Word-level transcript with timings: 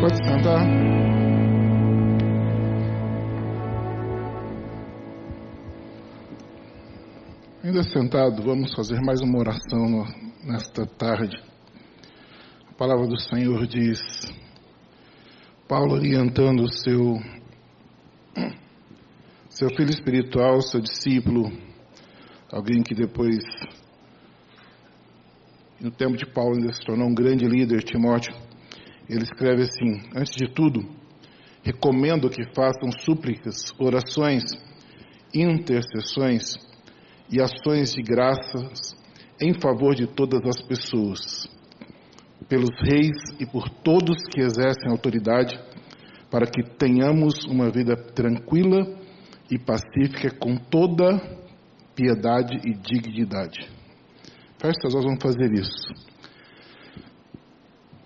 Pode 0.00 0.16
sentar. 0.24 0.64
Ainda 7.64 7.82
sentado, 7.82 8.40
vamos 8.44 8.72
fazer 8.74 9.00
mais 9.00 9.20
uma 9.20 9.40
oração 9.40 10.06
nesta 10.44 10.86
tarde. 10.86 11.36
A 12.70 12.74
palavra 12.74 13.08
do 13.08 13.18
Senhor 13.18 13.66
diz, 13.66 13.98
Paulo 15.66 15.94
orientando 15.94 16.60
o 16.60 16.72
seu, 16.72 17.16
seu 19.50 19.68
filho 19.70 19.90
espiritual, 19.90 20.62
seu 20.62 20.80
discípulo, 20.80 21.50
alguém 22.52 22.84
que 22.84 22.94
depois, 22.94 23.44
no 25.80 25.90
tempo 25.90 26.16
de 26.16 26.24
Paulo, 26.24 26.54
ainda 26.54 26.72
se 26.72 26.84
tornou 26.86 27.08
um 27.08 27.14
grande 27.14 27.44
líder, 27.46 27.82
Timóteo. 27.82 28.47
Ele 29.08 29.24
escreve 29.24 29.62
assim: 29.62 30.00
Antes 30.14 30.36
de 30.36 30.52
tudo, 30.52 30.80
recomendo 31.62 32.28
que 32.28 32.44
façam 32.54 32.90
súplicas, 33.00 33.72
orações, 33.78 34.42
intercessões 35.34 36.54
e 37.30 37.40
ações 37.40 37.92
de 37.92 38.02
graças 38.02 38.96
em 39.40 39.54
favor 39.60 39.94
de 39.94 40.06
todas 40.06 40.40
as 40.44 40.60
pessoas, 40.66 41.48
pelos 42.48 42.70
reis 42.82 43.16
e 43.38 43.46
por 43.46 43.68
todos 43.68 44.16
que 44.32 44.40
exercem 44.40 44.90
autoridade, 44.90 45.58
para 46.30 46.46
que 46.46 46.62
tenhamos 46.76 47.44
uma 47.46 47.70
vida 47.70 47.96
tranquila 47.96 48.98
e 49.50 49.58
pacífica 49.58 50.30
com 50.38 50.56
toda 50.56 51.18
piedade 51.94 52.56
e 52.64 52.74
dignidade. 52.74 53.68
Feche 54.60 54.78
nós 54.84 55.04
vamos 55.04 55.22
fazer 55.22 55.52
isso. 55.52 56.07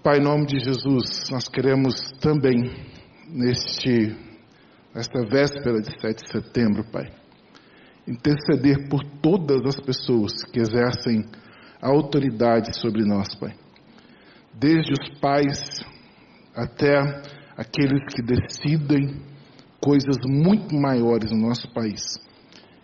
Pai, 0.03 0.19
em 0.19 0.23
nome 0.25 0.47
de 0.47 0.59
Jesus, 0.59 1.31
nós 1.31 1.47
queremos 1.47 1.95
também, 2.21 2.73
neste, 3.29 4.13
nesta 4.93 5.25
véspera 5.25 5.81
de 5.81 5.93
7 6.01 6.25
de 6.25 6.29
setembro, 6.29 6.83
Pai, 6.91 7.09
interceder 8.09 8.89
por 8.89 8.99
todas 9.23 9.61
as 9.65 9.81
pessoas 9.81 10.33
que 10.53 10.59
exercem 10.59 11.25
a 11.81 11.89
autoridade 11.89 12.77
sobre 12.81 13.05
nós, 13.05 13.33
Pai. 13.39 13.55
Desde 14.53 14.93
os 14.93 15.21
pais 15.21 15.85
até 16.53 16.99
aqueles 17.57 18.03
que 18.13 18.23
decidem 18.23 19.23
coisas 19.81 20.17
muito 20.27 20.75
maiores 20.75 21.31
no 21.31 21.47
nosso 21.47 21.73
país. 21.73 22.03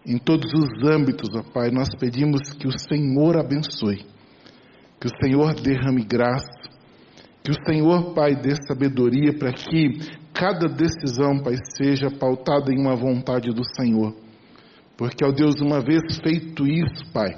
Em 0.06 0.19
todos 0.19 0.53
os 0.53 0.88
âmbitos, 0.88 1.30
ó 1.34 1.42
Pai, 1.42 1.72
nós 1.72 1.88
pedimos 1.98 2.53
que 2.53 2.69
o 2.69 2.78
Senhor 2.78 3.36
abençoe, 3.36 4.06
que 5.00 5.08
o 5.08 5.16
Senhor 5.20 5.53
derrame 5.60 6.05
graça, 6.05 6.67
que 7.48 7.52
o 7.52 7.64
Senhor, 7.64 8.12
Pai, 8.12 8.36
dê 8.36 8.54
sabedoria 8.66 9.32
para 9.32 9.50
que 9.54 10.00
cada 10.34 10.68
decisão, 10.68 11.42
Pai, 11.42 11.54
seja 11.78 12.10
pautada 12.10 12.70
em 12.70 12.78
uma 12.78 12.94
vontade 12.94 13.50
do 13.54 13.64
Senhor. 13.74 14.14
Porque, 14.98 15.24
ó 15.24 15.32
Deus, 15.32 15.54
uma 15.62 15.80
vez 15.80 16.02
feito 16.22 16.66
isso, 16.66 17.10
Pai, 17.10 17.30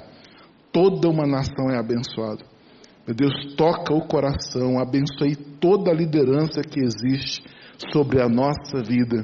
toda 0.73 1.07
uma 1.07 1.25
nação 1.25 1.69
é 1.71 1.79
abençoada. 1.79 2.43
Meu 3.07 3.15
Deus, 3.15 3.55
toca 3.55 3.93
o 3.93 4.05
coração, 4.05 4.79
abençoe 4.79 5.33
toda 5.61 5.91
a 5.91 5.93
liderança 5.93 6.61
que 6.61 6.81
existe 6.81 7.41
sobre 7.93 8.21
a 8.21 8.27
nossa 8.27 8.83
vida, 8.83 9.23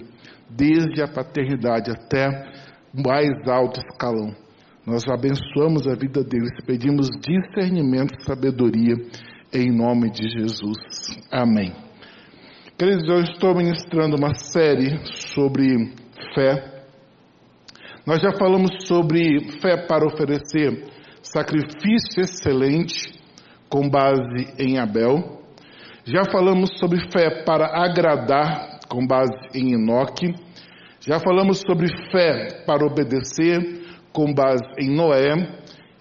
desde 0.49 1.02
a 1.02 1.08
paternidade 1.08 1.91
até 1.91 2.30
o 2.93 3.02
mais 3.05 3.30
alto 3.45 3.81
escalão. 3.81 4.33
Nós 4.85 5.03
abençoamos 5.09 5.85
a 5.85 5.95
vida 5.95 6.23
deles, 6.23 6.52
pedimos 6.65 7.09
discernimento 7.19 8.15
e 8.17 8.23
sabedoria 8.23 8.95
em 9.53 9.72
nome 9.72 10.09
de 10.09 10.30
Jesus. 10.30 10.78
Amém. 11.31 11.73
Queridos, 12.78 13.08
eu 13.08 13.22
estou 13.22 13.56
ministrando 13.56 14.17
uma 14.17 14.36
série 14.36 15.00
sobre 15.34 15.94
fé. 16.36 16.84
Nós 18.06 18.22
já 18.22 18.32
falamos 18.38 18.86
sobre 18.86 19.60
fé 19.60 19.77
para 19.88 20.05
oferecer 20.05 20.86
sacrifício 21.21 22.21
excelente 22.21 23.14
com 23.70 23.89
base 23.89 24.54
em 24.60 24.80
Abel. 24.80 25.42
Já 26.05 26.23
falamos 26.32 26.77
sobre 26.77 27.00
fé 27.11 27.44
para 27.44 27.66
agradar 27.83 28.80
com 28.88 29.05
base 29.05 29.33
em 29.54 29.73
Enoque. 29.73 30.33
Já 31.02 31.20
falamos 31.20 31.60
sobre 31.60 31.88
fé 32.11 32.64
para 32.66 32.86
obedecer 32.86 33.82
com 34.14 34.33
base 34.33 34.64
em 34.80 34.89
Noé. 34.95 35.33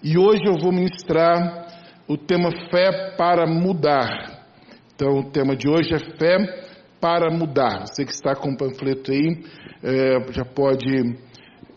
E 0.03 0.17
hoje 0.17 0.43
eu 0.45 0.57
vou 0.61 0.71
ministrar 0.71 1.66
o 2.07 2.17
tema 2.17 2.49
fé 2.71 3.15
para 3.17 3.45
mudar. 3.45 4.45
Então, 4.95 5.19
o 5.19 5.29
tema 5.29 5.55
de 5.55 5.67
hoje 5.69 5.93
é 5.93 5.99
fé 6.17 6.37
para 7.01 7.29
mudar. 7.29 7.85
Você 7.85 8.05
que 8.05 8.11
está 8.11 8.33
com 8.33 8.51
o 8.51 8.57
panfleto 8.57 9.11
aí, 9.11 9.43
é, 9.83 10.31
já 10.31 10.45
pode 10.45 11.17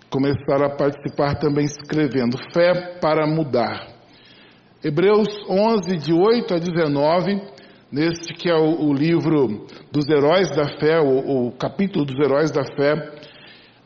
começar 0.09 0.65
a 0.65 0.71
participar 0.71 1.35
também 1.37 1.65
escrevendo 1.65 2.39
fé 2.53 2.99
para 3.01 3.27
mudar. 3.27 3.89
Hebreus 4.83 5.29
11, 5.49 5.97
de 5.99 6.13
8 6.13 6.55
a 6.55 6.59
19, 6.59 7.43
neste 7.93 8.33
que 8.35 8.49
é 8.49 8.55
o, 8.55 8.89
o 8.89 8.95
livro 8.95 9.67
dos 9.93 10.09
heróis 10.09 10.49
da 10.51 10.79
fé, 10.79 11.01
o, 11.01 11.49
o 11.49 11.53
capítulo 11.53 12.05
dos 12.05 12.19
heróis 12.19 12.51
da 12.51 12.65
fé, 12.65 12.95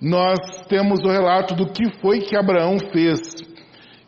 nós 0.00 0.38
temos 0.68 1.00
o 1.02 1.08
relato 1.08 1.54
do 1.54 1.66
que 1.72 1.98
foi 2.00 2.20
que 2.20 2.36
Abraão 2.36 2.78
fez 2.92 3.18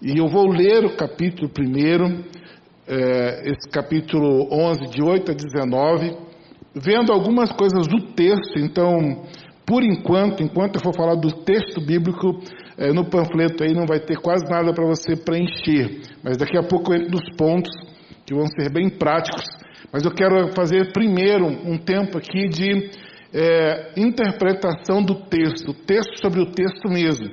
e 0.03 0.19
eu 0.19 0.29
vou 0.29 0.49
ler 0.49 0.85
o 0.85 0.97
capítulo 0.97 1.49
primeiro, 1.49 2.25
é, 2.87 3.51
esse 3.51 3.69
capítulo 3.71 4.49
11, 4.53 4.91
de 4.91 5.03
8 5.03 5.33
a 5.33 5.35
19, 5.35 6.17
vendo 6.75 7.13
algumas 7.13 7.51
coisas 7.53 7.87
do 7.87 8.13
texto. 8.13 8.59
Então, 8.59 9.25
por 9.67 9.83
enquanto, 9.83 10.43
enquanto 10.43 10.77
eu 10.77 10.83
for 10.83 10.95
falar 10.95 11.17
do 11.17 11.33
texto 11.45 11.81
bíblico, 11.81 12.41
é, 12.79 12.93
no 12.93 13.09
panfleto 13.09 13.65
aí 13.65 13.75
não 13.75 13.87
vai 13.87 13.99
ter 13.99 14.17
quase 14.17 14.45
nada 14.51 14.73
para 14.73 14.87
você 14.87 15.17
preencher. 15.17 16.03
Mas 16.23 16.37
daqui 16.37 16.57
a 16.59 16.63
pouco 16.63 16.93
eu 16.93 17.01
entro 17.01 17.13
nos 17.13 17.37
pontos 17.37 17.73
que 18.27 18.35
vão 18.35 18.47
ser 18.47 18.71
bem 18.71 18.91
práticos. 18.91 19.45
Mas 19.93 20.05
eu 20.05 20.11
quero 20.11 20.53
fazer 20.55 20.93
primeiro 20.93 21.47
um 21.47 21.79
tempo 21.79 22.19
aqui 22.19 22.49
de 22.49 22.91
é, 23.33 23.93
interpretação 23.97 25.03
do 25.03 25.15
texto, 25.27 25.73
texto 25.87 26.21
sobre 26.21 26.41
o 26.41 26.47
texto 26.47 26.89
mesmo. 26.89 27.31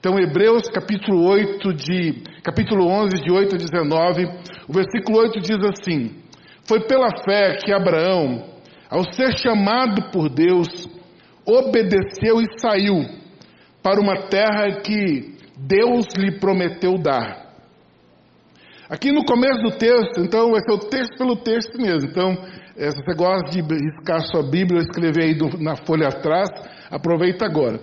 Então, 0.00 0.18
Hebreus 0.18 0.62
capítulo 0.70 1.28
8, 1.28 1.74
de, 1.74 2.22
capítulo 2.42 2.86
11, 2.86 3.22
de 3.22 3.30
8 3.30 3.54
a 3.54 3.58
19, 3.58 4.24
o 4.66 4.72
versículo 4.72 5.18
8 5.18 5.40
diz 5.40 5.58
assim: 5.62 6.16
Foi 6.66 6.80
pela 6.86 7.10
fé 7.22 7.58
que 7.58 7.70
Abraão, 7.70 8.46
ao 8.88 9.04
ser 9.12 9.36
chamado 9.36 10.10
por 10.10 10.30
Deus, 10.30 10.88
obedeceu 11.44 12.40
e 12.40 12.46
saiu 12.58 13.04
para 13.82 14.00
uma 14.00 14.22
terra 14.28 14.80
que 14.82 15.36
Deus 15.58 16.06
lhe 16.16 16.38
prometeu 16.38 16.96
dar. 16.96 17.50
Aqui 18.88 19.12
no 19.12 19.22
começo 19.26 19.60
do 19.60 19.72
texto, 19.72 20.22
então, 20.22 20.52
vai 20.52 20.62
ser 20.62 20.72
o 20.72 20.78
texto 20.78 21.18
pelo 21.18 21.36
texto 21.36 21.76
mesmo. 21.76 22.08
Então, 22.08 22.38
se 22.74 23.04
você 23.04 23.14
gosta 23.14 23.50
de 23.50 23.60
riscar 23.60 24.22
sua 24.22 24.42
Bíblia, 24.42 24.80
escrever 24.80 25.24
aí 25.24 25.62
na 25.62 25.76
folha 25.76 26.08
atrás, 26.08 26.48
aproveita 26.90 27.44
agora. 27.44 27.78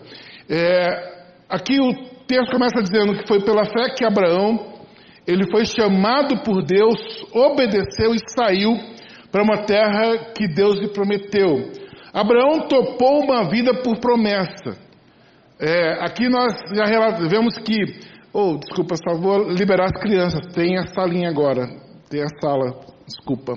É, 0.50 1.17
Aqui 1.50 1.80
o 1.80 1.94
texto 2.28 2.52
começa 2.52 2.82
dizendo 2.82 3.18
que 3.18 3.28
foi 3.28 3.42
pela 3.42 3.64
fé 3.64 3.94
que 3.96 4.06
Abraão, 4.06 4.74
ele 5.26 5.50
foi 5.50 5.66
chamado 5.66 6.44
por 6.44 6.62
Deus, 6.64 6.98
obedeceu 7.34 8.14
e 8.14 8.20
saiu 8.36 8.78
para 9.32 9.44
uma 9.44 9.64
terra 9.66 10.34
que 10.36 10.48
Deus 10.48 10.78
lhe 10.78 10.90
prometeu. 10.90 11.72
Abraão 12.14 12.68
topou 12.68 13.24
uma 13.24 13.50
vida 13.50 13.74
por 13.82 13.98
promessa. 14.00 14.78
É, 15.60 16.04
aqui 16.04 16.28
nós 16.28 16.54
já 16.74 16.86
vemos 17.30 17.58
que, 17.58 18.00
oh, 18.34 18.58
desculpa, 18.58 18.96
só 18.96 19.16
vou 19.18 19.50
liberar 19.50 19.86
as 19.86 20.02
crianças. 20.02 20.54
Tem 20.54 20.78
a 20.78 20.88
salinha 20.88 21.30
agora, 21.30 21.68
tem 22.10 22.22
a 22.22 22.28
sala, 22.42 22.80
desculpa. 23.08 23.54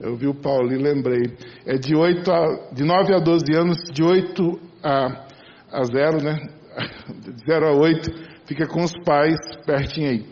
Eu 0.00 0.16
vi 0.16 0.26
o 0.26 0.34
Paulo 0.34 0.72
e 0.72 0.78
lembrei. 0.78 1.36
É 1.66 1.74
de, 1.74 1.94
8 1.94 2.32
a, 2.32 2.72
de 2.72 2.84
9 2.84 3.14
a 3.14 3.18
12 3.18 3.44
anos, 3.54 3.78
de 3.92 4.02
8 4.02 4.60
a, 4.82 5.26
a 5.70 5.84
0, 5.84 6.22
né? 6.22 6.59
de 7.36 7.44
0 7.44 7.66
a 7.66 7.72
8, 7.72 8.10
fica 8.46 8.66
com 8.66 8.82
os 8.82 8.92
pais 9.04 9.36
pertinho 9.66 10.10
aí. 10.10 10.26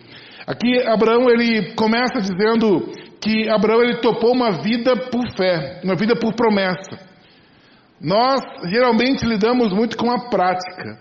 Aqui 0.46 0.80
Abraão 0.86 1.28
ele 1.28 1.74
começa 1.74 2.20
dizendo 2.20 2.90
que 3.20 3.48
Abraão 3.48 3.82
ele 3.82 4.00
topou 4.00 4.32
uma 4.32 4.62
vida 4.62 4.96
por 4.96 5.24
fé, 5.36 5.80
uma 5.84 5.94
vida 5.94 6.14
por 6.16 6.34
promessa. 6.34 7.06
Nós 8.00 8.40
geralmente 8.70 9.26
lidamos 9.26 9.72
muito 9.72 9.96
com 9.96 10.10
a 10.10 10.28
prática. 10.30 10.98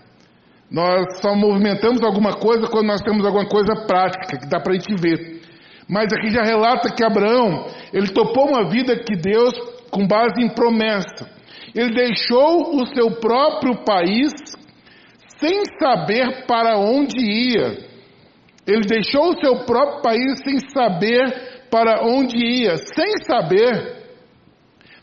Nós 0.70 1.20
só 1.22 1.34
movimentamos 1.34 2.02
alguma 2.02 2.34
coisa 2.34 2.66
quando 2.66 2.88
nós 2.88 3.00
temos 3.00 3.24
alguma 3.24 3.48
coisa 3.48 3.74
prática 3.86 4.38
que 4.38 4.48
dá 4.48 4.60
para 4.60 4.72
a 4.72 4.78
gente 4.78 5.00
ver. 5.00 5.40
Mas 5.88 6.12
aqui 6.12 6.30
já 6.30 6.42
relata 6.42 6.92
que 6.94 7.02
Abraão 7.02 7.66
ele 7.92 8.08
topou 8.08 8.48
uma 8.48 8.68
vida 8.68 8.96
que 8.96 9.16
Deus 9.16 9.54
com 9.90 10.06
base 10.06 10.42
em 10.42 10.50
promessa. 10.50 11.26
Ele 11.74 11.94
deixou 11.94 12.76
o 12.76 12.86
seu 12.94 13.12
próprio 13.12 13.82
país 13.84 14.32
sem 15.38 15.62
saber 15.78 16.46
para 16.46 16.78
onde 16.78 17.18
ia. 17.18 17.78
Ele 18.66 18.82
deixou 18.86 19.30
o 19.30 19.40
seu 19.40 19.64
próprio 19.64 20.02
país 20.02 20.40
sem 20.44 20.58
saber 20.70 21.68
para 21.70 22.02
onde 22.04 22.36
ia, 22.36 22.76
sem 22.76 23.12
saber 23.26 23.98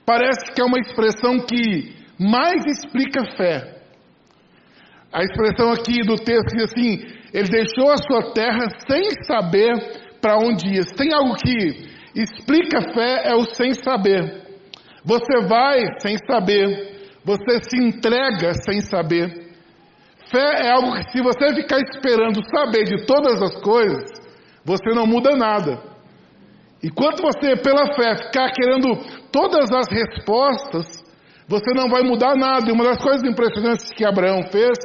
parece 0.06 0.54
que 0.54 0.62
é 0.62 0.64
uma 0.66 0.80
expressão 0.80 1.40
que 1.40 1.96
mais 2.20 2.64
explica 2.68 3.26
fé. 3.36 3.76
A 5.12 5.24
expressão 5.24 5.72
aqui 5.72 6.02
do 6.04 6.16
texto 6.16 6.56
diz 6.56 6.64
assim: 6.66 7.04
ele 7.34 7.50
deixou 7.50 7.92
a 7.92 7.98
sua 7.98 8.34
terra 8.34 8.68
sem 8.88 9.10
saber 9.26 9.74
para 10.22 10.38
onde 10.38 10.70
ia. 10.70 10.84
Tem 10.96 11.14
algo 11.14 11.36
que 11.36 11.90
explica 12.16 12.94
fé, 12.94 13.24
é 13.26 13.36
o 13.36 13.44
sem 13.54 13.74
saber. 13.74 14.44
Você 15.04 15.48
vai 15.48 15.82
sem 16.00 16.18
saber, 16.30 17.10
você 17.24 17.60
se 17.70 17.78
entrega 17.78 18.54
sem 18.54 18.82
saber. 18.82 19.44
Fé 20.36 20.68
é 20.68 20.72
algo 20.72 20.92
que, 20.92 21.12
se 21.12 21.22
você 21.22 21.56
ficar 21.56 21.80
esperando 21.80 22.44
saber 22.54 22.84
de 22.84 23.06
todas 23.06 23.42
as 23.42 23.56
coisas, 23.62 24.04
você 24.66 24.94
não 24.94 25.08
muda 25.08 25.34
nada. 25.38 25.80
Enquanto 26.84 27.22
você, 27.22 27.56
pela 27.56 27.88
fé, 27.96 28.18
ficar 28.18 28.52
querendo 28.52 28.98
todas 29.32 29.72
as 29.72 29.88
respostas, 29.90 30.86
você 31.48 31.74
não 31.74 31.88
vai 31.90 32.04
mudar 32.04 32.36
nada. 32.36 32.68
E 32.68 32.74
uma 32.74 32.84
das 32.84 33.02
coisas 33.02 33.24
impressionantes 33.24 33.90
que 33.96 34.04
Abraão 34.04 34.42
fez 34.52 34.78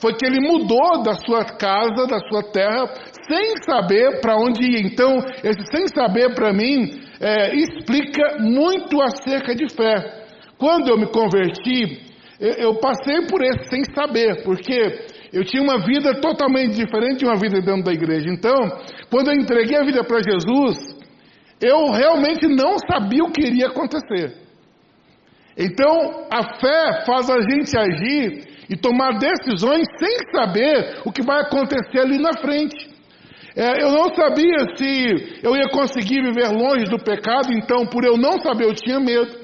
foi 0.00 0.14
que 0.14 0.24
ele 0.24 0.40
mudou 0.40 1.02
da 1.02 1.12
sua 1.12 1.44
casa, 1.44 2.06
da 2.06 2.18
sua 2.30 2.42
terra, 2.50 2.86
sem 3.28 3.58
saber 3.62 4.22
para 4.22 4.36
onde 4.36 4.64
ir. 4.64 4.86
Então, 4.86 5.18
esse 5.42 5.66
sem 5.70 5.86
saber 5.88 6.34
para 6.34 6.50
mim 6.54 6.98
é, 7.20 7.54
explica 7.54 8.38
muito 8.40 9.02
acerca 9.02 9.54
de 9.54 9.70
fé. 9.74 10.24
Quando 10.56 10.88
eu 10.88 10.96
me 10.96 11.06
converti, 11.08 12.03
eu, 12.40 12.52
eu 12.52 12.74
passei 12.76 13.26
por 13.26 13.42
esse 13.42 13.68
sem 13.68 13.82
saber, 13.94 14.42
porque 14.44 15.06
eu 15.32 15.44
tinha 15.44 15.62
uma 15.62 15.84
vida 15.84 16.20
totalmente 16.20 16.74
diferente 16.74 17.18
de 17.18 17.24
uma 17.24 17.36
vida 17.36 17.60
dentro 17.60 17.84
da 17.84 17.92
igreja. 17.92 18.28
Então, 18.28 18.54
quando 19.10 19.28
eu 19.28 19.34
entreguei 19.34 19.76
a 19.76 19.84
vida 19.84 20.04
para 20.04 20.22
Jesus, 20.22 20.76
eu 21.60 21.90
realmente 21.90 22.46
não 22.46 22.76
sabia 22.78 23.24
o 23.24 23.30
que 23.30 23.42
iria 23.42 23.68
acontecer. 23.68 24.44
Então, 25.56 26.26
a 26.30 26.58
fé 26.58 27.04
faz 27.06 27.30
a 27.30 27.40
gente 27.40 27.76
agir 27.76 28.54
e 28.68 28.76
tomar 28.76 29.18
decisões 29.18 29.86
sem 29.98 30.16
saber 30.34 31.00
o 31.04 31.12
que 31.12 31.22
vai 31.22 31.42
acontecer 31.42 32.00
ali 32.00 32.18
na 32.18 32.32
frente. 32.38 32.92
É, 33.56 33.84
eu 33.84 33.92
não 33.92 34.12
sabia 34.12 34.58
se 34.76 35.40
eu 35.42 35.54
ia 35.54 35.68
conseguir 35.70 36.22
viver 36.22 36.48
longe 36.48 36.84
do 36.86 36.98
pecado, 36.98 37.52
então, 37.52 37.86
por 37.86 38.04
eu 38.04 38.16
não 38.16 38.40
saber, 38.40 38.64
eu 38.64 38.74
tinha 38.74 38.98
medo. 38.98 39.43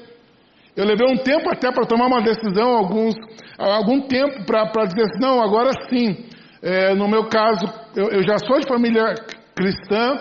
Eu 0.75 0.85
levei 0.85 1.07
um 1.07 1.17
tempo 1.17 1.49
até 1.49 1.71
para 1.71 1.85
tomar 1.85 2.07
uma 2.07 2.21
decisão, 2.21 2.77
alguns, 2.77 3.13
algum 3.57 4.01
tempo 4.01 4.45
para 4.45 4.85
dizer 4.85 5.03
assim, 5.03 5.19
não, 5.19 5.41
agora 5.41 5.71
sim. 5.89 6.25
É, 6.61 6.93
no 6.93 7.07
meu 7.07 7.27
caso, 7.27 7.65
eu, 7.95 8.09
eu, 8.09 8.23
já 8.23 8.37
sou 8.37 8.59
de 8.59 8.67
família 8.67 9.15
cristã, 9.55 10.15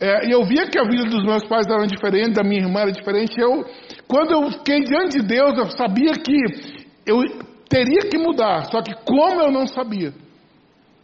é, 0.00 0.28
e 0.28 0.30
eu 0.30 0.44
via 0.44 0.66
que 0.66 0.78
a 0.78 0.84
vida 0.84 1.04
dos 1.04 1.24
meus 1.24 1.44
pais 1.46 1.66
era 1.68 1.86
diferente, 1.86 2.34
da 2.34 2.44
minha 2.44 2.62
irmã 2.62 2.80
era 2.80 2.92
diferente. 2.92 3.38
Eu, 3.38 3.64
quando 4.08 4.32
eu 4.32 4.50
fiquei 4.52 4.80
diante 4.84 5.20
de 5.20 5.26
Deus, 5.26 5.58
eu 5.58 5.66
sabia 5.76 6.12
que 6.12 6.36
eu 7.06 7.20
teria 7.68 8.08
que 8.10 8.16
mudar, 8.16 8.64
só 8.70 8.80
que 8.80 8.94
como 9.04 9.40
eu 9.40 9.50
não 9.50 9.66
sabia. 9.66 10.12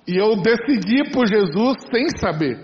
E 0.07 0.17
eu 0.17 0.37
decidi 0.37 1.11
por 1.13 1.27
Jesus 1.27 1.77
sem 1.93 2.09
saber 2.19 2.59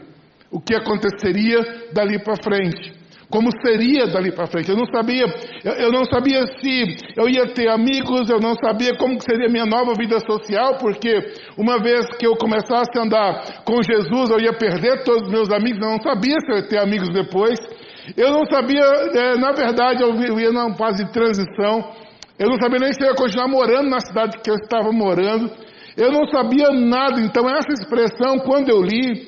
o 0.50 0.60
que 0.60 0.74
aconteceria 0.74 1.58
dali 1.92 2.18
para 2.22 2.36
frente. 2.42 2.94
Como 3.28 3.50
seria 3.60 4.06
dali 4.06 4.30
para 4.30 4.46
frente? 4.46 4.70
Eu 4.70 4.76
não 4.76 4.86
sabia, 4.86 5.26
eu, 5.64 5.72
eu, 5.72 5.90
não 5.90 6.04
sabia 6.04 6.46
se 6.60 6.96
eu 7.16 7.28
ia 7.28 7.46
ter 7.52 7.68
amigos, 7.68 8.30
eu 8.30 8.38
não 8.38 8.54
sabia 8.54 8.96
como 8.96 9.20
seria 9.20 9.48
a 9.48 9.50
minha 9.50 9.66
nova 9.66 9.94
vida 9.98 10.20
social, 10.20 10.78
porque 10.78 11.32
uma 11.58 11.78
vez 11.82 12.06
que 12.18 12.26
eu 12.26 12.36
começasse 12.36 12.96
a 12.96 13.02
andar 13.02 13.64
com 13.64 13.82
Jesus, 13.82 14.30
eu 14.30 14.40
ia 14.40 14.52
perder 14.52 15.02
todos 15.02 15.22
os 15.22 15.30
meus 15.30 15.50
amigos, 15.50 15.80
eu 15.82 15.90
não 15.90 16.00
sabia 16.00 16.36
se 16.38 16.52
eu 16.52 16.56
ia 16.58 16.68
ter 16.68 16.78
amigos 16.78 17.12
depois. 17.12 17.58
Eu 18.16 18.30
não 18.30 18.44
sabia, 18.46 18.84
é, 18.84 19.36
na 19.36 19.50
verdade, 19.50 20.02
eu 20.02 20.38
ia 20.38 20.52
numa 20.52 20.76
fase 20.76 21.04
de 21.04 21.12
transição. 21.12 21.92
Eu 22.38 22.48
não 22.48 22.56
sabia 22.60 22.78
nem 22.78 22.92
se 22.92 23.02
eu 23.02 23.08
ia 23.08 23.14
continuar 23.16 23.48
morando 23.48 23.90
na 23.90 23.98
cidade 23.98 24.38
que 24.38 24.48
eu 24.48 24.54
estava 24.54 24.92
morando. 24.92 25.50
Eu 25.96 26.12
não 26.12 26.28
sabia 26.28 26.70
nada, 26.70 27.20
então 27.20 27.48
essa 27.50 27.72
expressão, 27.72 28.38
quando 28.38 28.68
eu 28.68 28.82
li, 28.82 29.26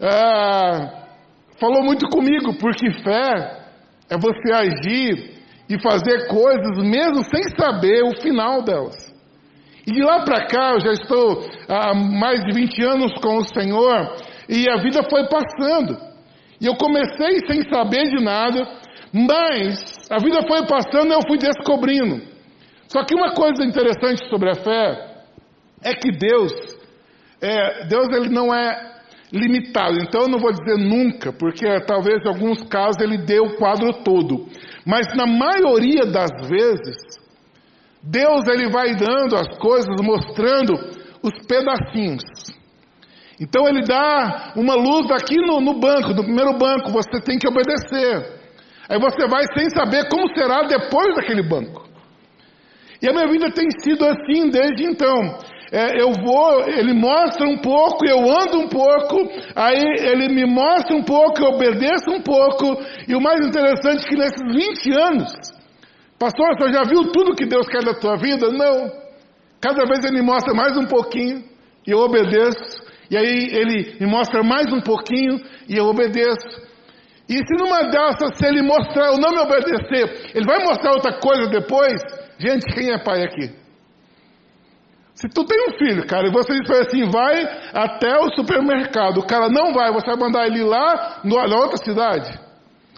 é, 0.00 1.05
falou 1.58 1.82
muito 1.82 2.08
comigo, 2.08 2.54
porque 2.58 2.90
fé 3.02 3.66
é 4.10 4.16
você 4.16 4.52
agir 4.52 5.36
e 5.68 5.80
fazer 5.80 6.28
coisas 6.28 6.78
mesmo 6.78 7.24
sem 7.24 7.42
saber 7.58 8.02
o 8.04 8.20
final 8.20 8.62
delas. 8.62 8.94
E 9.86 9.92
de 9.92 10.02
lá 10.02 10.24
para 10.24 10.46
cá, 10.46 10.72
eu 10.74 10.80
já 10.80 10.92
estou 10.92 11.46
há 11.68 11.94
mais 11.94 12.40
de 12.44 12.52
20 12.52 12.82
anos 12.84 13.12
com 13.20 13.36
o 13.36 13.44
Senhor, 13.44 14.16
e 14.48 14.68
a 14.68 14.76
vida 14.76 15.02
foi 15.08 15.28
passando. 15.28 15.96
E 16.60 16.66
eu 16.66 16.76
comecei 16.76 17.40
sem 17.46 17.62
saber 17.68 18.04
de 18.04 18.24
nada, 18.24 18.66
mas 19.12 20.08
a 20.10 20.18
vida 20.18 20.42
foi 20.46 20.66
passando 20.66 21.10
e 21.10 21.14
eu 21.14 21.20
fui 21.26 21.38
descobrindo. 21.38 22.22
Só 22.88 23.04
que 23.04 23.14
uma 23.14 23.32
coisa 23.32 23.64
interessante 23.64 24.28
sobre 24.28 24.50
a 24.50 24.54
fé 24.54 25.16
é 25.82 25.94
que 25.94 26.10
Deus, 26.10 26.52
é, 27.40 27.86
Deus 27.86 28.08
ele 28.08 28.28
não 28.28 28.54
é 28.54 28.95
limitado. 29.32 29.98
Então 30.00 30.22
eu 30.22 30.28
não 30.28 30.38
vou 30.38 30.52
dizer 30.52 30.76
nunca, 30.76 31.32
porque 31.32 31.66
talvez 31.86 32.24
em 32.24 32.28
alguns 32.28 32.62
casos 32.64 33.00
ele 33.00 33.18
dê 33.18 33.40
o 33.40 33.56
quadro 33.56 33.92
todo. 34.04 34.46
Mas 34.84 35.06
na 35.16 35.26
maioria 35.26 36.06
das 36.06 36.30
vezes, 36.48 36.96
Deus 38.02 38.46
ele 38.48 38.70
vai 38.70 38.94
dando 38.94 39.36
as 39.36 39.58
coisas, 39.58 39.94
mostrando 40.02 40.74
os 41.22 41.46
pedacinhos. 41.46 42.22
Então 43.40 43.68
ele 43.68 43.82
dá 43.82 44.52
uma 44.56 44.74
luz 44.74 45.10
aqui 45.10 45.36
no, 45.36 45.60
no 45.60 45.78
banco, 45.78 46.14
no 46.14 46.22
primeiro 46.22 46.56
banco, 46.56 46.90
você 46.90 47.20
tem 47.20 47.38
que 47.38 47.48
obedecer. 47.48 48.36
Aí 48.88 48.98
você 48.98 49.26
vai 49.26 49.44
sem 49.56 49.68
saber 49.70 50.08
como 50.08 50.32
será 50.34 50.62
depois 50.62 51.14
daquele 51.16 51.42
banco. 51.42 51.86
E 53.02 53.08
a 53.08 53.12
minha 53.12 53.26
vida 53.26 53.50
tem 53.50 53.66
sido 53.82 54.06
assim 54.06 54.48
desde 54.48 54.84
então 54.84 55.38
é, 55.72 56.00
eu 56.00 56.12
vou, 56.12 56.62
ele 56.68 56.92
mostra 56.92 57.46
um 57.46 57.58
pouco, 57.58 58.06
eu 58.06 58.18
ando 58.18 58.58
um 58.60 58.68
pouco, 58.68 59.16
aí 59.54 59.82
ele 60.00 60.32
me 60.32 60.46
mostra 60.46 60.94
um 60.94 61.02
pouco, 61.02 61.42
eu 61.42 61.54
obedeço 61.54 62.10
um 62.10 62.22
pouco, 62.22 62.80
e 63.08 63.14
o 63.14 63.20
mais 63.20 63.44
interessante 63.44 64.04
é 64.04 64.08
que 64.08 64.16
nesses 64.16 64.86
20 64.86 65.00
anos, 65.00 65.32
pastor, 66.18 66.54
você 66.56 66.72
já 66.72 66.82
viu 66.84 67.10
tudo 67.10 67.34
que 67.34 67.46
Deus 67.46 67.66
quer 67.66 67.82
da 67.84 67.94
tua 67.94 68.16
vida? 68.16 68.48
Não. 68.52 68.90
Cada 69.60 69.84
vez 69.86 70.04
ele 70.04 70.20
me 70.20 70.22
mostra 70.22 70.54
mais 70.54 70.76
um 70.76 70.86
pouquinho, 70.86 71.42
e 71.86 71.90
eu 71.90 71.98
obedeço, 71.98 72.82
e 73.10 73.16
aí 73.16 73.48
ele 73.50 73.96
me 74.00 74.06
mostra 74.06 74.42
mais 74.44 74.72
um 74.72 74.80
pouquinho, 74.80 75.40
e 75.68 75.76
eu 75.76 75.86
obedeço. 75.86 76.64
E 77.28 77.34
se 77.34 77.54
numa 77.58 77.90
dessas, 77.90 78.38
se 78.38 78.46
ele 78.46 78.62
mostrar, 78.62 79.06
eu 79.06 79.18
não 79.18 79.30
me 79.30 79.40
obedecer, 79.40 80.30
ele 80.32 80.46
vai 80.46 80.64
mostrar 80.64 80.92
outra 80.92 81.18
coisa 81.18 81.48
depois? 81.48 82.00
Gente, 82.38 82.72
quem 82.72 82.92
é 82.92 83.02
pai 83.02 83.24
aqui? 83.24 83.65
Se 85.16 85.28
tu 85.30 85.46
tem 85.46 85.58
um 85.68 85.78
filho, 85.78 86.06
cara, 86.06 86.28
e 86.28 86.30
você 86.30 86.52
diz 86.60 86.70
assim, 86.70 87.10
vai 87.10 87.42
até 87.72 88.18
o 88.18 88.30
supermercado, 88.34 89.18
o 89.18 89.26
cara 89.26 89.48
não 89.48 89.72
vai, 89.72 89.90
você 89.90 90.06
vai 90.08 90.16
mandar 90.16 90.46
ele 90.46 90.62
lá 90.62 91.22
na 91.24 91.56
outra 91.56 91.78
cidade. 91.78 92.38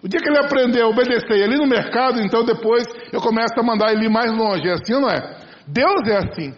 O 0.03 0.09
dia 0.09 0.21
que 0.21 0.29
ele 0.29 0.39
aprender 0.39 0.83
a 0.83 0.89
obedecer 0.89 1.45
ali 1.45 1.57
no 1.57 1.67
mercado, 1.67 2.21
então 2.21 2.45
depois 2.45 2.85
eu 3.13 3.21
começo 3.21 3.55
a 3.57 3.63
mandar 3.63 3.93
ele 3.93 4.09
mais 4.09 4.33
longe. 4.33 4.69
É 4.69 4.73
assim 4.73 4.95
ou 4.95 5.01
não 5.01 5.11
é? 5.11 5.37
Deus 5.69 6.09
é 6.09 6.17
assim. 6.17 6.55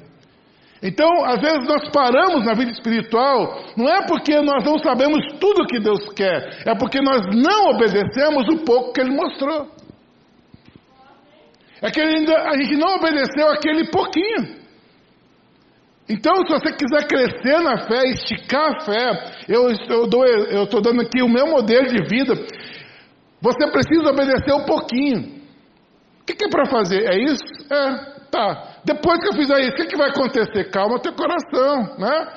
Então, 0.82 1.24
às 1.26 1.38
vezes 1.42 1.68
nós 1.68 1.90
paramos 1.90 2.42
na 2.42 2.54
vida 2.54 2.70
espiritual, 2.70 3.62
não 3.76 3.86
é 3.86 4.06
porque 4.06 4.40
nós 4.40 4.64
não 4.64 4.78
sabemos 4.78 5.20
tudo 5.38 5.66
que 5.66 5.78
Deus 5.78 6.08
quer, 6.14 6.62
é 6.66 6.74
porque 6.74 7.02
nós 7.02 7.20
não 7.34 7.72
obedecemos 7.72 8.48
o 8.48 8.64
pouco 8.64 8.94
que 8.94 9.00
Ele 9.02 9.14
mostrou. 9.14 9.68
É 11.82 11.90
que 11.90 12.00
ainda, 12.00 12.34
a 12.48 12.56
gente 12.56 12.76
não 12.76 12.96
obedeceu 12.96 13.50
aquele 13.50 13.90
pouquinho. 13.90 14.59
Então, 16.10 16.44
se 16.44 16.52
você 16.52 16.72
quiser 16.72 17.06
crescer 17.06 17.62
na 17.62 17.86
fé, 17.86 18.08
esticar 18.08 18.72
a 18.74 18.80
fé, 18.80 19.44
eu 19.48 19.70
estou 19.70 20.82
dando 20.82 21.02
aqui 21.02 21.22
o 21.22 21.28
meu 21.28 21.46
modelo 21.46 21.86
de 21.86 22.02
vida. 22.08 22.34
Você 23.40 23.70
precisa 23.70 24.10
obedecer 24.10 24.52
um 24.52 24.64
pouquinho. 24.64 25.40
O 26.20 26.24
que, 26.26 26.44
é 26.44 26.48
para 26.48 26.66
fazer? 26.66 27.04
É 27.08 27.16
isso? 27.16 27.44
É, 27.70 28.26
tá. 28.28 28.80
Depois 28.84 29.20
que 29.20 29.28
eu 29.28 29.34
fizer 29.34 29.60
isso, 29.60 29.70
o 29.70 29.76
que, 29.76 29.86
que 29.86 29.96
vai 29.96 30.10
acontecer? 30.10 30.64
Calma 30.72 31.00
teu 31.00 31.12
coração, 31.12 31.96
né? 31.96 32.28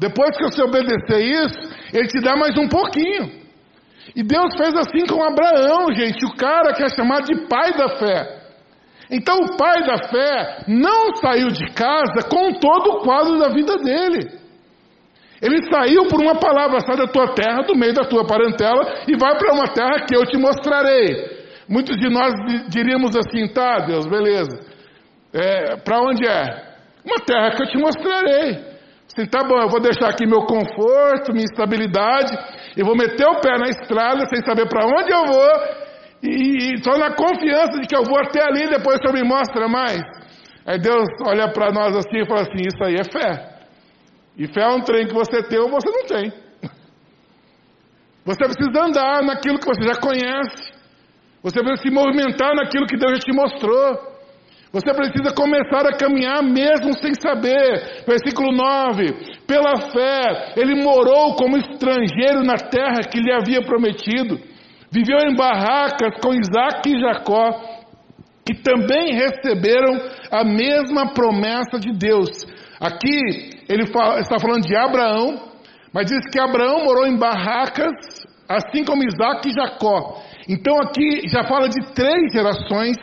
Depois 0.00 0.36
que 0.36 0.44
você 0.44 0.62
obedecer 0.62 1.22
isso, 1.22 1.72
ele 1.94 2.08
te 2.08 2.20
dá 2.20 2.34
mais 2.34 2.58
um 2.58 2.68
pouquinho. 2.68 3.30
E 4.16 4.24
Deus 4.24 4.56
fez 4.56 4.74
assim 4.74 5.06
com 5.06 5.22
Abraão, 5.22 5.92
gente, 5.94 6.24
o 6.26 6.34
cara 6.34 6.74
que 6.74 6.82
é 6.82 6.88
chamado 6.88 7.26
de 7.26 7.46
pai 7.46 7.72
da 7.74 7.96
fé. 7.96 8.39
Então 9.10 9.36
o 9.40 9.56
pai 9.56 9.82
da 9.84 9.98
fé 10.08 10.64
não 10.68 11.14
saiu 11.16 11.48
de 11.48 11.66
casa 11.72 12.28
com 12.30 12.52
todo 12.54 12.90
o 12.90 13.00
quadro 13.00 13.38
da 13.38 13.48
vida 13.48 13.76
dele. 13.78 14.40
Ele 15.42 15.58
saiu 15.72 16.06
por 16.06 16.20
uma 16.20 16.38
palavra, 16.38 16.80
sai 16.80 16.96
da 16.96 17.06
tua 17.06 17.34
terra, 17.34 17.62
do 17.62 17.74
meio 17.74 17.94
da 17.94 18.04
tua 18.04 18.26
parentela, 18.26 19.04
e 19.08 19.16
vai 19.16 19.36
para 19.38 19.54
uma 19.54 19.66
terra 19.72 20.04
que 20.06 20.14
eu 20.14 20.24
te 20.26 20.36
mostrarei. 20.38 21.40
Muitos 21.68 21.96
de 21.96 22.10
nós 22.10 22.32
diríamos 22.68 23.16
assim, 23.16 23.48
tá, 23.48 23.80
Deus, 23.86 24.06
beleza. 24.06 24.60
É, 25.32 25.76
para 25.76 26.00
onde 26.00 26.26
é? 26.26 26.44
Uma 27.04 27.16
terra 27.24 27.50
que 27.56 27.62
eu 27.62 27.68
te 27.68 27.78
mostrarei. 27.78 28.70
Assim, 29.06 29.26
tá 29.28 29.42
bom, 29.42 29.58
eu 29.60 29.68
vou 29.68 29.80
deixar 29.80 30.08
aqui 30.08 30.26
meu 30.26 30.42
conforto, 30.42 31.32
minha 31.32 31.44
estabilidade, 31.44 32.36
e 32.76 32.82
vou 32.84 32.96
meter 32.96 33.26
o 33.26 33.40
pé 33.40 33.58
na 33.58 33.68
estrada 33.68 34.26
sem 34.26 34.44
saber 34.44 34.68
para 34.68 34.86
onde 34.86 35.10
eu 35.10 35.24
vou, 35.26 35.50
E, 36.22 36.82
só 36.84 36.98
na 36.98 37.14
confiança 37.14 37.80
de 37.80 37.86
que 37.86 37.96
eu 37.96 38.04
vou 38.04 38.18
até 38.18 38.42
ali 38.44 38.68
depois 38.68 38.98
o 38.98 39.02
Senhor 39.02 39.14
me 39.14 39.28
mostra 39.28 39.68
mais. 39.68 40.02
Aí 40.66 40.78
Deus 40.78 41.08
olha 41.24 41.50
para 41.52 41.72
nós 41.72 41.96
assim 41.96 42.18
e 42.18 42.26
fala 42.26 42.42
assim: 42.42 42.60
Isso 42.66 42.84
aí 42.84 42.96
é 42.96 43.04
fé. 43.04 43.60
E 44.36 44.46
fé 44.46 44.62
é 44.62 44.68
um 44.68 44.80
trem 44.82 45.06
que 45.06 45.14
você 45.14 45.42
tem 45.42 45.58
ou 45.58 45.70
você 45.70 45.90
não 45.90 46.06
tem. 46.06 46.32
Você 48.22 48.44
precisa 48.44 48.84
andar 48.84 49.22
naquilo 49.22 49.58
que 49.58 49.66
você 49.66 49.82
já 49.82 49.98
conhece. 49.98 50.70
Você 51.42 51.58
precisa 51.62 51.82
se 51.82 51.90
movimentar 51.90 52.54
naquilo 52.54 52.86
que 52.86 52.98
Deus 52.98 53.12
já 53.12 53.18
te 53.20 53.32
mostrou. 53.32 54.10
Você 54.72 54.94
precisa 54.94 55.34
começar 55.34 55.88
a 55.88 55.96
caminhar 55.96 56.42
mesmo 56.42 56.92
sem 57.00 57.12
saber. 57.14 58.04
Versículo 58.06 58.52
9: 58.52 59.06
Pela 59.46 59.90
fé, 59.90 60.52
ele 60.56 60.80
morou 60.82 61.34
como 61.34 61.56
estrangeiro 61.56 62.44
na 62.44 62.56
terra 62.56 63.00
que 63.10 63.18
lhe 63.18 63.32
havia 63.32 63.62
prometido. 63.62 64.38
Viveu 64.92 65.18
em 65.20 65.36
barracas 65.36 66.20
com 66.20 66.34
Isaac 66.34 66.88
e 66.88 66.98
Jacó, 66.98 67.80
que 68.44 68.60
também 68.62 69.14
receberam 69.14 69.92
a 70.32 70.44
mesma 70.44 71.12
promessa 71.14 71.78
de 71.78 71.92
Deus. 71.92 72.28
Aqui 72.80 73.50
ele 73.68 73.86
fala, 73.86 74.18
está 74.20 74.38
falando 74.40 74.66
de 74.66 74.74
Abraão, 74.74 75.48
mas 75.94 76.06
diz 76.06 76.20
que 76.32 76.40
Abraão 76.40 76.84
morou 76.84 77.06
em 77.06 77.16
barracas, 77.16 77.94
assim 78.48 78.84
como 78.84 79.04
Isaac 79.04 79.48
e 79.48 79.52
Jacó. 79.52 80.22
Então 80.48 80.76
aqui 80.80 81.28
já 81.28 81.44
fala 81.44 81.68
de 81.68 81.80
três 81.94 82.32
gerações 82.32 82.96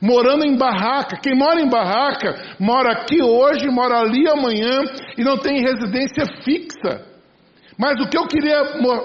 morando 0.00 0.46
em 0.46 0.56
barraca. 0.56 1.18
Quem 1.22 1.36
mora 1.36 1.60
em 1.60 1.68
barraca 1.68 2.34
mora 2.58 2.92
aqui 2.92 3.22
hoje, 3.22 3.68
mora 3.68 3.98
ali 3.98 4.26
amanhã 4.28 4.80
e 5.18 5.22
não 5.22 5.36
tem 5.36 5.60
residência 5.60 6.24
fixa. 6.42 7.04
Mas 7.78 8.00
o 8.00 8.08
que 8.08 8.16
eu 8.16 8.26
queria 8.26 8.62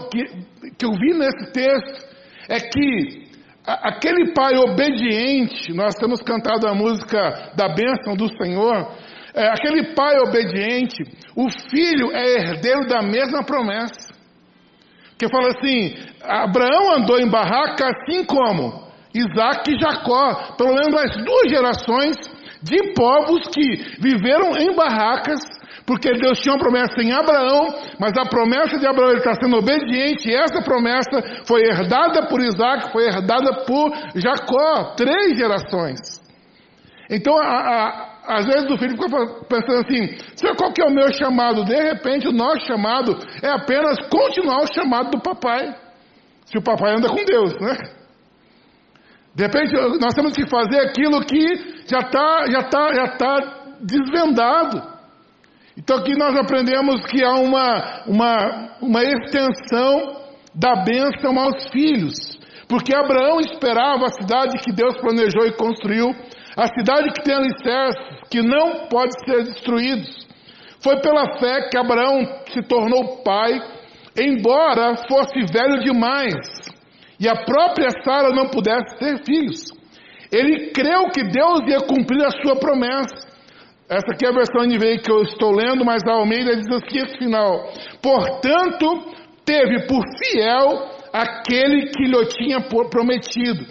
que, 0.09 0.71
que 0.77 0.85
eu 0.85 0.91
vi 0.91 1.13
nesse 1.13 1.51
texto 1.51 2.10
é 2.49 2.59
que 2.59 3.31
aquele 3.65 4.33
pai 4.33 4.57
obediente, 4.57 5.73
nós 5.73 5.95
temos 5.95 6.21
cantado 6.21 6.67
a 6.67 6.73
música 6.73 7.51
da 7.55 7.69
bênção 7.69 8.15
do 8.15 8.27
Senhor, 8.37 8.91
é, 9.33 9.47
aquele 9.47 9.93
pai 9.93 10.19
obediente, 10.19 11.03
o 11.35 11.47
filho 11.69 12.11
é 12.13 12.33
herdeiro 12.33 12.87
da 12.87 13.01
mesma 13.01 13.43
promessa. 13.43 14.11
Que 15.17 15.29
fala 15.29 15.49
assim: 15.49 15.95
Abraão 16.21 16.95
andou 16.95 17.19
em 17.19 17.29
barraca 17.29 17.87
assim 17.87 18.25
como 18.25 18.91
Isaac 19.13 19.71
e 19.71 19.79
Jacó, 19.79 20.55
pelo 20.57 20.73
menos 20.73 20.95
as 20.95 21.23
duas 21.23 21.49
gerações 21.49 22.15
de 22.63 22.93
povos 22.93 23.47
que 23.53 23.97
viveram 23.99 24.57
em 24.57 24.75
barracas, 24.75 25.39
porque 25.85 26.11
Deus 26.13 26.39
tinha 26.39 26.53
uma 26.53 26.61
promessa 26.61 27.01
em 27.01 27.11
Abraão, 27.11 27.67
mas 27.99 28.11
a 28.17 28.25
promessa 28.25 28.77
de 28.77 28.87
Abraão 28.87 29.13
está 29.13 29.33
sendo 29.33 29.57
obediente, 29.57 30.29
e 30.29 30.35
essa 30.35 30.61
promessa 30.61 31.45
foi 31.45 31.61
herdada 31.63 32.27
por 32.27 32.39
Isaac, 32.41 32.91
foi 32.91 33.05
herdada 33.05 33.65
por 33.65 33.91
Jacó, 34.15 34.93
três 34.95 35.37
gerações. 35.37 36.21
Então, 37.09 37.37
a, 37.37 37.45
a, 37.45 38.11
às 38.37 38.45
vezes 38.45 38.69
o 38.69 38.77
filho 38.77 38.91
fica 38.91 39.07
pensando 39.49 39.79
assim: 39.79 40.17
Senhor, 40.35 40.55
qual 40.55 40.71
que 40.71 40.81
é 40.81 40.85
o 40.85 40.93
meu 40.93 41.11
chamado? 41.11 41.65
De 41.65 41.75
repente, 41.75 42.27
o 42.27 42.31
nosso 42.31 42.65
chamado 42.65 43.17
é 43.41 43.49
apenas 43.49 43.97
continuar 44.07 44.63
o 44.63 44.73
chamado 44.73 45.11
do 45.11 45.21
papai. 45.21 45.75
Se 46.45 46.57
o 46.57 46.61
papai 46.61 46.95
anda 46.95 47.09
com 47.09 47.23
Deus, 47.23 47.53
né? 47.59 47.77
De 49.35 49.43
repente, 49.43 49.73
nós 49.99 50.13
temos 50.13 50.33
que 50.33 50.47
fazer 50.49 50.81
aquilo 50.81 51.21
que 51.21 51.83
já 51.87 51.99
está 51.99 52.45
já 52.49 52.63
tá, 52.63 52.93
já 52.93 53.07
tá 53.17 53.61
desvendado. 53.81 55.00
Então 55.81 55.97
aqui 55.97 56.15
nós 56.15 56.35
aprendemos 56.37 57.03
que 57.07 57.23
há 57.23 57.33
uma, 57.33 58.03
uma, 58.05 58.77
uma 58.81 59.03
extensão 59.03 60.21
da 60.53 60.83
bênção 60.83 61.39
aos 61.39 61.69
filhos. 61.69 62.13
Porque 62.67 62.95
Abraão 62.95 63.39
esperava 63.39 64.05
a 64.05 64.13
cidade 64.13 64.59
que 64.63 64.71
Deus 64.71 64.95
planejou 64.97 65.45
e 65.47 65.53
construiu, 65.53 66.15
a 66.55 66.67
cidade 66.67 67.11
que 67.13 67.23
tem 67.23 67.33
alicerces, 67.33 68.29
que 68.29 68.41
não 68.41 68.87
pode 68.87 69.11
ser 69.25 69.43
destruídos. 69.43 70.27
Foi 70.83 71.01
pela 71.01 71.39
fé 71.39 71.67
que 71.69 71.77
Abraão 71.77 72.19
se 72.53 72.61
tornou 72.61 73.23
pai, 73.23 73.59
embora 74.15 74.95
fosse 75.07 75.41
velho 75.51 75.81
demais 75.81 76.35
e 77.19 77.27
a 77.27 77.35
própria 77.43 77.89
Sara 78.03 78.29
não 78.29 78.47
pudesse 78.49 78.97
ter 78.97 79.23
filhos. 79.23 79.65
Ele 80.31 80.71
creu 80.71 81.09
que 81.09 81.23
Deus 81.23 81.61
ia 81.67 81.81
cumprir 81.81 82.23
a 82.25 82.31
sua 82.31 82.55
promessa. 82.55 83.30
Essa 83.91 84.13
aqui 84.13 84.25
é 84.25 84.29
a 84.29 84.31
versão 84.31 84.63
NVI 84.63 84.99
que 84.99 85.11
eu 85.11 85.21
estou 85.23 85.51
lendo, 85.51 85.83
mas 85.83 86.01
a 86.07 86.13
Almeida 86.13 86.55
diz 86.55 86.65
assim 86.69 86.97
esse 86.97 87.17
final. 87.17 87.73
Portanto, 88.01 89.11
teve 89.43 89.85
por 89.85 90.01
fiel 90.17 90.89
aquele 91.11 91.87
que 91.87 92.05
lhe 92.05 92.25
tinha 92.27 92.61
prometido. 92.89 93.65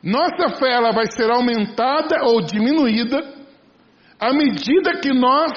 Nossa 0.00 0.50
fé 0.60 0.74
ela 0.74 0.92
vai 0.92 1.06
ser 1.10 1.28
aumentada 1.28 2.22
ou 2.22 2.40
diminuída 2.40 3.20
à 4.20 4.32
medida 4.32 5.00
que 5.02 5.12
nós 5.12 5.50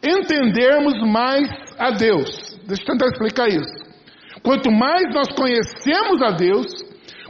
entendermos 0.00 0.94
mais 1.10 1.48
a 1.76 1.90
Deus. 1.90 2.56
Deixa 2.68 2.84
eu 2.84 2.86
tentar 2.86 3.06
explicar 3.06 3.48
isso. 3.48 3.84
Quanto 4.44 4.70
mais 4.70 5.12
nós 5.12 5.26
conhecemos 5.32 6.22
a 6.22 6.30
Deus, 6.30 6.66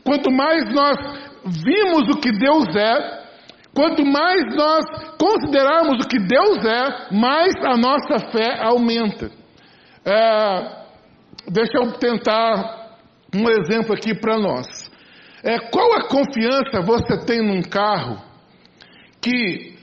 quanto 0.05 0.31
mais 0.31 0.69
nós 0.71 0.99
vimos 1.47 2.15
o 2.15 2.21
que 2.21 2.31
Deus 2.31 2.67
é, 2.77 3.24
quanto 3.75 4.05
mais 4.05 4.43
nós 4.55 4.85
considerarmos 5.19 6.05
o 6.05 6.09
que 6.09 6.19
Deus 6.19 6.65
é, 6.65 7.15
mais 7.15 7.53
a 7.65 7.77
nossa 7.77 8.31
fé 8.31 8.63
aumenta. 8.63 9.31
É, 10.05 10.85
deixa 11.51 11.79
eu 11.79 11.93
tentar 11.99 12.99
um 13.35 13.49
exemplo 13.51 13.95
aqui 13.95 14.15
para 14.15 14.39
nós. 14.39 14.67
É, 15.43 15.59
qual 15.71 15.93
a 15.95 16.09
confiança 16.09 16.81
você 16.83 17.27
tem 17.27 17.43
num 17.43 17.63
carro 17.63 18.23
que 19.21 19.75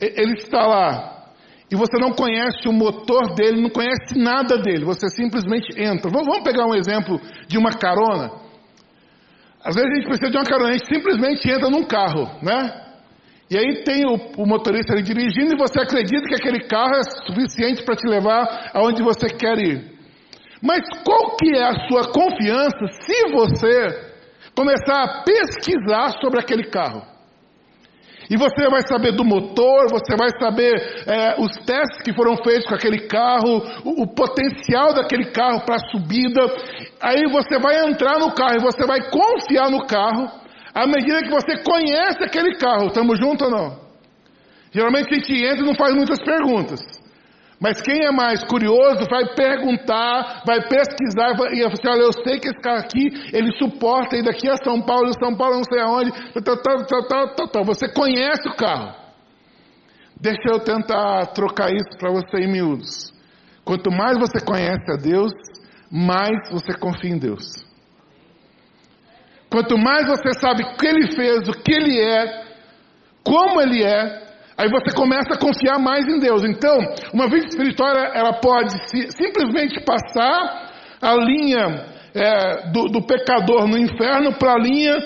ele 0.00 0.34
está 0.34 0.66
lá 0.66 1.16
e 1.70 1.76
você 1.76 1.98
não 1.98 2.12
conhece 2.12 2.68
o 2.68 2.72
motor 2.72 3.34
dele, 3.34 3.60
não 3.60 3.70
conhece 3.70 4.16
nada 4.16 4.58
dele, 4.58 4.84
você 4.84 5.08
simplesmente 5.08 5.80
entra. 5.80 6.10
Vamos 6.10 6.40
pegar 6.44 6.66
um 6.66 6.74
exemplo 6.74 7.20
de 7.48 7.58
uma 7.58 7.70
carona. 7.70 8.30
Às 9.64 9.74
vezes 9.74 9.90
a 9.90 9.94
gente 9.96 10.06
precisa 10.06 10.30
de 10.30 10.36
uma 10.36 10.44
carona, 10.44 10.70
a 10.70 10.72
gente 10.72 10.86
simplesmente 10.86 11.50
entra 11.50 11.68
num 11.68 11.84
carro, 11.84 12.30
né? 12.42 12.85
E 13.48 13.56
aí 13.56 13.84
tem 13.84 14.04
o, 14.06 14.42
o 14.42 14.46
motorista 14.46 14.92
ali 14.92 15.02
dirigindo 15.02 15.54
e 15.54 15.58
você 15.58 15.80
acredita 15.80 16.26
que 16.26 16.34
aquele 16.34 16.66
carro 16.66 16.94
é 16.96 17.02
suficiente 17.26 17.84
para 17.84 17.94
te 17.94 18.06
levar 18.08 18.70
aonde 18.74 19.02
você 19.02 19.28
quer 19.28 19.56
ir. 19.58 19.96
Mas 20.60 20.80
qual 21.04 21.36
que 21.36 21.54
é 21.54 21.62
a 21.62 21.86
sua 21.86 22.10
confiança 22.10 22.86
se 23.02 23.32
você 23.32 24.14
começar 24.54 25.02
a 25.02 25.22
pesquisar 25.22 26.18
sobre 26.20 26.40
aquele 26.40 26.64
carro? 26.70 27.02
E 28.28 28.36
você 28.36 28.68
vai 28.68 28.82
saber 28.88 29.12
do 29.12 29.24
motor, 29.24 29.88
você 29.88 30.16
vai 30.16 30.30
saber 30.40 30.74
é, 31.06 31.40
os 31.40 31.52
testes 31.64 32.02
que 32.02 32.12
foram 32.12 32.36
feitos 32.42 32.66
com 32.66 32.74
aquele 32.74 33.06
carro, 33.06 33.62
o, 33.84 34.02
o 34.02 34.06
potencial 34.08 34.92
daquele 34.92 35.30
carro 35.30 35.64
para 35.64 35.78
subida. 35.92 36.40
Aí 37.00 37.30
você 37.30 37.60
vai 37.60 37.88
entrar 37.88 38.18
no 38.18 38.34
carro 38.34 38.56
e 38.56 38.64
você 38.64 38.84
vai 38.84 38.98
confiar 39.08 39.70
no 39.70 39.86
carro 39.86 40.45
à 40.76 40.86
medida 40.86 41.22
que 41.22 41.30
você 41.30 41.56
conhece 41.62 42.22
aquele 42.22 42.54
carro. 42.58 42.88
Estamos 42.88 43.18
juntos 43.18 43.48
ou 43.48 43.50
não? 43.50 43.80
Geralmente 44.70 45.14
gente 45.14 45.32
entra 45.42 45.64
não 45.64 45.74
faz 45.74 45.94
muitas 45.94 46.22
perguntas. 46.22 46.80
Mas 47.58 47.80
quem 47.80 48.04
é 48.04 48.10
mais 48.10 48.44
curioso 48.44 49.06
vai 49.08 49.34
perguntar, 49.34 50.42
vai 50.46 50.60
pesquisar 50.68 51.30
e 51.30 51.62
vai 51.62 51.76
falar 51.82 51.94
olha, 51.94 52.02
eu 52.02 52.12
sei 52.12 52.38
que 52.38 52.48
esse 52.48 52.60
carro 52.60 52.80
aqui, 52.80 53.06
ele 53.32 53.50
suporta 53.56 54.18
ir 54.18 54.22
daqui 54.22 54.46
a 54.50 54.56
São 54.62 54.82
Paulo, 54.82 55.10
São 55.18 55.34
Paulo 55.34 55.56
não 55.56 55.64
sei 55.64 55.80
aonde, 55.80 56.12
tal, 56.44 56.58
tal, 56.58 56.84
tal, 56.84 57.34
tal, 57.34 57.48
tal, 57.48 57.64
Você 57.64 57.90
conhece 57.94 58.46
o 58.46 58.54
carro. 58.54 58.94
Deixa 60.20 60.50
eu 60.50 60.60
tentar 60.60 61.28
trocar 61.28 61.72
isso 61.72 61.96
para 61.98 62.10
você 62.10 62.36
em 62.40 62.52
miúdos. 62.52 63.14
Quanto 63.64 63.90
mais 63.90 64.18
você 64.18 64.44
conhece 64.44 64.92
a 64.92 64.96
Deus, 64.96 65.32
mais 65.90 66.50
você 66.50 66.76
confia 66.78 67.10
em 67.10 67.18
Deus. 67.18 67.65
Quanto 69.50 69.78
mais 69.78 70.06
você 70.06 70.32
sabe 70.40 70.64
o 70.64 70.76
que 70.76 70.86
Ele 70.86 71.12
fez, 71.14 71.48
o 71.48 71.52
que 71.52 71.72
Ele 71.72 72.00
é, 72.00 72.44
como 73.22 73.60
Ele 73.60 73.84
é, 73.84 74.26
Aí 74.58 74.70
você 74.70 74.90
começa 74.96 75.34
a 75.34 75.38
confiar 75.38 75.78
mais 75.78 76.06
em 76.08 76.18
Deus. 76.18 76.42
Então, 76.42 76.78
uma 77.12 77.28
vida 77.28 77.46
espiritual 77.46 77.90
ela 78.14 78.40
pode 78.40 78.72
simplesmente 79.10 79.84
passar 79.84 80.72
a 81.02 81.14
linha 81.14 81.84
é, 82.14 82.70
do, 82.72 82.86
do 82.86 83.06
pecador 83.06 83.68
no 83.68 83.76
inferno 83.76 84.32
para 84.38 84.54
a 84.54 84.58
linha 84.58 84.96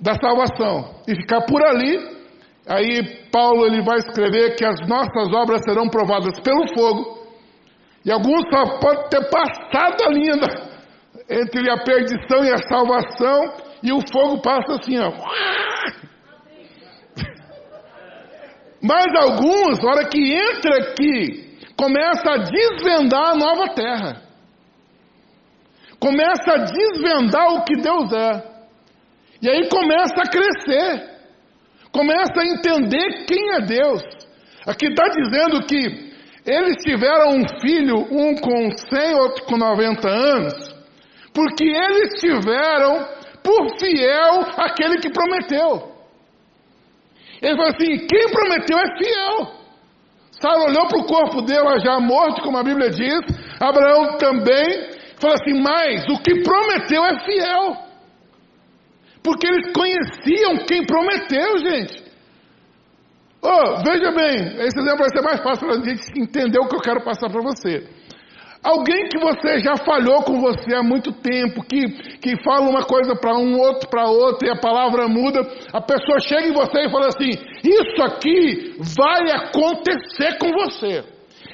da 0.00 0.14
salvação 0.14 1.02
e 1.06 1.14
ficar 1.14 1.42
por 1.42 1.64
ali. 1.64 2.18
Aí 2.66 3.28
Paulo 3.30 3.64
ele 3.64 3.80
vai 3.82 3.98
escrever 3.98 4.56
que 4.56 4.64
as 4.64 4.80
nossas 4.88 5.32
obras 5.32 5.62
serão 5.62 5.88
provadas 5.88 6.40
pelo 6.40 6.66
fogo. 6.76 7.16
E 8.04 8.10
alguns 8.10 8.42
só 8.52 8.78
podem 8.80 9.08
ter 9.08 9.30
passado 9.30 10.02
a 10.04 10.10
linha 10.10 10.36
da, 10.36 10.48
entre 11.28 11.70
a 11.70 11.82
perdição 11.84 12.44
e 12.44 12.52
a 12.52 12.58
salvação, 12.58 13.54
e 13.82 13.92
o 13.92 14.00
fogo 14.10 14.40
passa 14.40 14.74
assim, 14.74 14.98
ó. 14.98 15.12
Mas 18.82 19.06
alguns, 19.14 19.78
na 19.80 19.90
hora 19.90 20.08
que 20.08 20.18
entra 20.18 20.78
aqui, 20.78 21.58
começa 21.76 22.30
a 22.30 22.38
desvendar 22.38 23.30
a 23.30 23.36
nova 23.36 23.74
terra. 23.74 24.22
Começa 26.00 26.52
a 26.52 26.64
desvendar 26.64 27.54
o 27.54 27.64
que 27.64 27.74
Deus 27.74 28.12
é. 28.12 28.58
E 29.42 29.48
aí 29.48 29.68
começa 29.68 30.20
a 30.20 30.30
crescer, 30.30 31.10
começa 31.92 32.40
a 32.40 32.46
entender 32.46 33.24
quem 33.26 33.54
é 33.54 33.60
Deus. 33.60 34.02
Aqui 34.66 34.86
está 34.86 35.08
dizendo 35.08 35.64
que 35.66 36.12
eles 36.46 36.76
tiveram 36.82 37.36
um 37.36 37.48
filho, 37.60 37.96
um 38.10 38.34
com 38.36 38.70
100, 38.70 39.14
outro 39.14 39.44
com 39.44 39.56
90 39.56 40.08
anos, 40.08 40.77
porque 41.38 41.62
eles 41.62 42.18
tiveram 42.18 43.06
por 43.44 43.78
fiel 43.78 44.40
aquele 44.56 44.96
que 44.96 45.08
prometeu. 45.08 45.92
Ele 47.40 47.54
falou 47.54 47.70
assim: 47.70 48.06
quem 48.08 48.28
prometeu 48.32 48.76
é 48.76 48.98
fiel. 48.98 49.52
Sara 50.32 50.64
olhou 50.64 50.88
para 50.88 50.98
o 50.98 51.06
corpo 51.06 51.42
dela 51.42 51.78
já 51.78 52.00
morto, 52.00 52.42
como 52.42 52.58
a 52.58 52.64
Bíblia 52.64 52.90
diz. 52.90 53.20
Abraão 53.60 54.18
também 54.18 54.90
falou 55.20 55.36
assim: 55.36 55.62
mas 55.62 56.08
o 56.08 56.20
que 56.20 56.42
prometeu 56.42 57.04
é 57.04 57.20
fiel. 57.20 57.76
Porque 59.22 59.46
eles 59.46 59.72
conheciam 59.72 60.56
quem 60.66 60.84
prometeu, 60.86 61.58
gente. 61.58 62.02
Oh, 63.40 63.76
veja 63.84 64.10
bem, 64.10 64.56
esse 64.66 64.76
exemplo 64.76 64.98
vai 64.98 65.10
ser 65.10 65.22
mais 65.22 65.40
fácil 65.40 65.68
para 65.68 65.78
a 65.78 65.84
gente 65.84 66.20
entender 66.20 66.58
o 66.58 66.66
que 66.66 66.74
eu 66.74 66.80
quero 66.80 67.04
passar 67.04 67.30
para 67.30 67.42
você. 67.42 67.86
Alguém 68.62 69.08
que 69.08 69.18
você 69.18 69.60
já 69.60 69.76
falhou 69.76 70.22
com 70.22 70.40
você 70.40 70.74
há 70.74 70.82
muito 70.82 71.12
tempo, 71.12 71.62
que, 71.62 71.88
que 72.18 72.42
fala 72.42 72.68
uma 72.68 72.82
coisa 72.82 73.14
para 73.14 73.36
um, 73.36 73.58
outro 73.58 73.88
para 73.88 74.08
outro, 74.08 74.46
e 74.46 74.50
a 74.50 74.56
palavra 74.56 75.06
muda, 75.06 75.40
a 75.72 75.80
pessoa 75.80 76.18
chega 76.20 76.48
em 76.48 76.52
você 76.52 76.82
e 76.82 76.90
fala 76.90 77.06
assim: 77.06 77.30
Isso 77.62 78.02
aqui 78.02 78.76
vai 78.96 79.30
acontecer 79.30 80.38
com 80.38 80.50
você. 80.52 81.04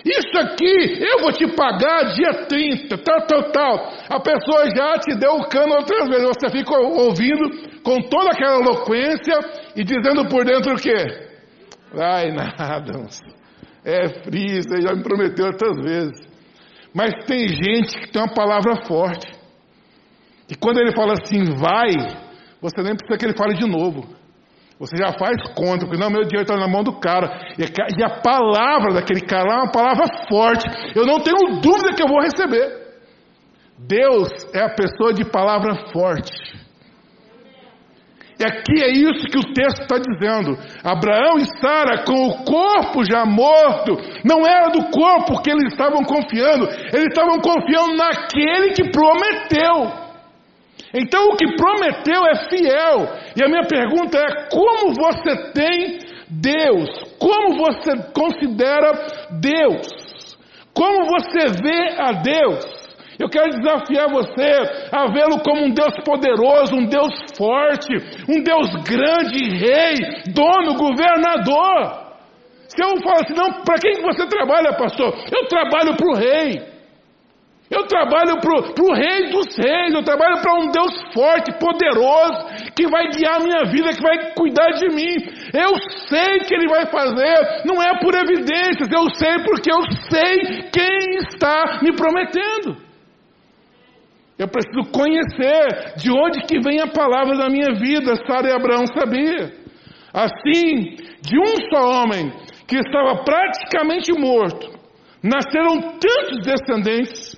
Isso 0.04 0.38
aqui 0.38 1.02
eu 1.02 1.20
vou 1.22 1.32
te 1.32 1.46
pagar 1.54 2.12
dia 2.14 2.46
30, 2.46 2.98
tal, 2.98 3.26
tal, 3.26 3.52
tal. 3.52 3.92
A 4.10 4.20
pessoa 4.20 4.68
já 4.74 4.98
te 4.98 5.14
deu 5.18 5.32
o 5.32 5.48
cano 5.48 5.74
outras 5.74 6.08
vezes, 6.08 6.26
você 6.26 6.50
fica 6.50 6.74
ouvindo 6.78 7.82
com 7.82 8.00
toda 8.08 8.30
aquela 8.30 8.60
eloquência 8.60 9.34
e 9.74 9.82
dizendo 9.82 10.28
por 10.28 10.44
dentro 10.44 10.74
o 10.74 10.76
quê? 10.76 10.94
Vai 11.94 12.32
nada, 12.32 13.06
é 13.84 14.08
frio, 14.22 14.62
você 14.62 14.80
já 14.80 14.94
me 14.94 15.02
prometeu 15.02 15.46
outras 15.46 15.76
vezes. 15.84 16.33
Mas 16.94 17.12
tem 17.26 17.48
gente 17.48 17.98
que 17.98 18.10
tem 18.12 18.22
uma 18.22 18.32
palavra 18.32 18.86
forte. 18.86 19.26
E 20.48 20.54
quando 20.54 20.78
ele 20.78 20.94
fala 20.94 21.14
assim, 21.14 21.42
vai, 21.56 21.90
você 22.60 22.82
nem 22.82 22.94
precisa 22.94 23.18
que 23.18 23.24
ele 23.24 23.36
fale 23.36 23.54
de 23.54 23.66
novo. 23.66 24.14
Você 24.78 24.96
já 24.96 25.12
faz 25.18 25.36
conta, 25.54 25.86
porque 25.86 25.98
não, 25.98 26.10
meu 26.10 26.22
dinheiro 26.22 26.42
está 26.42 26.56
na 26.56 26.68
mão 26.68 26.82
do 26.82 26.98
cara. 26.98 27.28
E 27.58 28.02
a 28.04 28.20
palavra 28.20 28.94
daquele 28.94 29.20
cara 29.20 29.50
é 29.50 29.56
uma 29.56 29.72
palavra 29.72 30.04
forte. 30.28 30.66
Eu 30.94 31.04
não 31.04 31.18
tenho 31.20 31.60
dúvida 31.60 31.94
que 31.96 32.02
eu 32.02 32.08
vou 32.08 32.20
receber. 32.20 32.84
Deus 33.78 34.28
é 34.52 34.62
a 34.62 34.74
pessoa 34.74 35.12
de 35.12 35.24
palavra 35.24 35.90
forte. 35.92 36.32
E 38.44 38.46
aqui 38.46 38.82
é 38.82 38.90
isso 38.90 39.26
que 39.26 39.38
o 39.38 39.54
texto 39.54 39.82
está 39.82 39.96
dizendo. 39.96 40.58
Abraão 40.84 41.38
e 41.38 41.46
Sara, 41.60 42.04
com 42.04 42.12
o 42.12 42.44
corpo 42.44 43.02
já 43.02 43.24
morto, 43.24 43.96
não 44.22 44.46
era 44.46 44.68
do 44.68 44.90
corpo 44.90 45.40
que 45.42 45.50
eles 45.50 45.72
estavam 45.72 46.02
confiando, 46.04 46.68
eles 46.92 47.08
estavam 47.08 47.38
confiando 47.40 47.96
naquele 47.96 48.72
que 48.72 48.90
prometeu. 48.90 50.04
Então 50.92 51.28
o 51.30 51.36
que 51.36 51.56
prometeu 51.56 52.22
é 52.26 52.48
fiel. 52.50 53.08
E 53.34 53.42
a 53.42 53.48
minha 53.48 53.64
pergunta 53.66 54.18
é: 54.18 54.48
como 54.50 54.92
você 54.92 55.52
tem 55.52 55.98
Deus? 56.28 56.90
Como 57.18 57.56
você 57.56 57.96
considera 58.12 58.92
Deus? 59.40 60.36
Como 60.74 61.06
você 61.06 61.48
vê 61.62 61.94
a 61.98 62.12
Deus? 62.12 62.83
Eu 63.18 63.28
quero 63.28 63.50
desafiar 63.50 64.10
você 64.10 64.88
a 64.90 65.06
vê-lo 65.12 65.40
como 65.42 65.64
um 65.64 65.70
Deus 65.70 65.94
poderoso, 66.04 66.74
um 66.74 66.86
Deus 66.86 67.14
forte, 67.36 67.94
um 68.28 68.42
Deus 68.42 68.68
grande, 68.84 69.56
rei, 69.56 69.94
dono, 70.32 70.76
governador. 70.76 72.04
Se 72.68 72.82
eu 72.82 73.00
falo 73.02 73.20
assim, 73.20 73.34
não, 73.34 73.62
para 73.62 73.78
quem 73.78 74.02
você 74.02 74.26
trabalha, 74.26 74.76
pastor? 74.76 75.14
Eu 75.32 75.46
trabalho 75.46 75.96
para 75.96 76.08
o 76.08 76.14
rei. 76.14 76.74
Eu 77.70 77.86
trabalho 77.86 78.40
para 78.40 78.84
o 78.84 78.92
rei 78.92 79.30
dos 79.32 79.56
reis, 79.56 79.94
eu 79.94 80.04
trabalho 80.04 80.40
para 80.42 80.60
um 80.60 80.70
Deus 80.70 80.92
forte, 81.14 81.50
poderoso, 81.58 82.72
que 82.76 82.86
vai 82.86 83.08
guiar 83.08 83.36
a 83.36 83.42
minha 83.42 83.64
vida, 83.64 83.90
que 83.94 84.02
vai 84.02 84.34
cuidar 84.34 84.70
de 84.72 84.88
mim. 84.94 85.16
Eu 85.52 85.70
sei 86.08 86.40
que 86.40 86.54
ele 86.54 86.68
vai 86.68 86.86
fazer, 86.86 87.64
não 87.64 87.82
é 87.82 87.98
por 88.00 88.14
evidências, 88.14 88.90
eu 88.92 89.08
sei 89.14 89.42
porque 89.44 89.72
eu 89.72 89.82
sei 90.10 90.68
quem 90.70 91.16
está 91.26 91.80
me 91.82 91.96
prometendo. 91.96 92.83
Eu 94.38 94.48
preciso 94.48 94.90
conhecer 94.90 95.94
de 95.96 96.10
onde 96.10 96.40
que 96.46 96.58
vem 96.60 96.80
a 96.80 96.88
palavra 96.88 97.36
da 97.36 97.48
minha 97.48 97.72
vida. 97.74 98.16
Sara 98.26 98.48
e 98.48 98.52
Abraão 98.52 98.84
sabia. 98.86 99.52
Assim, 100.12 100.96
de 101.20 101.38
um 101.38 101.56
só 101.72 102.02
homem 102.02 102.32
que 102.66 102.76
estava 102.76 103.22
praticamente 103.22 104.12
morto, 104.12 104.70
nasceram 105.22 105.98
tantos 105.98 106.40
descendentes 106.44 107.36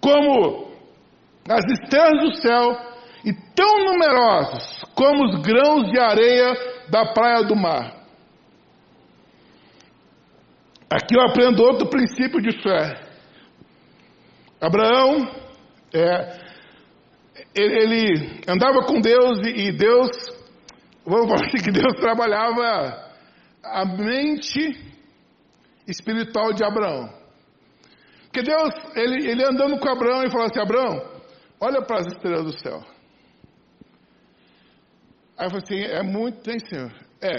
como 0.00 0.72
as 1.48 1.64
estrelas 1.64 2.20
do 2.20 2.34
céu 2.36 2.76
e 3.24 3.32
tão 3.54 3.84
numerosos 3.84 4.84
como 4.94 5.24
os 5.24 5.40
grãos 5.42 5.90
de 5.90 5.98
areia 5.98 6.54
da 6.90 7.12
praia 7.12 7.44
do 7.44 7.54
mar. 7.54 8.02
Aqui 10.90 11.16
eu 11.16 11.22
aprendo 11.22 11.62
outro 11.62 11.88
princípio 11.88 12.40
de 12.40 12.52
fé. 12.62 13.00
Abraão 14.60 15.41
é, 15.94 16.38
ele 17.54 18.40
andava 18.48 18.84
com 18.86 19.00
Deus 19.00 19.40
e, 19.46 19.72
Deus, 19.72 20.10
vamos 21.04 21.28
falar 21.28 21.46
assim, 21.46 21.62
que 21.64 21.70
Deus 21.70 21.94
trabalhava 22.00 23.12
a 23.62 23.84
mente 23.84 24.92
espiritual 25.86 26.52
de 26.52 26.64
Abraão. 26.64 27.08
Porque 28.24 28.42
Deus, 28.42 28.74
ele, 28.96 29.30
ele 29.30 29.44
andando 29.44 29.78
com 29.78 29.88
Abraão 29.88 30.24
e 30.24 30.30
falou 30.30 30.46
assim: 30.46 30.60
Abraão, 30.60 31.22
olha 31.60 31.82
para 31.82 32.00
as 32.00 32.06
estrelas 32.06 32.44
do 32.44 32.58
céu. 32.58 32.82
Aí 35.36 35.46
eu 35.46 35.50
falei 35.50 35.64
assim: 35.64 35.80
é 35.82 36.02
muito, 36.02 36.40
tem 36.40 36.58
senhor. 36.58 36.92
É, 37.20 37.30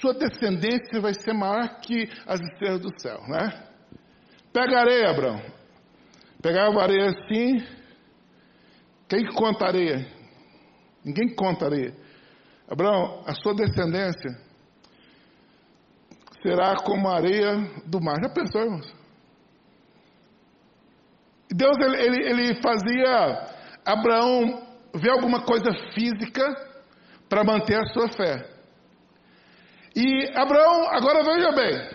sua 0.00 0.14
descendência 0.14 1.00
vai 1.00 1.14
ser 1.14 1.32
maior 1.32 1.80
que 1.80 2.08
as 2.26 2.40
estrelas 2.40 2.80
do 2.80 3.00
céu, 3.00 3.20
né? 3.26 3.68
Pega 4.52 4.80
areia, 4.80 5.10
Abraão. 5.10 5.42
Pegava 6.40 6.82
areia 6.82 7.08
assim, 7.08 7.56
quem 9.08 9.26
conta 9.34 9.66
areia? 9.66 10.06
Ninguém 11.04 11.34
conta 11.34 11.66
areia. 11.66 11.94
Abraão, 12.68 13.22
a 13.26 13.34
sua 13.34 13.54
descendência 13.54 14.30
será 16.42 16.76
como 16.76 17.08
a 17.08 17.16
areia 17.16 17.56
do 17.86 18.00
mar. 18.00 18.16
Já 18.22 18.28
pensou, 18.30 18.62
irmãos? 18.62 18.94
Deus 21.50 21.76
ele, 21.78 22.02
ele, 22.02 22.28
ele 22.28 22.62
fazia 22.62 23.48
Abraão 23.84 24.66
ver 24.94 25.10
alguma 25.10 25.42
coisa 25.44 25.70
física 25.92 26.44
para 27.28 27.44
manter 27.44 27.76
a 27.76 27.86
sua 27.86 28.08
fé. 28.08 28.50
E 29.96 30.30
Abraão, 30.36 30.88
agora 30.90 31.22
veja 31.22 31.52
bem, 31.52 31.93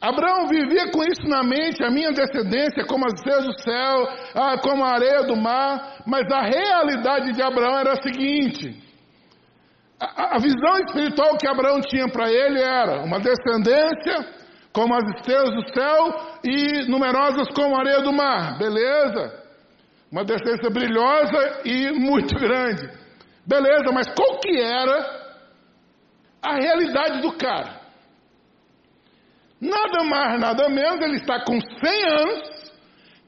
Abraão 0.00 0.46
vivia 0.48 0.90
com 0.90 1.02
isso 1.02 1.26
na 1.26 1.42
mente, 1.42 1.82
a 1.82 1.90
minha 1.90 2.12
descendência, 2.12 2.84
como 2.86 3.06
as 3.06 3.14
estrelas 3.14 3.44
do 3.46 3.60
céu, 3.60 4.08
ah, 4.34 4.58
como 4.58 4.84
a 4.84 4.94
areia 4.94 5.22
do 5.22 5.36
mar, 5.36 6.02
mas 6.06 6.30
a 6.30 6.42
realidade 6.42 7.32
de 7.32 7.42
Abraão 7.42 7.78
era 7.78 7.92
a 7.92 8.02
seguinte: 8.02 8.76
a, 9.98 10.36
a 10.36 10.38
visão 10.38 10.78
espiritual 10.86 11.36
que 11.38 11.48
Abraão 11.48 11.80
tinha 11.80 12.08
para 12.08 12.30
ele 12.30 12.60
era 12.60 13.02
uma 13.02 13.18
descendência 13.18 14.44
como 14.72 14.94
as 14.94 15.04
estrelas 15.16 15.54
do 15.54 15.72
céu 15.72 16.38
e 16.44 16.90
numerosas 16.90 17.48
como 17.54 17.76
a 17.76 17.80
areia 17.80 18.02
do 18.02 18.12
mar, 18.12 18.58
beleza? 18.58 19.42
Uma 20.10 20.24
descendência 20.24 20.68
brilhosa 20.68 21.62
e 21.64 21.92
muito 21.92 22.34
grande, 22.38 22.90
beleza, 23.46 23.92
mas 23.92 24.08
qual 24.14 24.38
que 24.40 24.60
era 24.60 25.24
a 26.42 26.54
realidade 26.56 27.22
do 27.22 27.32
cara? 27.32 27.83
Nada 29.60 30.04
mais, 30.04 30.40
nada 30.40 30.68
menos, 30.68 31.00
ele 31.00 31.16
está 31.16 31.44
com 31.44 31.58
100 31.60 32.04
anos, 32.04 32.72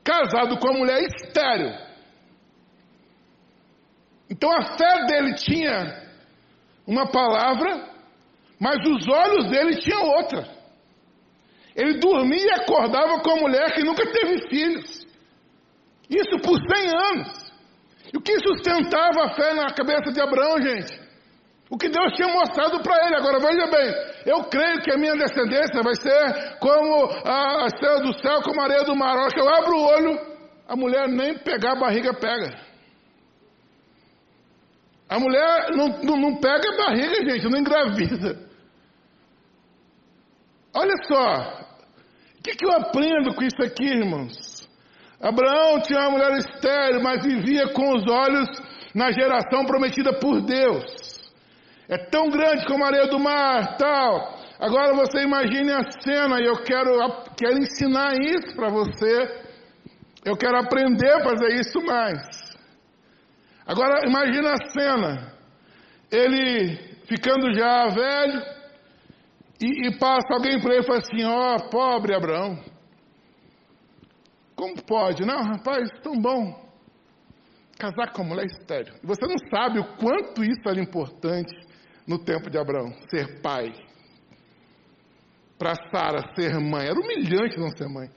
casado 0.04 0.58
com 0.58 0.68
uma 0.68 0.78
mulher 0.78 1.02
estéril. 1.02 1.72
Então 4.28 4.50
a 4.50 4.76
fé 4.76 5.06
dele 5.06 5.34
tinha 5.34 6.04
uma 6.86 7.06
palavra, 7.06 7.88
mas 8.60 8.76
os 8.86 9.08
olhos 9.08 9.48
dele 9.50 9.76
tinham 9.76 10.02
outra. 10.02 10.56
Ele 11.74 11.98
dormia 11.98 12.46
e 12.46 12.50
acordava 12.52 13.20
com 13.20 13.30
a 13.30 13.36
mulher 13.36 13.74
que 13.74 13.84
nunca 13.84 14.04
teve 14.10 14.48
filhos. 14.48 15.06
Isso 16.08 16.38
por 16.42 16.56
100 16.56 16.88
anos. 16.96 17.52
E 18.12 18.16
o 18.16 18.20
que 18.20 18.38
sustentava 18.40 19.24
a 19.24 19.34
fé 19.34 19.54
na 19.54 19.66
cabeça 19.74 20.12
de 20.12 20.20
Abraão, 20.20 20.60
gente? 20.62 21.06
O 21.68 21.76
que 21.76 21.88
Deus 21.88 22.12
tinha 22.14 22.28
mostrado 22.28 22.80
para 22.82 23.06
ele. 23.06 23.16
Agora 23.16 23.40
veja 23.40 23.66
bem, 23.66 23.94
eu 24.26 24.42
creio 24.50 24.82
que 24.82 24.90
a 24.92 24.98
minha 24.98 25.14
descendência 25.14 25.80
vai 25.84 25.94
ser 25.94 26.58
como 26.58 27.08
a 27.24 27.66
estrela 27.66 28.02
do 28.02 28.12
céu, 28.20 28.42
como 28.42 28.60
a 28.60 28.64
areia 28.64 28.82
do 28.82 28.96
mar. 28.96 29.16
A 29.16 29.28
que 29.28 29.40
eu 29.40 29.48
abro 29.48 29.76
o 29.76 29.84
olho, 29.84 30.20
a 30.66 30.74
mulher 30.74 31.08
nem 31.08 31.38
pegar 31.38 31.74
a 31.74 31.80
barriga 31.80 32.12
pega. 32.12 32.58
A 35.08 35.20
mulher 35.20 35.70
não, 35.76 35.88
não, 36.02 36.16
não 36.16 36.40
pega 36.40 36.74
a 36.74 36.76
barriga, 36.76 37.30
gente, 37.30 37.48
não 37.48 37.60
engravida. 37.60 38.36
Olha 40.74 40.94
só, 41.06 41.64
o 42.36 42.42
que, 42.42 42.56
que 42.56 42.66
eu 42.66 42.72
aprendo 42.72 43.32
com 43.32 43.44
isso 43.44 43.62
aqui, 43.62 43.84
irmãos? 43.84 44.68
Abraão 45.20 45.80
tinha 45.82 46.00
uma 46.00 46.10
mulher 46.10 46.32
estéril, 46.38 47.00
mas 47.00 47.22
vivia 47.22 47.72
com 47.72 47.94
os 47.94 48.04
olhos 48.10 48.48
na 48.92 49.12
geração 49.12 49.64
prometida 49.64 50.18
por 50.18 50.40
Deus. 50.40 50.84
É 51.88 51.96
tão 51.96 52.28
grande 52.28 52.66
como 52.66 52.84
a 52.84 52.88
areia 52.88 53.06
do 53.06 53.18
mar, 53.18 53.76
tal. 53.76 54.36
Agora 54.58 54.94
você 54.94 55.22
imagine 55.22 55.70
a 55.70 55.82
cena 56.00 56.40
e 56.40 56.46
eu 56.46 56.56
quero, 56.62 56.92
quero 57.36 57.58
ensinar 57.58 58.14
isso 58.18 58.56
para 58.56 58.68
você. 58.68 59.46
Eu 60.24 60.36
quero 60.36 60.58
aprender 60.58 61.12
a 61.12 61.22
fazer 61.22 61.54
isso 61.60 61.80
mais. 61.84 62.26
Agora 63.64 64.08
imagine 64.08 64.48
a 64.48 64.70
cena. 64.70 65.32
Ele 66.10 66.76
ficando 67.06 67.54
já 67.54 67.86
velho 67.88 68.42
e, 69.60 69.86
e 69.86 69.98
passa 69.98 70.34
alguém 70.34 70.60
para 70.60 70.74
ele 70.74 70.82
e 70.82 70.86
fala 70.86 70.98
assim: 70.98 71.24
Ó, 71.24 71.54
oh, 71.54 71.70
pobre 71.70 72.14
Abraão. 72.14 72.58
Como 74.56 74.82
pode? 74.82 75.24
Não, 75.24 75.42
rapaz, 75.42 75.88
tão 76.02 76.18
bom. 76.20 76.66
Casar 77.78 78.10
com 78.12 78.22
uma 78.22 78.30
mulher 78.30 78.46
estéreo. 78.46 78.94
Você 79.04 79.26
não 79.26 79.36
sabe 79.50 79.78
o 79.78 79.96
quanto 79.98 80.42
isso 80.42 80.66
era 80.66 80.80
importante 80.80 81.65
no 82.06 82.18
tempo 82.18 82.48
de 82.48 82.58
Abraão, 82.58 82.92
ser 83.10 83.40
pai 83.40 83.72
para 85.58 85.74
Sara 85.90 86.34
ser 86.34 86.58
mãe. 86.60 86.86
Era 86.86 86.98
humilhante 86.98 87.58
não 87.58 87.70
ser 87.76 87.88
mãe. 87.88 88.10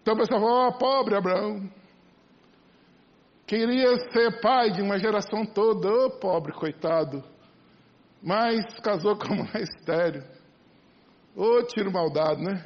Então 0.00 0.14
o 0.14 0.18
pessoal 0.18 0.40
falou, 0.40 0.68
oh, 0.68 0.72
pobre 0.78 1.16
Abraão. 1.16 1.68
Queria 3.46 3.96
ser 4.10 4.40
pai 4.40 4.70
de 4.70 4.82
uma 4.82 4.98
geração 4.98 5.44
toda, 5.44 5.88
oh, 5.88 6.10
pobre, 6.10 6.52
coitado. 6.52 7.22
Mas 8.22 8.64
casou 8.80 9.16
com 9.16 9.34
uma 9.34 9.50
estéreo. 9.60 10.22
Ô, 11.36 11.58
oh, 11.58 11.62
tiro 11.64 11.90
maldado, 11.92 12.40
né? 12.40 12.64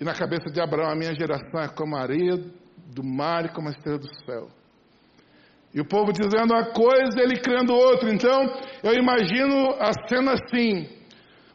E 0.00 0.04
na 0.04 0.14
cabeça 0.14 0.50
de 0.50 0.60
Abraão, 0.60 0.90
a 0.90 0.96
minha 0.96 1.14
geração 1.14 1.60
é 1.60 1.68
como 1.68 1.96
a 1.96 2.02
areia 2.02 2.36
do 2.86 3.04
mar 3.04 3.46
e 3.46 3.48
como 3.48 3.68
a 3.68 3.70
estrela 3.70 3.98
do 3.98 4.24
céu. 4.24 4.48
E 5.74 5.80
o 5.80 5.84
povo 5.84 6.12
dizendo 6.12 6.54
uma 6.54 6.64
coisa, 6.72 7.20
ele 7.20 7.36
crendo 7.36 7.74
outra. 7.74 8.10
Então, 8.10 8.52
eu 8.82 8.94
imagino 8.94 9.74
a 9.78 9.90
cena 10.08 10.32
assim. 10.32 10.88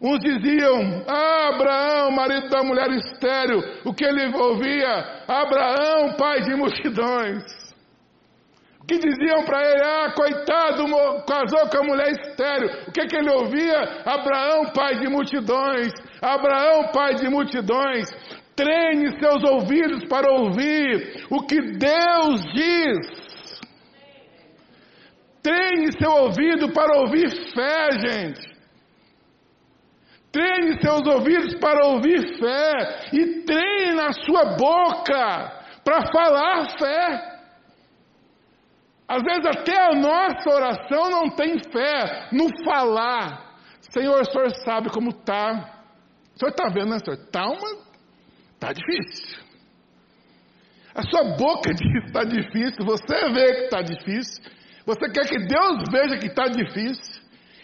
Uns 0.02 0.20
diziam, 0.20 1.04
ah, 1.08 1.50
Abraão, 1.56 2.12
marido 2.12 2.50
da 2.50 2.62
mulher 2.62 2.90
estéreo. 2.92 3.64
O 3.86 3.94
que 3.94 4.04
ele 4.04 4.36
ouvia? 4.36 5.24
Abraão, 5.28 6.14
pai 6.18 6.42
de 6.42 6.56
multidões. 6.56 7.42
O 8.82 8.86
que 8.86 9.00
diziam 9.00 9.46
para 9.46 9.62
ele? 9.62 9.82
Ah, 9.82 10.12
coitado, 10.14 10.84
casou 11.26 11.70
com 11.70 11.78
a 11.78 11.88
mulher 11.88 12.12
estéreo. 12.12 12.70
O 12.86 12.92
que, 12.92 13.06
que 13.06 13.16
ele 13.16 13.30
ouvia? 13.30 13.80
Abraão, 14.06 14.74
pai 14.74 15.00
de 15.00 15.08
multidões. 15.08 15.94
Abraão, 16.22 16.92
pai 16.92 17.16
de 17.16 17.30
multidões. 17.30 18.10
Treine 18.58 19.18
seus 19.18 19.42
ouvidos 19.42 20.04
para 20.10 20.30
ouvir 20.34 21.26
o 21.30 21.44
que 21.46 21.62
Deus 21.62 22.44
diz. 22.54 23.23
Treine 25.44 25.92
seu 26.00 26.10
ouvido 26.10 26.72
para 26.72 27.00
ouvir 27.02 27.30
fé, 27.54 27.92
gente. 28.00 28.54
Treine 30.32 30.82
seus 30.82 31.06
ouvidos 31.06 31.54
para 31.60 31.86
ouvir 31.86 32.40
fé 32.40 33.10
e 33.14 33.42
treine 33.44 33.94
na 33.94 34.12
sua 34.14 34.56
boca 34.56 35.64
para 35.84 36.12
falar 36.12 36.70
fé. 36.80 37.34
Às 39.08 39.22
vezes 39.22 39.46
até 39.46 39.78
a 39.78 39.94
nossa 39.94 40.50
oração 40.50 41.10
não 41.12 41.30
tem 41.36 41.60
fé 41.72 42.30
no 42.32 42.48
falar. 42.64 43.54
Senhor, 43.92 44.22
o 44.22 44.26
Senhor 44.26 44.50
sabe 44.66 44.90
como 44.90 45.10
está. 45.10 45.52
O 46.36 46.40
Senhor 46.40 46.52
está 46.52 46.70
vendo, 46.70 46.90
né, 46.90 47.00
Senhor? 47.00 47.20
Está 47.20 47.46
uma... 47.46 47.84
Está 48.56 48.74
difícil. 48.74 49.44
A 50.96 51.04
sua 51.04 51.36
boca 51.36 51.74
diz 51.74 51.92
que 51.92 52.08
está 52.08 52.24
difícil, 52.24 52.86
você 52.86 53.30
vê 53.34 53.54
que 53.54 53.64
está 53.66 53.82
difícil. 53.82 54.44
Você 54.86 55.10
quer 55.10 55.28
que 55.28 55.40
Deus 55.46 55.84
veja 55.92 56.18
que 56.18 56.28
está 56.28 56.46
difícil. 56.46 57.24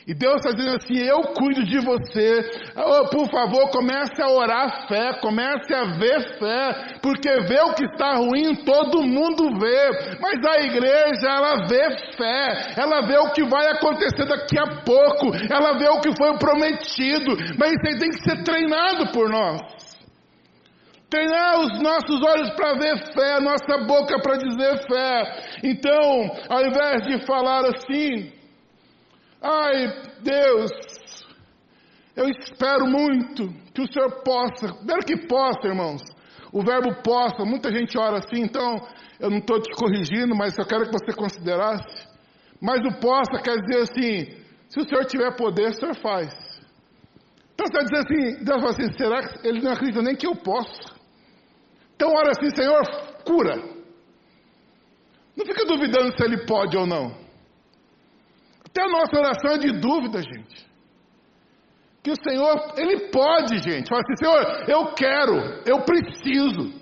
E 0.10 0.14
Deus 0.16 0.38
está 0.38 0.52
dizendo 0.52 0.78
assim: 0.78 0.98
Eu 0.98 1.22
cuido 1.36 1.64
de 1.66 1.80
você. 1.80 2.42
Oh, 2.76 3.10
por 3.10 3.30
favor, 3.30 3.70
comece 3.70 4.20
a 4.24 4.28
orar 4.28 4.88
fé, 4.88 5.14
comece 5.22 5.72
a 5.72 5.84
ver 6.00 6.40
fé, 6.40 6.98
porque 7.00 7.30
ver 7.42 7.62
o 7.62 7.76
que 7.76 7.86
está 7.86 8.16
ruim 8.16 8.56
todo 8.66 9.04
mundo 9.04 9.60
vê, 9.60 10.18
mas 10.20 10.44
a 10.46 10.62
igreja 10.62 11.28
ela 11.28 11.68
vê 11.68 12.16
fé, 12.18 12.74
ela 12.78 13.02
vê 13.06 13.20
o 13.20 13.32
que 13.34 13.44
vai 13.44 13.68
acontecer 13.68 14.26
daqui 14.26 14.58
a 14.58 14.82
pouco, 14.84 15.32
ela 15.48 15.78
vê 15.78 15.88
o 15.90 16.00
que 16.00 16.16
foi 16.18 16.36
prometido, 16.40 17.38
mas 17.60 17.72
isso 17.74 17.88
aí 17.88 18.00
tem 18.00 18.10
que 18.10 18.24
ser 18.24 18.44
treinado 18.44 19.12
por 19.12 19.30
nós. 19.30 19.89
Treinar 21.10 21.60
os 21.60 21.82
nossos 21.82 22.22
olhos 22.24 22.50
para 22.52 22.74
ver 22.78 23.14
fé, 23.14 23.40
nossa 23.40 23.86
boca 23.86 24.20
para 24.22 24.38
dizer 24.38 24.88
fé. 24.88 25.60
Então, 25.64 26.30
ao 26.50 26.66
invés 26.66 27.02
de 27.08 27.26
falar 27.26 27.66
assim, 27.66 28.32
Ai, 29.42 29.88
Deus, 30.22 30.70
eu 32.14 32.28
espero 32.28 32.86
muito 32.88 33.48
que 33.74 33.82
o 33.82 33.92
Senhor 33.92 34.22
possa, 34.22 34.66
espero 34.66 35.06
que 35.06 35.28
possa, 35.28 35.68
irmãos. 35.68 36.02
O 36.52 36.62
verbo 36.62 37.02
possa, 37.02 37.46
muita 37.46 37.72
gente 37.72 37.98
ora 37.98 38.18
assim, 38.18 38.42
então 38.42 38.86
eu 39.18 39.30
não 39.30 39.38
estou 39.38 39.62
te 39.62 39.72
corrigindo, 39.76 40.36
mas 40.36 40.58
eu 40.58 40.66
quero 40.66 40.86
que 40.86 40.92
você 40.92 41.14
considerasse. 41.16 42.08
Mas 42.60 42.82
o 42.82 43.00
possa 43.00 43.42
quer 43.42 43.62
dizer 43.62 43.84
assim: 43.84 44.44
se 44.68 44.80
o 44.80 44.90
Senhor 44.90 45.06
tiver 45.06 45.34
poder, 45.38 45.70
o 45.70 45.74
Senhor 45.74 45.96
faz. 46.02 46.34
Então 47.54 47.66
você 47.66 47.74
vai 47.74 47.84
dizer 47.86 47.98
assim: 48.00 48.44
Deus 48.44 48.60
fala 48.60 48.72
assim, 48.72 48.94
será 48.98 49.22
que 49.22 49.48
ele 49.48 49.62
não 49.62 49.72
acredita 49.72 50.02
nem 50.02 50.16
que 50.18 50.28
eu 50.28 50.36
posso? 50.36 50.89
Então 52.00 52.14
ora 52.14 52.32
assim, 52.32 52.50
Senhor, 52.56 52.82
cura. 53.26 53.58
Não 55.36 55.46
fica 55.46 55.66
duvidando 55.66 56.16
se 56.16 56.24
ele 56.24 56.46
pode 56.46 56.78
ou 56.78 56.88
não. 56.88 57.14
Até 58.66 58.84
a 58.84 58.88
nossa 58.88 59.18
oração 59.18 59.52
é 59.52 59.58
de 59.58 59.72
dúvida, 59.82 60.22
gente. 60.22 60.66
Que 62.02 62.12
o 62.12 62.24
Senhor, 62.24 62.74
Ele 62.78 63.10
pode, 63.10 63.58
gente. 63.58 63.90
Fala 63.90 64.02
assim, 64.02 64.16
Senhor, 64.16 64.70
eu 64.70 64.94
quero, 64.94 65.36
eu 65.66 65.82
preciso. 65.82 66.80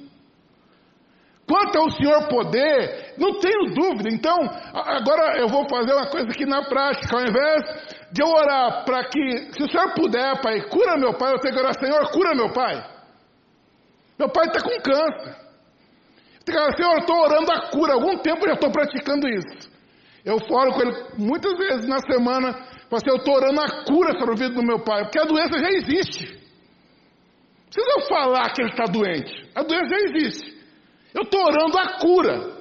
Quanto 1.47 1.79
ao 1.79 1.89
Senhor 1.89 2.27
poder, 2.27 3.15
não 3.17 3.39
tenho 3.39 3.73
dúvida. 3.73 4.09
Então, 4.13 4.37
agora 4.71 5.39
eu 5.39 5.47
vou 5.47 5.67
fazer 5.67 5.93
uma 5.93 6.11
coisa 6.11 6.27
aqui 6.27 6.45
na 6.45 6.63
prática. 6.69 7.17
Ao 7.17 7.23
invés 7.23 7.63
de 8.11 8.21
eu 8.21 8.27
orar 8.27 8.85
para 8.85 9.03
que, 9.05 9.51
se 9.53 9.63
o 9.63 9.71
Senhor 9.71 9.95
puder, 9.95 10.39
Pai, 10.43 10.61
cura 10.69 10.95
meu 10.99 11.15
pai, 11.15 11.33
eu 11.33 11.39
tenho 11.39 11.55
que 11.55 11.59
orar, 11.59 11.73
Senhor, 11.79 12.11
cura 12.11 12.35
meu 12.35 12.53
pai. 12.53 12.96
Meu 14.17 14.29
pai 14.29 14.47
está 14.47 14.59
com 14.61 14.81
câncer. 14.81 15.47
Senhor, 16.75 16.93
eu 16.93 16.99
estou 16.99 17.17
orando 17.17 17.51
a 17.51 17.69
cura. 17.69 17.93
Algum 17.93 18.17
tempo 18.19 18.43
eu 18.43 18.49
já 18.49 18.53
estou 18.55 18.71
praticando 18.71 19.27
isso. 19.27 19.69
Eu 20.23 20.39
falo 20.39 20.73
com 20.73 20.81
ele 20.81 20.95
muitas 21.17 21.57
vezes 21.57 21.87
na 21.87 21.99
semana, 21.99 22.49
assim, 22.49 23.09
eu 23.09 23.17
estou 23.17 23.35
orando 23.35 23.61
a 23.61 23.85
cura 23.85 24.17
sobre 24.17 24.31
a 24.31 24.37
vida 24.37 24.55
do 24.55 24.65
meu 24.65 24.79
pai, 24.79 25.03
porque 25.03 25.19
a 25.19 25.25
doença 25.25 25.59
já 25.59 25.69
existe. 25.71 26.25
Não 26.25 27.71
precisa 27.71 27.99
eu 27.99 28.07
falar 28.07 28.53
que 28.53 28.61
ele 28.61 28.71
está 28.71 28.85
doente. 28.85 29.49
A 29.55 29.63
doença 29.63 29.87
já 29.87 29.97
existe. 29.97 30.57
Eu 31.13 31.23
estou 31.23 31.41
orando 31.41 31.77
a 31.77 31.99
cura. 31.99 32.56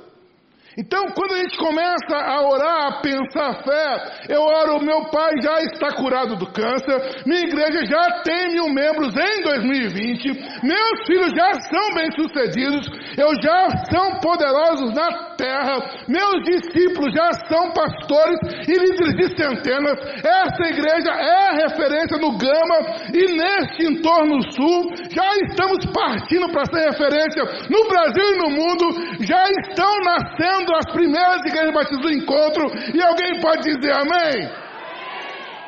Então, 0.78 1.06
quando 1.14 1.32
a 1.32 1.38
gente 1.38 1.56
começa 1.56 2.16
a 2.16 2.46
orar, 2.46 2.86
a 2.88 3.00
pensar 3.00 3.64
fé, 3.64 4.26
eu 4.28 4.42
oro, 4.42 4.84
meu 4.84 5.06
pai 5.06 5.32
já 5.42 5.62
está 5.62 5.90
curado 5.96 6.36
do 6.36 6.52
câncer, 6.52 7.22
minha 7.24 7.40
igreja 7.40 7.86
já 7.86 8.20
tem 8.22 8.52
mil 8.52 8.68
membros 8.68 9.16
em 9.16 9.42
2020, 9.42 10.28
meus 10.62 11.06
filhos 11.06 11.30
já 11.34 11.52
são 11.62 11.94
bem-sucedidos, 11.94 12.90
eu 13.16 13.30
já 13.42 13.68
são 13.90 14.20
poderosos 14.20 14.92
na 14.92 15.34
terra, 15.36 16.04
meus 16.08 16.44
discípulos 16.44 17.10
já 17.14 17.30
são 17.48 17.72
pastores 17.72 18.38
e 18.68 18.72
líderes 18.72 19.16
de 19.16 19.28
centenas, 19.34 19.96
essa 20.22 20.62
igreja 20.68 21.10
é 21.10 21.52
referência 21.56 22.18
no 22.18 22.36
Gama 22.36 22.76
e 23.14 23.32
neste 23.32 23.86
entorno 23.86 24.42
sul, 24.52 24.92
já 25.10 25.26
estamos 25.48 25.86
partindo 25.86 26.50
para 26.52 26.66
ser 26.66 26.90
referência 26.90 27.44
no 27.70 27.88
Brasil 27.88 28.24
e 28.24 28.38
no 28.38 28.50
mundo, 28.50 29.24
já 29.24 29.42
estão 29.62 29.90
nascendo 30.04 30.65
as 30.74 30.92
primeiras 30.92 31.40
igrejas 31.46 31.72
batistas 31.72 32.00
do 32.00 32.12
encontro, 32.12 32.66
e 32.94 33.02
alguém 33.02 33.40
pode 33.40 33.62
dizer 33.62 33.92
amém? 33.92 34.66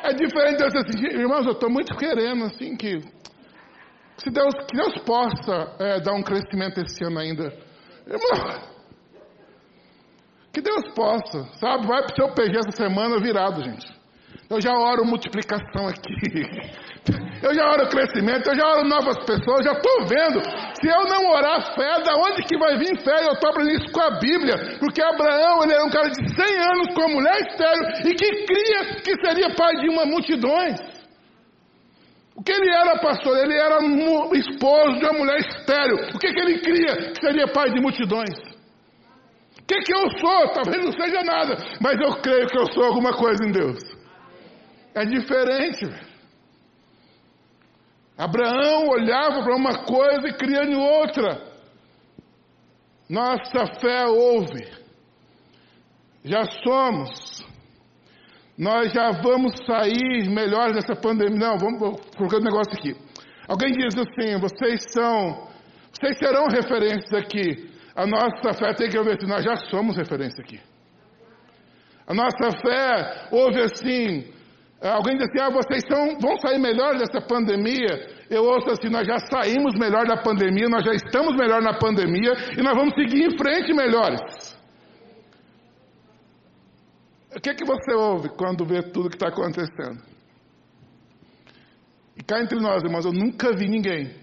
É 0.03 0.13
diferente 0.13 0.57
de 0.57 0.63
você 0.63 0.77
assim, 0.77 1.19
irmãos, 1.19 1.45
eu 1.45 1.53
estou 1.53 1.69
muito 1.69 1.95
querendo 1.95 2.45
assim 2.45 2.75
que 2.75 2.99
se 4.17 4.29
Deus, 4.29 4.53
que 4.67 4.75
Deus 4.75 4.97
possa 4.99 5.75
é, 5.79 5.99
dar 6.01 6.13
um 6.13 6.23
crescimento 6.23 6.81
esse 6.81 7.03
ano 7.05 7.19
ainda. 7.19 7.53
Irmão, 8.05 8.79
que 10.51 10.61
Deus 10.61 10.93
possa, 10.93 11.43
sabe? 11.59 11.87
Vai 11.87 12.03
para 12.03 12.11
o 12.11 12.15
seu 12.15 12.33
PG 12.33 12.57
essa 12.57 12.71
semana 12.71 13.19
virado, 13.19 13.63
gente. 13.63 13.87
Eu 14.49 14.59
já 14.59 14.73
oro 14.73 15.05
multiplicação 15.05 15.87
aqui. 15.87 16.09
Eu 17.41 17.53
já 17.55 17.65
oro 17.71 17.87
crescimento, 17.87 18.49
eu 18.49 18.55
já 18.55 18.67
oro 18.67 18.87
novas 18.87 19.17
pessoas, 19.25 19.63
já 19.63 19.71
estou 19.71 20.07
vendo. 20.07 20.43
Se 20.75 20.87
eu 20.87 21.03
não 21.07 21.31
orar 21.31 21.73
fé, 21.73 22.03
da 22.03 22.15
onde 22.15 22.43
que 22.43 22.57
vai 22.57 22.77
vir 22.77 22.99
fé? 23.01 23.25
Eu 23.25 23.33
estou 23.33 23.49
aprendendo 23.49 23.81
isso 23.81 23.91
com 23.93 24.01
a 24.01 24.19
Bíblia. 24.19 24.77
Porque 24.79 25.01
Abraão, 25.01 25.63
ele 25.63 25.73
era 25.73 25.85
um 25.85 25.89
cara 25.89 26.09
de 26.09 26.35
100 26.35 26.57
anos 26.59 26.93
com 26.93 27.01
uma 27.01 27.15
mulher 27.15 27.39
estéreo 27.47 27.83
e 28.05 28.13
que 28.13 28.45
cria 28.45 28.95
que 29.01 29.25
seria 29.25 29.55
pai 29.55 29.73
de 29.77 29.89
uma 29.89 30.05
multidões. 30.05 30.79
O 32.35 32.43
que 32.43 32.51
ele 32.51 32.69
era, 32.69 32.97
pastor? 32.99 33.37
Ele 33.37 33.53
era 33.53 33.79
esposo 34.33 34.99
de 34.99 35.05
uma 35.05 35.19
mulher 35.19 35.39
estéreo. 35.39 35.97
O 36.15 36.19
que, 36.19 36.31
que 36.33 36.39
ele 36.41 36.59
cria 36.59 37.11
que 37.13 37.21
seria 37.21 37.47
pai 37.47 37.69
de 37.69 37.81
multidões? 37.81 38.35
O 39.61 39.65
que, 39.65 39.79
que 39.81 39.93
eu 39.93 40.09
sou? 40.19 40.53
Talvez 40.53 40.83
não 40.83 40.91
seja 40.91 41.21
nada, 41.23 41.55
mas 41.81 41.99
eu 42.01 42.21
creio 42.21 42.47
que 42.47 42.57
eu 42.57 42.71
sou 42.73 42.85
alguma 42.85 43.13
coisa 43.13 43.45
em 43.45 43.51
Deus. 43.51 43.79
É 44.95 45.05
diferente, 45.05 45.85
velho. 45.85 46.08
Abraão 48.19 48.89
olhava 48.89 49.41
para 49.43 49.55
uma 49.55 49.85
coisa 49.85 50.27
e 50.27 50.33
cria 50.33 50.65
em 50.65 50.75
outra. 50.75 51.41
Nossa 53.09 53.79
fé 53.79 54.05
ouve. 54.07 54.67
Já 56.25 56.43
somos. 56.61 57.41
Nós 58.57 58.91
já 58.91 59.11
vamos 59.23 59.53
sair 59.65 60.29
melhores 60.29 60.75
dessa 60.75 60.99
pandemia. 60.99 61.39
Não, 61.39 61.57
vamos 61.57 62.01
colocar 62.17 62.39
um 62.39 62.43
negócio 62.43 62.77
aqui. 62.77 62.93
Alguém 63.47 63.71
diz 63.71 63.95
assim: 63.95 64.37
vocês 64.37 64.83
são, 64.91 65.47
vocês 65.93 66.17
serão 66.17 66.45
referências 66.47 67.13
aqui. 67.13 67.71
A 67.95 68.05
nossa 68.05 68.53
fé 68.53 68.73
tem 68.73 68.89
que 68.89 68.97
ouvir 68.97 69.13
assim: 69.13 69.27
nós 69.27 69.45
já 69.45 69.55
somos 69.71 69.95
referência 69.95 70.43
aqui. 70.43 70.59
A 72.05 72.13
nossa 72.13 72.51
fé 72.61 73.29
ouve 73.31 73.61
assim: 73.61 74.38
alguém 74.81 75.17
diz 75.17 75.27
assim, 75.27 75.39
ah, 75.39 75.49
vocês 75.49 75.83
são, 75.91 76.17
vão 76.19 76.37
sair 76.39 76.57
melhor 76.57 76.97
dessa 76.97 77.19
pandemia. 77.19 78.19
Eu 78.29 78.43
ouço 78.43 78.69
assim, 78.69 78.89
nós 78.89 79.05
já 79.05 79.17
saímos 79.19 79.77
melhor 79.77 80.05
da 80.07 80.17
pandemia, 80.17 80.69
nós 80.69 80.85
já 80.85 80.93
estamos 80.93 81.35
melhor 81.35 81.61
na 81.61 81.77
pandemia 81.77 82.31
e 82.57 82.61
nós 82.61 82.75
vamos 82.75 82.93
seguir 82.93 83.25
em 83.25 83.37
frente 83.37 83.73
melhores. 83.73 84.57
O 87.35 87.41
que, 87.41 87.49
é 87.49 87.53
que 87.53 87.65
você 87.65 87.93
ouve 87.93 88.29
quando 88.29 88.65
vê 88.65 88.81
tudo 88.81 89.09
que 89.09 89.15
está 89.15 89.27
acontecendo? 89.27 90.01
E 92.17 92.23
cá 92.23 92.41
entre 92.41 92.59
nós, 92.59 92.83
irmãos, 92.83 93.05
eu 93.05 93.13
nunca 93.13 93.55
vi 93.55 93.67
ninguém 93.67 94.13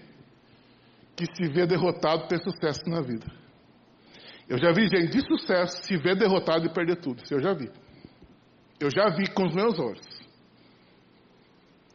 que 1.15 1.25
se 1.35 1.51
vê 1.51 1.65
derrotado 1.65 2.27
ter 2.27 2.39
sucesso 2.43 2.81
na 2.87 3.01
vida. 3.01 3.25
Eu 4.47 4.57
já 4.57 4.71
vi 4.71 4.87
gente 4.87 5.11
de 5.11 5.21
sucesso 5.21 5.83
se 5.83 5.97
ver 5.97 6.15
derrotado 6.15 6.65
e 6.65 6.69
perder 6.69 6.97
tudo. 6.97 7.23
Isso 7.23 7.33
eu 7.33 7.41
já 7.41 7.53
vi. 7.53 7.69
Eu 8.79 8.89
já 8.89 9.09
vi 9.09 9.27
com 9.31 9.45
os 9.45 9.53
meus 9.53 9.79
olhos. 9.79 10.06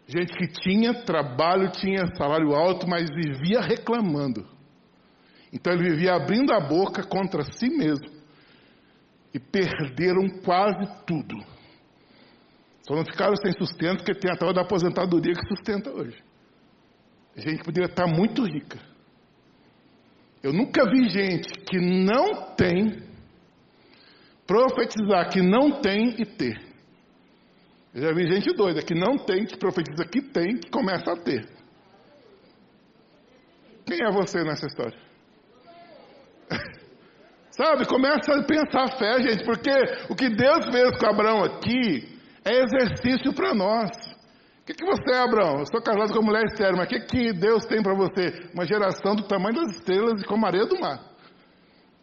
Gente 0.06 0.32
que 0.36 0.46
tinha 0.48 0.92
trabalho, 1.04 1.70
tinha 1.70 2.04
salário 2.16 2.54
alto, 2.54 2.88
mas 2.88 3.06
vivia 3.08 3.60
reclamando. 3.60 4.46
Então 5.52 5.72
ele 5.72 5.90
vivia 5.90 6.14
abrindo 6.14 6.52
a 6.52 6.60
boca 6.60 7.02
contra 7.02 7.42
si 7.44 7.68
mesmo. 7.68 8.10
E 9.32 9.38
perderam 9.38 10.28
quase 10.44 10.86
tudo. 11.06 11.36
Só 12.82 12.94
não 12.94 13.04
ficaram 13.04 13.36
sem 13.36 13.52
sustento, 13.52 13.98
porque 13.98 14.14
tem 14.14 14.30
a 14.30 14.36
tal 14.36 14.52
da 14.52 14.62
aposentadoria 14.62 15.32
que 15.32 15.46
sustenta 15.48 15.90
hoje. 15.90 16.22
Gente 17.36 17.62
poderia 17.62 17.88
estar 17.88 18.06
muito 18.06 18.44
rica. 18.44 18.78
Eu 20.42 20.52
nunca 20.52 20.84
vi 20.90 21.08
gente 21.08 21.48
que 21.64 21.78
não 21.78 22.54
tem, 22.56 23.02
profetizar 24.46 25.30
que 25.30 25.40
não 25.40 25.80
tem 25.80 26.20
e 26.20 26.26
ter. 26.26 26.71
Eu 27.94 28.02
já 28.02 28.12
vi 28.12 28.26
gente 28.26 28.54
doida 28.54 28.82
que 28.82 28.94
não 28.94 29.18
tem, 29.18 29.44
que 29.44 29.58
profetiza 29.58 30.04
que 30.04 30.22
tem, 30.22 30.56
que 30.56 30.70
começa 30.70 31.12
a 31.12 31.16
ter. 31.16 31.46
Quem 33.84 33.98
é 34.02 34.10
você 34.10 34.42
nessa 34.42 34.66
história? 34.66 34.98
Sabe, 37.50 37.86
começa 37.86 38.34
a 38.34 38.42
pensar 38.44 38.84
a 38.84 38.96
fé, 38.96 39.20
gente, 39.22 39.44
porque 39.44 39.70
o 40.08 40.14
que 40.14 40.30
Deus 40.30 40.66
fez 40.70 40.98
com 40.98 41.06
Abraão 41.06 41.44
aqui 41.44 42.18
é 42.44 42.62
exercício 42.62 43.34
para 43.34 43.54
nós. 43.54 43.90
O 44.62 44.64
que, 44.64 44.72
que 44.72 44.86
você 44.86 45.12
é, 45.12 45.18
Abraão? 45.18 45.58
Eu 45.58 45.66
sou 45.66 45.82
casado 45.82 46.12
com 46.12 46.20
uma 46.20 46.32
mulher 46.32 46.44
estéril, 46.44 46.78
mas 46.78 46.86
o 46.86 46.88
que, 46.88 47.00
que 47.00 47.32
Deus 47.32 47.66
tem 47.66 47.82
para 47.82 47.94
você? 47.94 48.48
Uma 48.54 48.64
geração 48.64 49.14
do 49.14 49.26
tamanho 49.26 49.56
das 49.56 49.76
estrelas 49.76 50.22
e 50.22 50.24
com 50.24 50.42
a 50.42 50.48
areia 50.48 50.64
do 50.64 50.80
mar. 50.80 50.98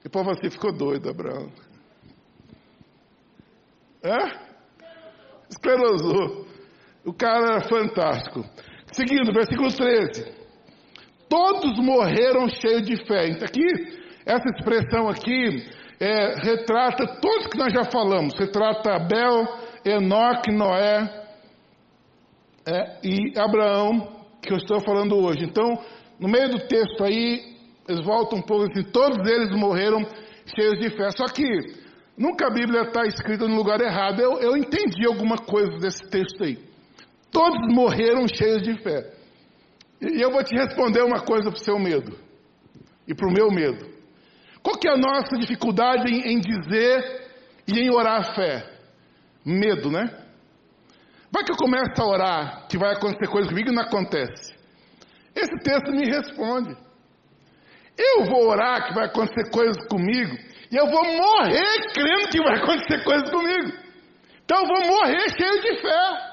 E 0.03 0.07
o 0.07 0.11
povo 0.11 0.29
assim 0.29 0.51
ficou 0.51 0.71
doido, 0.71 1.09
Abraão. 1.09 1.51
É? 4.03 4.48
Esclerosou. 5.49 6.45
O 7.05 7.13
cara 7.13 7.55
era 7.55 7.61
fantástico. 7.67 8.43
Seguindo, 8.91 9.33
versículo 9.33 9.71
13. 9.71 10.31
Todos 11.27 11.77
morreram 11.79 12.49
cheios 12.49 12.83
de 12.83 12.95
fé. 13.05 13.27
Então, 13.27 13.47
aqui, 13.47 13.65
essa 14.25 14.49
expressão 14.49 15.07
aqui 15.07 15.69
é, 15.99 16.35
retrata 16.41 17.05
todos 17.21 17.47
que 17.47 17.57
nós 17.57 17.73
já 17.73 17.83
falamos. 17.91 18.37
Retrata 18.37 18.95
Abel, 18.95 19.47
Enoque, 19.85 20.51
Noé 20.51 21.25
é, 22.65 22.99
e 23.03 23.39
Abraão, 23.39 24.25
que 24.41 24.51
eu 24.51 24.57
estou 24.57 24.79
falando 24.81 25.15
hoje. 25.15 25.43
Então, 25.43 25.79
no 26.19 26.27
meio 26.27 26.49
do 26.49 26.67
texto 26.67 27.03
aí, 27.03 27.55
eles 27.87 28.03
voltam 28.03 28.39
um 28.39 28.41
pouco 28.41 28.65
assim, 28.65 28.83
todos 28.91 29.17
eles 29.27 29.51
morreram 29.51 30.05
cheios 30.55 30.79
de 30.79 30.89
fé. 30.95 31.11
Só 31.11 31.25
que 31.25 31.43
Nunca 32.19 32.47
a 32.47 32.49
Bíblia 32.49 32.81
está 32.81 33.05
escrita 33.05 33.47
no 33.47 33.55
lugar 33.55 33.79
errado. 33.79 34.19
Eu, 34.19 34.39
eu 34.39 34.57
entendi 34.57 35.07
alguma 35.07 35.37
coisa 35.37 35.77
desse 35.77 36.05
texto 36.09 36.43
aí. 36.43 36.59
Todos 37.31 37.73
morreram 37.73 38.27
cheios 38.27 38.61
de 38.61 38.77
fé. 38.83 39.13
E 40.01 40.21
eu 40.21 40.29
vou 40.29 40.43
te 40.43 40.53
responder 40.53 41.01
uma 41.01 41.21
coisa 41.21 41.49
para 41.49 41.57
o 41.57 41.63
seu 41.63 41.79
medo. 41.79 42.19
E 43.07 43.15
para 43.15 43.25
o 43.25 43.31
meu 43.31 43.49
medo. 43.49 43.87
Qual 44.61 44.77
que 44.77 44.89
é 44.89 44.91
a 44.91 44.97
nossa 44.97 45.37
dificuldade 45.37 46.13
em, 46.13 46.33
em 46.33 46.39
dizer 46.41 47.25
e 47.65 47.79
em 47.79 47.89
orar 47.89 48.19
a 48.19 48.33
fé? 48.35 48.69
Medo, 49.45 49.89
né? 49.89 50.03
Vai 51.31 51.45
que 51.45 51.53
eu 51.53 51.55
começo 51.55 52.01
a 52.01 52.05
orar 52.05 52.67
que 52.67 52.77
vai 52.77 52.95
acontecer 52.95 53.31
coisa 53.31 53.47
comigo 53.47 53.69
e 53.69 53.73
não 53.73 53.83
acontece. 53.83 54.53
Esse 55.33 55.57
texto 55.63 55.89
me 55.91 56.05
responde. 56.05 56.75
Eu 57.97 58.25
vou 58.25 58.49
orar 58.49 58.87
que 58.87 58.93
vai 58.93 59.05
acontecer 59.05 59.49
coisas 59.51 59.87
comigo 59.87 60.48
e 60.71 60.75
eu 60.75 60.87
vou 60.87 61.03
morrer 61.03 61.91
crendo 61.93 62.29
que 62.29 62.43
vai 62.43 62.57
acontecer 62.57 63.03
coisas 63.03 63.29
comigo. 63.29 63.73
Então 64.43 64.61
eu 64.61 64.67
vou 64.67 64.87
morrer 64.87 65.29
cheio 65.29 65.61
de 65.61 65.81
fé. 65.81 66.29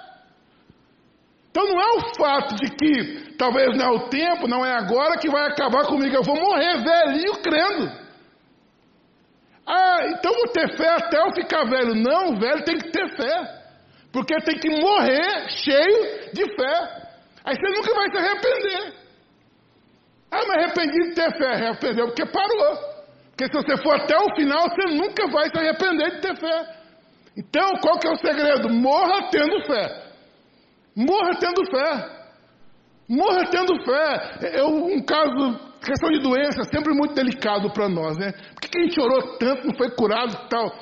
Então 1.50 1.66
não 1.66 1.80
é 1.80 1.86
o 1.96 2.14
fato 2.14 2.54
de 2.56 2.70
que 2.70 3.36
talvez 3.38 3.76
não 3.78 3.86
é 3.86 3.90
o 3.90 4.08
tempo, 4.08 4.46
não 4.46 4.64
é 4.64 4.72
agora 4.72 5.18
que 5.18 5.30
vai 5.30 5.46
acabar 5.46 5.86
comigo. 5.86 6.14
Eu 6.14 6.22
vou 6.22 6.36
morrer 6.36 6.82
velhinho 6.82 7.40
crendo. 7.42 8.06
Ah, 9.66 9.98
então 10.10 10.32
vou 10.34 10.48
ter 10.48 10.76
fé 10.76 10.88
até 10.88 11.18
eu 11.18 11.32
ficar 11.34 11.64
velho. 11.64 11.94
Não, 11.94 12.38
velho 12.38 12.62
tem 12.62 12.76
que 12.76 12.90
ter 12.90 13.08
fé. 13.16 13.64
Porque 14.12 14.34
tem 14.42 14.58
que 14.58 14.68
morrer 14.68 15.48
cheio 15.48 16.30
de 16.32 16.44
fé. 16.54 17.06
Aí 17.44 17.54
você 17.54 17.68
nunca 17.74 17.94
vai 17.94 18.10
se 18.10 18.16
arrepender. 18.18 18.94
Ah, 20.30 20.42
mas 20.46 20.64
arrependi 20.64 21.08
de 21.08 21.14
ter 21.14 21.38
fé. 21.38 21.54
Arrependeu 21.54 22.06
porque 22.06 22.26
parou. 22.26 22.95
Porque 23.36 23.52
se 23.52 23.62
você 23.62 23.82
for 23.82 23.94
até 23.96 24.16
o 24.16 24.34
final, 24.34 24.62
você 24.62 24.94
nunca 24.94 25.26
vai 25.30 25.50
se 25.50 25.58
arrepender 25.58 26.10
de 26.12 26.20
ter 26.22 26.36
fé. 26.36 26.76
Então, 27.36 27.70
qual 27.82 27.98
que 27.98 28.08
é 28.08 28.10
o 28.10 28.16
segredo? 28.16 28.70
Morra 28.70 29.28
tendo 29.30 29.60
fé. 29.66 30.04
Morra 30.96 31.34
tendo 31.38 31.62
fé. 31.70 32.16
Morra 33.06 33.44
tendo 33.50 33.84
fé. 33.84 34.56
É 34.56 34.62
um 34.64 35.02
caso, 35.04 35.60
questão 35.84 36.08
de 36.08 36.20
doença, 36.20 36.64
sempre 36.64 36.94
muito 36.94 37.14
delicado 37.14 37.70
para 37.74 37.90
nós, 37.90 38.16
né? 38.16 38.32
Por 38.32 38.70
que 38.70 38.78
a 38.78 38.82
gente 38.82 38.98
orou 38.98 39.36
tanto, 39.36 39.66
não 39.66 39.74
foi 39.76 39.90
curado 39.90 40.32
e 40.32 40.48
tal? 40.48 40.72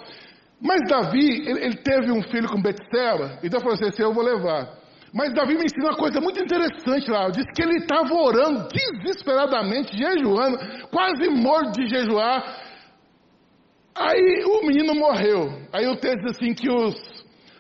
Mas 0.60 0.80
Davi, 0.88 1.48
ele, 1.48 1.64
ele 1.64 1.76
teve 1.78 2.12
um 2.12 2.22
filho 2.22 2.48
com 2.48 2.62
Betseba, 2.62 3.40
e 3.42 3.48
Deus 3.48 3.64
falou 3.64 3.74
assim, 3.74 4.00
eu 4.00 4.14
vou 4.14 4.22
levar. 4.22 4.84
Mas 5.14 5.33
Davi 5.33 5.55
me 5.55 5.64
ensinou 5.64 5.90
uma 5.90 5.96
coisa 5.96 6.20
muito 6.20 6.42
interessante 6.42 7.09
lá. 7.09 7.29
Diz 7.29 7.44
que 7.55 7.62
ele 7.62 7.77
estava 7.77 8.12
orando 8.12 8.66
desesperadamente, 8.66 9.96
jejuando, 9.96 10.59
quase 10.90 11.31
morto 11.31 11.70
de 11.70 11.87
jejuar. 11.87 12.42
Aí 13.94 14.42
o 14.44 14.66
menino 14.66 14.92
morreu. 14.92 15.53
Aí 15.72 15.87
o 15.87 15.96
texto 15.96 16.27
assim 16.31 16.53
que 16.53 16.68
os 16.68 16.96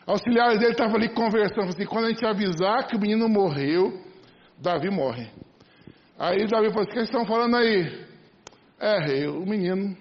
auxiliares 0.04 0.58
dele 0.58 0.72
estavam 0.72 0.96
ali 0.96 1.08
conversando. 1.10 1.68
Assim, 1.68 1.86
quando 1.86 2.06
a 2.06 2.08
gente 2.08 2.26
avisar 2.26 2.88
que 2.88 2.96
o 2.96 3.00
menino 3.00 3.28
morreu, 3.28 4.02
Davi 4.58 4.90
morre. 4.90 5.30
Aí 6.18 6.48
Davi 6.48 6.70
falou 6.70 6.82
assim, 6.82 6.90
o 6.90 6.94
que 6.94 6.98
estão 6.98 7.24
falando 7.24 7.56
aí? 7.56 8.04
É, 8.80 9.28
o 9.28 9.46
menino. 9.46 9.96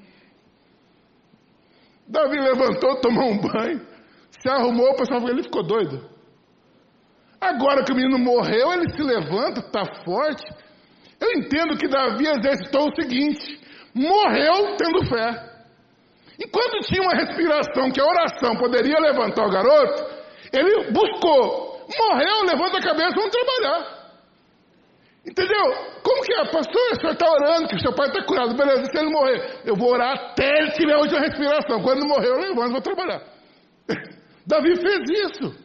Davi 2.08 2.36
levantou, 2.36 3.00
tomou 3.00 3.30
um 3.30 3.38
banho, 3.38 3.80
se 4.42 4.50
arrumou, 4.50 4.90
o 4.90 4.96
pessoal 4.96 5.20
falou, 5.22 5.36
ele 5.36 5.44
ficou 5.44 5.62
doido. 5.62 6.13
Agora 7.44 7.84
que 7.84 7.92
o 7.92 7.96
menino 7.96 8.18
morreu, 8.18 8.72
ele 8.72 8.90
se 8.90 9.04
levanta, 9.04 9.60
está 9.60 9.84
forte. 10.06 10.44
Eu 11.20 11.32
entendo 11.40 11.78
que 11.78 11.90
Davi 11.90 12.26
exercitou 12.26 12.88
o 12.88 12.96
seguinte: 12.96 13.60
morreu 13.94 14.78
tendo 14.78 15.06
fé. 15.08 15.52
Enquanto 16.40 16.80
tinha 16.88 17.02
uma 17.02 17.14
respiração 17.14 17.92
que 17.92 18.02
a 18.02 18.06
oração 18.06 18.56
poderia 18.56 18.98
levantar 19.00 19.46
o 19.46 19.52
garoto, 19.52 20.04
Ele 20.52 20.92
buscou, 20.92 21.86
morreu, 22.00 22.44
levanta 22.44 22.78
a 22.78 22.82
cabeça, 22.82 23.14
vamos 23.16 23.32
trabalhar. 23.32 24.04
Entendeu? 25.26 25.64
Como 26.02 26.22
que 26.24 26.34
é? 26.34 26.46
Pastor, 26.52 26.92
o 26.92 27.00
senhor 27.00 27.14
está 27.14 27.32
orando 27.32 27.68
que 27.68 27.80
seu 27.80 27.94
pai 27.94 28.08
está 28.08 28.24
curado. 28.26 28.56
Beleza, 28.56 28.84
se 28.86 28.98
ele 28.98 29.10
morrer, 29.10 29.62
eu 29.66 29.76
vou 29.76 29.92
orar 29.92 30.14
até 30.14 30.48
ele 30.60 30.72
tiver 30.72 30.96
a 30.96 31.20
respiração. 31.20 31.82
Quando 31.82 32.06
morrer, 32.08 32.28
eu 32.28 32.40
levanto 32.40 32.72
vou 32.72 32.82
trabalhar. 32.82 33.22
Davi 34.46 34.76
fez 34.76 35.00
isso. 35.10 35.63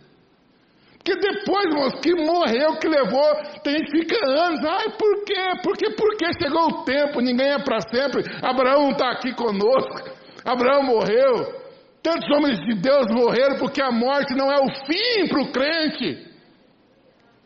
Porque 1.08 1.20
depois, 1.20 1.64
irmãos, 1.64 2.00
que 2.02 2.14
morreu, 2.14 2.76
que 2.78 2.86
levou, 2.86 3.34
tem 3.62 3.78
gente 3.78 3.90
que 3.90 3.98
fica 4.00 4.26
anos. 4.26 4.60
Ai, 4.62 4.90
por 4.98 5.24
quê? 5.24 5.34
Porque, 5.62 5.90
porque 5.90 6.26
chegou 6.42 6.66
o 6.66 6.84
tempo, 6.84 7.20
ninguém 7.20 7.52
é 7.52 7.58
para 7.58 7.80
sempre. 7.80 8.22
Abraão 8.42 8.90
está 8.90 9.12
aqui 9.12 9.32
conosco. 9.32 10.10
Abraão 10.44 10.82
morreu. 10.82 11.56
Tantos 12.02 12.30
homens 12.36 12.58
de 12.60 12.74
Deus 12.74 13.06
morreram 13.10 13.56
porque 13.58 13.82
a 13.82 13.90
morte 13.90 14.34
não 14.34 14.52
é 14.52 14.56
o 14.56 14.68
fim 14.84 15.28
para 15.28 15.40
o 15.40 15.50
crente. 15.50 16.28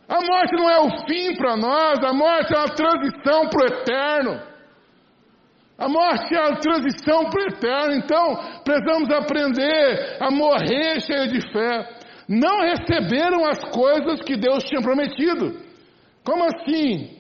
A 0.09 0.21
morte 0.21 0.57
não 0.57 0.69
é 0.69 0.81
o 0.81 1.07
fim 1.07 1.37
para 1.37 1.57
nós, 1.57 2.05
a 2.05 2.13
morte 2.13 2.53
é 2.53 2.59
uma 2.59 2.75
transição 2.75 3.49
para 3.49 3.63
o 3.63 3.67
eterno. 3.67 4.43
A 5.79 5.89
morte 5.89 6.35
é 6.35 6.39
a 6.39 6.57
transição 6.57 7.31
para 7.31 7.43
o 7.43 7.47
eterno, 7.47 7.95
então 7.95 8.63
precisamos 8.65 9.11
aprender 9.11 10.17
a 10.21 10.31
morrer 10.31 11.01
cheio 11.01 11.29
de 11.29 11.41
fé 11.53 12.02
não 12.29 12.61
receberam 12.61 13.45
as 13.47 13.63
coisas 13.71 14.21
que 14.23 14.37
Deus 14.37 14.65
tinha 14.65 14.81
prometido. 14.81 15.61
Como 16.25 16.45
assim? 16.45 17.19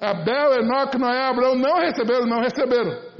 Abel, 0.00 0.60
Enoque, 0.60 0.98
Noé, 0.98 1.24
Abraão 1.24 1.54
não 1.54 1.78
receberam, 1.78 2.26
não 2.26 2.40
receberam. 2.40 3.14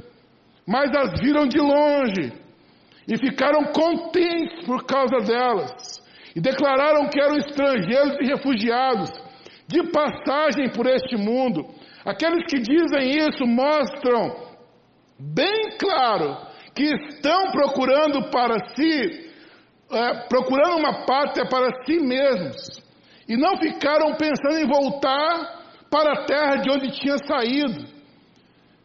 Mas 0.67 0.89
as 0.95 1.19
viram 1.19 1.47
de 1.47 1.59
longe 1.59 2.33
e 3.07 3.17
ficaram 3.17 3.65
contentes 3.65 4.65
por 4.65 4.85
causa 4.85 5.17
delas. 5.25 6.03
E 6.35 6.41
declararam 6.41 7.07
que 7.07 7.21
eram 7.21 7.37
estrangeiros 7.37 8.17
e 8.21 8.25
refugiados, 8.25 9.09
de 9.67 9.83
passagem 9.91 10.69
por 10.69 10.85
este 10.87 11.15
mundo. 11.15 11.65
Aqueles 12.05 12.45
que 12.45 12.59
dizem 12.59 13.17
isso 13.17 13.45
mostram 13.45 14.45
bem 15.17 15.77
claro 15.79 16.37
que 16.75 16.83
estão 16.83 17.51
procurando 17.51 18.29
para 18.29 18.55
si 18.75 19.24
é, 19.91 20.27
procurando 20.27 20.77
uma 20.77 21.05
pátria 21.05 21.47
para 21.47 21.83
si 21.85 21.99
mesmos 21.99 22.83
e 23.27 23.37
não 23.37 23.57
ficaram 23.57 24.15
pensando 24.15 24.59
em 24.59 24.67
voltar 24.67 25.63
para 25.89 26.13
a 26.13 26.25
terra 26.25 26.55
de 26.57 26.71
onde 26.71 26.91
tinha 26.99 27.17
saído. 27.17 27.85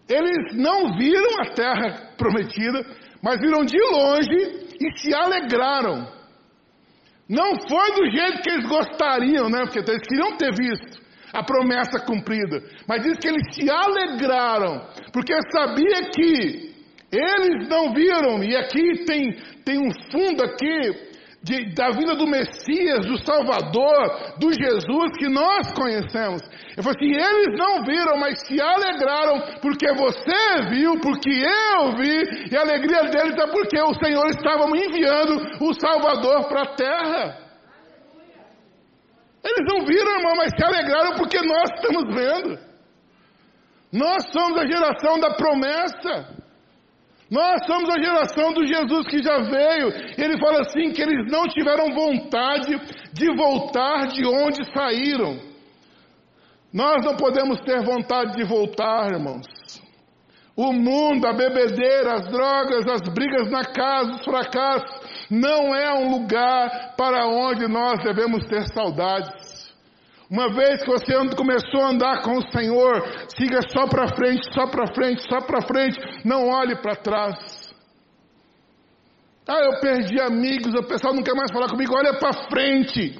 Eles 0.08 0.54
não 0.54 0.96
viram 0.96 1.40
a 1.40 1.54
terra 1.54 2.12
prometida, 2.16 2.84
mas 3.22 3.40
viram 3.40 3.64
de 3.64 3.78
longe 3.92 4.66
e 4.80 4.98
se 4.98 5.14
alegraram. 5.14 6.08
Não 7.28 7.52
foi 7.68 7.92
do 7.94 8.10
jeito 8.10 8.42
que 8.42 8.50
eles 8.50 8.68
gostariam, 8.68 9.48
né? 9.48 9.60
Porque 9.62 9.78
eles 9.78 10.06
queriam 10.06 10.36
ter 10.36 10.52
visto 10.52 11.00
a 11.32 11.44
promessa 11.44 12.04
cumprida. 12.04 12.60
Mas 12.88 13.02
diz 13.02 13.18
que 13.18 13.28
eles 13.28 13.54
se 13.54 13.70
alegraram, 13.70 14.84
porque 15.12 15.32
sabia 15.52 16.10
que 16.10 16.69
eles 17.12 17.68
não 17.68 17.92
viram, 17.92 18.42
e 18.42 18.56
aqui 18.56 19.04
tem, 19.04 19.32
tem 19.64 19.78
um 19.78 19.90
fundo 20.10 20.44
aqui 20.44 21.10
de, 21.42 21.74
da 21.74 21.90
vida 21.90 22.14
do 22.14 22.26
Messias, 22.26 23.06
do 23.06 23.16
Salvador, 23.24 24.36
do 24.38 24.52
Jesus 24.52 25.10
que 25.18 25.28
nós 25.28 25.72
conhecemos. 25.72 26.42
Eu 26.76 26.82
falei 26.82 26.98
assim, 26.98 27.12
eles 27.14 27.58
não 27.58 27.82
viram, 27.82 28.18
mas 28.18 28.46
se 28.46 28.60
alegraram 28.60 29.58
porque 29.60 29.90
você 29.94 30.68
viu, 30.70 31.00
porque 31.00 31.30
eu 31.30 31.96
vi, 31.96 32.50
e 32.52 32.56
a 32.56 32.60
alegria 32.60 33.04
deles 33.04 33.36
é 33.38 33.46
porque 33.46 33.80
o 33.80 33.94
Senhor 33.94 34.26
estava 34.28 34.66
enviando 34.66 35.64
o 35.64 35.72
Salvador 35.74 36.46
para 36.48 36.62
a 36.62 36.74
terra. 36.76 37.50
Eles 39.42 39.66
não 39.66 39.86
viram, 39.86 40.18
irmão, 40.18 40.36
mas 40.36 40.50
se 40.54 40.62
alegraram 40.62 41.16
porque 41.16 41.38
nós 41.40 41.70
estamos 41.74 42.14
vendo. 42.14 42.58
Nós 43.90 44.30
somos 44.30 44.58
a 44.58 44.66
geração 44.66 45.18
da 45.18 45.34
promessa. 45.34 46.39
Nós 47.30 47.64
somos 47.64 47.88
a 47.88 48.02
geração 48.02 48.52
do 48.52 48.66
Jesus 48.66 49.06
que 49.06 49.22
já 49.22 49.38
veio. 49.38 49.88
Ele 50.18 50.38
fala 50.40 50.62
assim: 50.62 50.90
que 50.90 51.00
eles 51.00 51.30
não 51.30 51.46
tiveram 51.46 51.94
vontade 51.94 52.76
de 53.12 53.36
voltar 53.36 54.08
de 54.08 54.26
onde 54.26 54.64
saíram. 54.72 55.38
Nós 56.72 57.04
não 57.04 57.16
podemos 57.16 57.60
ter 57.60 57.84
vontade 57.84 58.36
de 58.36 58.44
voltar, 58.44 59.12
irmãos. 59.12 59.46
O 60.56 60.72
mundo, 60.72 61.26
a 61.26 61.32
bebedeira, 61.32 62.14
as 62.14 62.26
drogas, 62.28 62.86
as 62.86 63.00
brigas 63.14 63.50
na 63.50 63.64
casa, 63.64 64.10
os 64.10 64.24
fracassos, 64.24 65.26
não 65.30 65.74
é 65.74 65.94
um 65.94 66.10
lugar 66.10 66.94
para 66.96 67.26
onde 67.26 67.66
nós 67.66 68.02
devemos 68.02 68.44
ter 68.46 68.66
saudades. 68.74 69.49
Uma 70.30 70.48
vez 70.48 70.84
que 70.84 70.88
você 70.88 71.12
começou 71.34 71.80
a 71.80 71.88
andar 71.88 72.22
com 72.22 72.38
o 72.38 72.52
Senhor, 72.52 73.02
siga 73.36 73.58
só 73.68 73.88
para 73.88 74.14
frente, 74.14 74.46
só 74.54 74.68
para 74.68 74.94
frente, 74.94 75.28
só 75.28 75.40
para 75.40 75.66
frente, 75.66 75.98
não 76.24 76.48
olhe 76.48 76.76
para 76.76 76.94
trás. 76.94 77.68
Ah, 79.48 79.58
eu 79.64 79.80
perdi 79.80 80.20
amigos, 80.20 80.72
o 80.72 80.86
pessoal 80.86 81.12
não 81.12 81.24
quer 81.24 81.34
mais 81.34 81.50
falar 81.50 81.68
comigo, 81.68 81.96
olha 81.96 82.16
para 82.16 82.48
frente. 82.48 83.18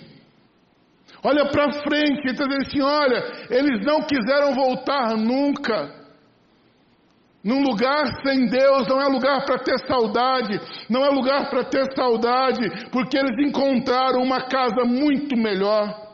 Olha 1.25 1.51
para 1.51 1.73
frente, 1.83 2.21
ele 2.21 2.31
está 2.31 2.45
dizendo 2.45 2.63
assim: 2.63 2.81
olha, 2.81 3.47
eles 3.51 3.85
não 3.85 4.03
quiseram 4.03 4.55
voltar 4.55 5.17
nunca. 5.17 5.99
Num 7.43 7.61
lugar 7.61 8.07
sem 8.25 8.47
Deus 8.47 8.87
não 8.87 9.01
é 9.01 9.09
lugar 9.09 9.45
para 9.45 9.59
ter 9.59 9.79
saudade, 9.87 10.61
não 10.89 11.05
é 11.05 11.09
lugar 11.09 11.51
para 11.51 11.65
ter 11.65 11.85
saudade, 11.97 12.89
porque 12.93 13.19
eles 13.19 13.37
encontraram 13.49 14.23
uma 14.23 14.47
casa 14.47 14.85
muito 14.85 15.37
melhor. 15.37 16.10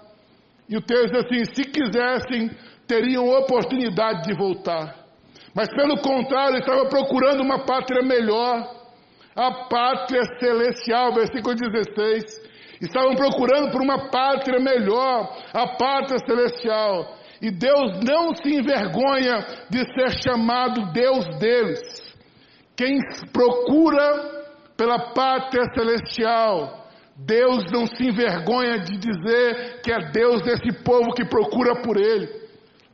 E 0.69 0.77
o 0.77 0.81
texto 0.81 1.13
diz 1.13 1.25
assim: 1.25 1.45
se 1.55 1.65
quisessem, 1.65 2.51
teriam 2.87 3.29
oportunidade 3.29 4.23
de 4.23 4.35
voltar. 4.35 5.07
Mas 5.55 5.69
pelo 5.75 5.99
contrário, 6.01 6.59
estava 6.59 6.87
procurando 6.87 7.43
uma 7.43 7.65
pátria 7.65 8.03
melhor, 8.03 8.75
a 9.35 9.51
pátria 9.69 10.23
celestial, 10.39 11.15
versículo 11.15 11.55
16. 11.55 12.47
Estavam 12.81 13.15
procurando 13.15 13.71
por 13.71 13.81
uma 13.81 14.11
pátria 14.11 14.61
melhor, 14.61 15.35
a 15.55 15.67
pátria 15.77 16.19
celestial. 16.27 17.17
E 17.41 17.51
Deus 17.51 18.01
não 18.05 18.35
se 18.35 18.55
envergonha 18.55 19.47
de 19.71 19.79
ser 19.95 20.23
chamado 20.23 20.93
Deus 20.93 21.27
deles. 21.39 21.81
Quem 22.77 22.99
procura 23.33 24.45
pela 24.77 25.13
pátria 25.15 25.65
celestial, 25.75 26.86
Deus 27.19 27.65
não 27.73 27.87
se 27.87 28.09
envergonha 28.09 28.79
de 28.79 28.99
dizer 28.99 29.81
que 29.83 29.91
é 29.91 30.11
Deus 30.11 30.43
desse 30.43 30.83
povo 30.85 31.15
que 31.15 31.25
procura 31.25 31.81
por 31.83 31.97
Ele. 31.97 32.29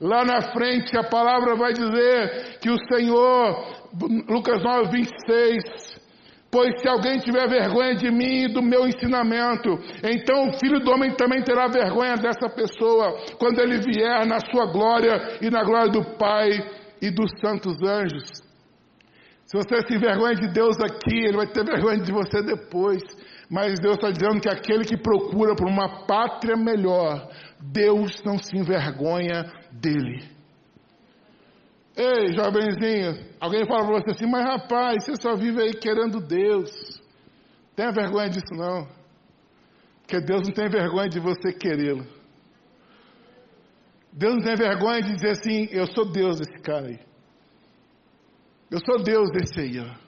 Lá 0.01 0.25
na 0.25 0.41
frente 0.53 0.97
a 0.97 1.05
palavra 1.05 1.55
vai 1.55 1.73
dizer 1.73 2.59
que 2.61 2.71
o 2.71 2.77
Senhor, 2.93 3.89
Lucas 4.29 4.63
9, 4.63 4.91
26, 4.91 6.01
pois 6.51 6.81
se 6.81 6.89
alguém 6.89 7.19
tiver 7.19 7.49
vergonha 7.49 7.95
de 7.97 8.11
mim 8.11 8.45
e 8.45 8.53
do 8.53 8.63
meu 8.63 8.87
ensinamento, 8.87 9.79
então 10.03 10.49
o 10.49 10.59
filho 10.59 10.81
do 10.81 10.91
homem 10.91 11.15
também 11.15 11.43
terá 11.43 11.67
vergonha 11.67 12.17
dessa 12.17 12.49
pessoa 12.49 13.17
quando 13.39 13.61
ele 13.61 13.79
vier 13.79 14.27
na 14.27 14.39
sua 14.39 14.67
glória 14.73 15.39
e 15.41 15.51
na 15.51 15.65
glória 15.65 15.91
do 15.91 16.05
Pai 16.17 16.51
e 17.01 17.11
dos 17.11 17.31
santos 17.41 17.77
anjos. 17.83 18.53
Se 19.53 19.59
você 19.59 19.87
se 19.87 19.95
envergonha 19.95 20.35
de 20.35 20.49
Deus 20.49 20.79
aqui, 20.81 21.27
Ele 21.27 21.37
vai 21.37 21.47
ter 21.47 21.63
vergonha 21.63 21.99
de 21.99 22.11
você 22.11 22.43
depois. 22.43 23.03
Mas 23.53 23.79
Deus 23.79 23.97
está 23.97 24.11
dizendo 24.11 24.41
que 24.41 24.49
aquele 24.49 24.83
que 24.83 24.97
procura 24.97 25.55
por 25.55 25.69
uma 25.69 26.07
pátria 26.07 26.57
melhor, 26.57 27.31
Deus 27.61 28.23
não 28.25 28.39
se 28.39 28.57
envergonha 28.57 29.45
dele. 29.71 30.25
Ei, 31.95 32.33
jovenzinho, 32.33 33.23
alguém 33.39 33.67
fala 33.67 33.85
para 33.85 34.01
você 34.01 34.11
assim, 34.13 34.27
mas 34.27 34.43
rapaz, 34.43 35.05
você 35.05 35.21
só 35.21 35.37
vive 35.37 35.61
aí 35.61 35.75
querendo 35.75 36.19
Deus. 36.19 36.71
Tenha 37.77 37.93
vergonha 37.93 38.31
disso 38.31 38.55
não. 38.55 38.89
Porque 40.01 40.19
Deus 40.23 40.49
não 40.49 40.55
tem 40.55 40.71
vergonha 40.71 41.11
de 41.11 41.21
você 41.21 41.53
querê-lo. 41.53 42.07
Deus 44.11 44.37
não 44.37 44.43
tem 44.45 44.57
vergonha 44.57 45.03
de 45.03 45.13
dizer 45.13 45.33
assim, 45.33 45.69
eu 45.71 45.87
sou 45.89 46.11
Deus 46.11 46.39
desse 46.39 46.59
cara 46.63 46.87
aí. 46.87 47.01
Eu 48.71 48.79
sou 48.79 49.03
Deus 49.03 49.29
desse 49.31 49.61
aí, 49.61 49.79
ó. 49.79 50.02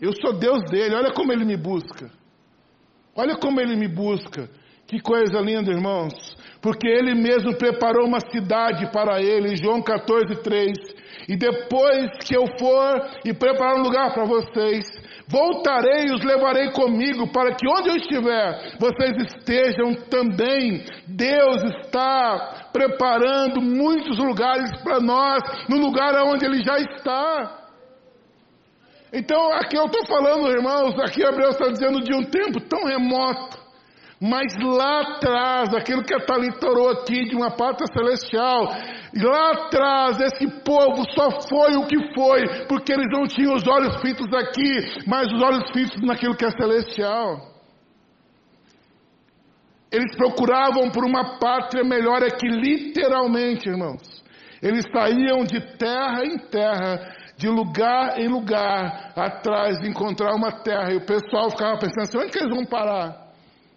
Eu 0.00 0.12
sou 0.20 0.38
Deus 0.38 0.62
dele, 0.70 0.94
olha 0.94 1.12
como 1.12 1.32
ele 1.32 1.44
me 1.44 1.56
busca. 1.56 2.10
Olha 3.14 3.36
como 3.36 3.60
ele 3.60 3.76
me 3.76 3.86
busca. 3.88 4.48
Que 4.86 4.98
coisa 5.00 5.38
linda, 5.40 5.70
irmãos. 5.70 6.14
Porque 6.60 6.88
ele 6.88 7.14
mesmo 7.14 7.56
preparou 7.56 8.06
uma 8.06 8.18
cidade 8.20 8.90
para 8.90 9.22
ele, 9.22 9.56
João 9.56 9.82
14, 9.82 10.42
3. 10.42 10.72
E 11.28 11.36
depois 11.36 12.08
que 12.26 12.36
eu 12.36 12.44
for 12.58 13.08
e 13.24 13.32
preparar 13.32 13.76
um 13.76 13.82
lugar 13.82 14.12
para 14.12 14.24
vocês, 14.24 14.84
voltarei 15.28 16.06
e 16.08 16.12
os 16.12 16.24
levarei 16.24 16.70
comigo, 16.72 17.30
para 17.30 17.54
que 17.54 17.68
onde 17.68 17.90
eu 17.90 17.96
estiver, 17.96 18.76
vocês 18.80 19.16
estejam 19.28 19.94
também. 20.08 20.84
Deus 21.06 21.62
está 21.84 22.70
preparando 22.72 23.60
muitos 23.60 24.18
lugares 24.18 24.70
para 24.82 24.98
nós, 24.98 25.40
no 25.68 25.76
lugar 25.76 26.14
onde 26.24 26.44
Ele 26.44 26.62
já 26.64 26.78
está. 26.78 27.59
Então, 29.12 29.52
aqui 29.54 29.76
eu 29.76 29.86
estou 29.86 30.06
falando, 30.06 30.50
irmãos, 30.50 30.98
aqui 31.00 31.24
Abraão 31.24 31.50
está 31.50 31.68
dizendo 31.68 32.00
de 32.00 32.14
um 32.14 32.22
tempo 32.22 32.60
tão 32.60 32.84
remoto, 32.84 33.58
Mas 34.20 34.52
lá 34.62 35.00
atrás, 35.00 35.74
aquilo 35.74 36.04
que 36.04 36.14
a 36.14 36.20
Thalita 36.20 36.68
orou 36.68 36.90
aqui 36.90 37.24
de 37.24 37.34
uma 37.34 37.50
pátria 37.50 37.86
celestial, 37.90 38.64
lá 39.16 39.50
atrás 39.52 40.20
esse 40.20 40.46
povo 40.62 41.02
só 41.14 41.40
foi 41.48 41.74
o 41.76 41.86
que 41.86 42.14
foi, 42.14 42.66
porque 42.66 42.92
eles 42.92 43.06
não 43.10 43.22
tinham 43.22 43.54
os 43.54 43.66
olhos 43.66 43.98
fitos 44.02 44.26
aqui, 44.34 45.06
mas 45.06 45.26
os 45.32 45.40
olhos 45.40 45.70
fitos 45.72 46.02
naquilo 46.02 46.36
que 46.36 46.44
é 46.44 46.50
celestial. 46.50 47.48
Eles 49.90 50.14
procuravam 50.16 50.90
por 50.90 51.02
uma 51.02 51.38
pátria 51.38 51.82
melhor, 51.82 52.22
é 52.22 52.28
que 52.28 52.46
literalmente, 52.46 53.70
irmãos, 53.70 54.22
eles 54.62 54.84
saíam 54.94 55.44
de 55.44 55.58
terra 55.78 56.26
em 56.26 56.36
terra, 56.50 57.16
de 57.40 57.48
lugar 57.48 58.20
em 58.20 58.28
lugar, 58.28 59.12
atrás 59.16 59.78
de 59.78 59.88
encontrar 59.88 60.34
uma 60.34 60.52
terra, 60.52 60.92
e 60.92 60.96
o 60.96 61.06
pessoal 61.06 61.50
ficava 61.50 61.78
pensando 61.78 62.02
assim: 62.02 62.18
onde 62.18 62.30
que 62.30 62.38
eles 62.38 62.54
vão 62.54 62.66
parar? 62.66 63.30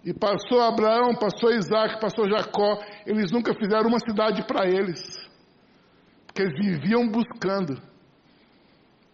E 0.04 0.14
passou 0.14 0.62
Abraão, 0.62 1.16
passou 1.16 1.50
Isaac, 1.50 1.98
passou 2.02 2.30
Jacó, 2.30 2.78
eles 3.06 3.32
nunca 3.32 3.54
fizeram 3.54 3.88
uma 3.88 4.00
cidade 4.00 4.44
para 4.46 4.68
eles, 4.68 5.00
porque 6.28 6.42
eles 6.42 6.54
viviam 6.60 7.08
buscando. 7.08 7.82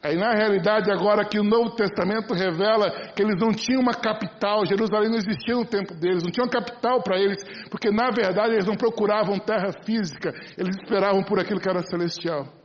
Aí 0.02 0.16
na 0.16 0.32
realidade 0.32 0.90
agora 0.90 1.26
que 1.26 1.38
o 1.38 1.44
Novo 1.44 1.76
Testamento 1.76 2.34
revela 2.34 2.90
que 3.14 3.22
eles 3.22 3.36
não 3.40 3.52
tinham 3.52 3.82
uma 3.82 3.94
capital, 3.94 4.66
Jerusalém 4.66 5.10
não 5.10 5.18
existia 5.18 5.54
no 5.54 5.66
tempo 5.66 5.94
deles, 5.94 6.24
não 6.24 6.32
tinha 6.32 6.46
uma 6.46 6.52
capital 6.52 7.04
para 7.04 7.20
eles, 7.20 7.44
porque 7.70 7.92
na 7.92 8.10
verdade 8.10 8.54
eles 8.54 8.66
não 8.66 8.76
procuravam 8.76 9.38
terra 9.38 9.72
física, 9.86 10.34
eles 10.58 10.76
esperavam 10.76 11.22
por 11.22 11.38
aquilo 11.38 11.60
que 11.60 11.70
era 11.70 11.84
celestial. 11.86 12.59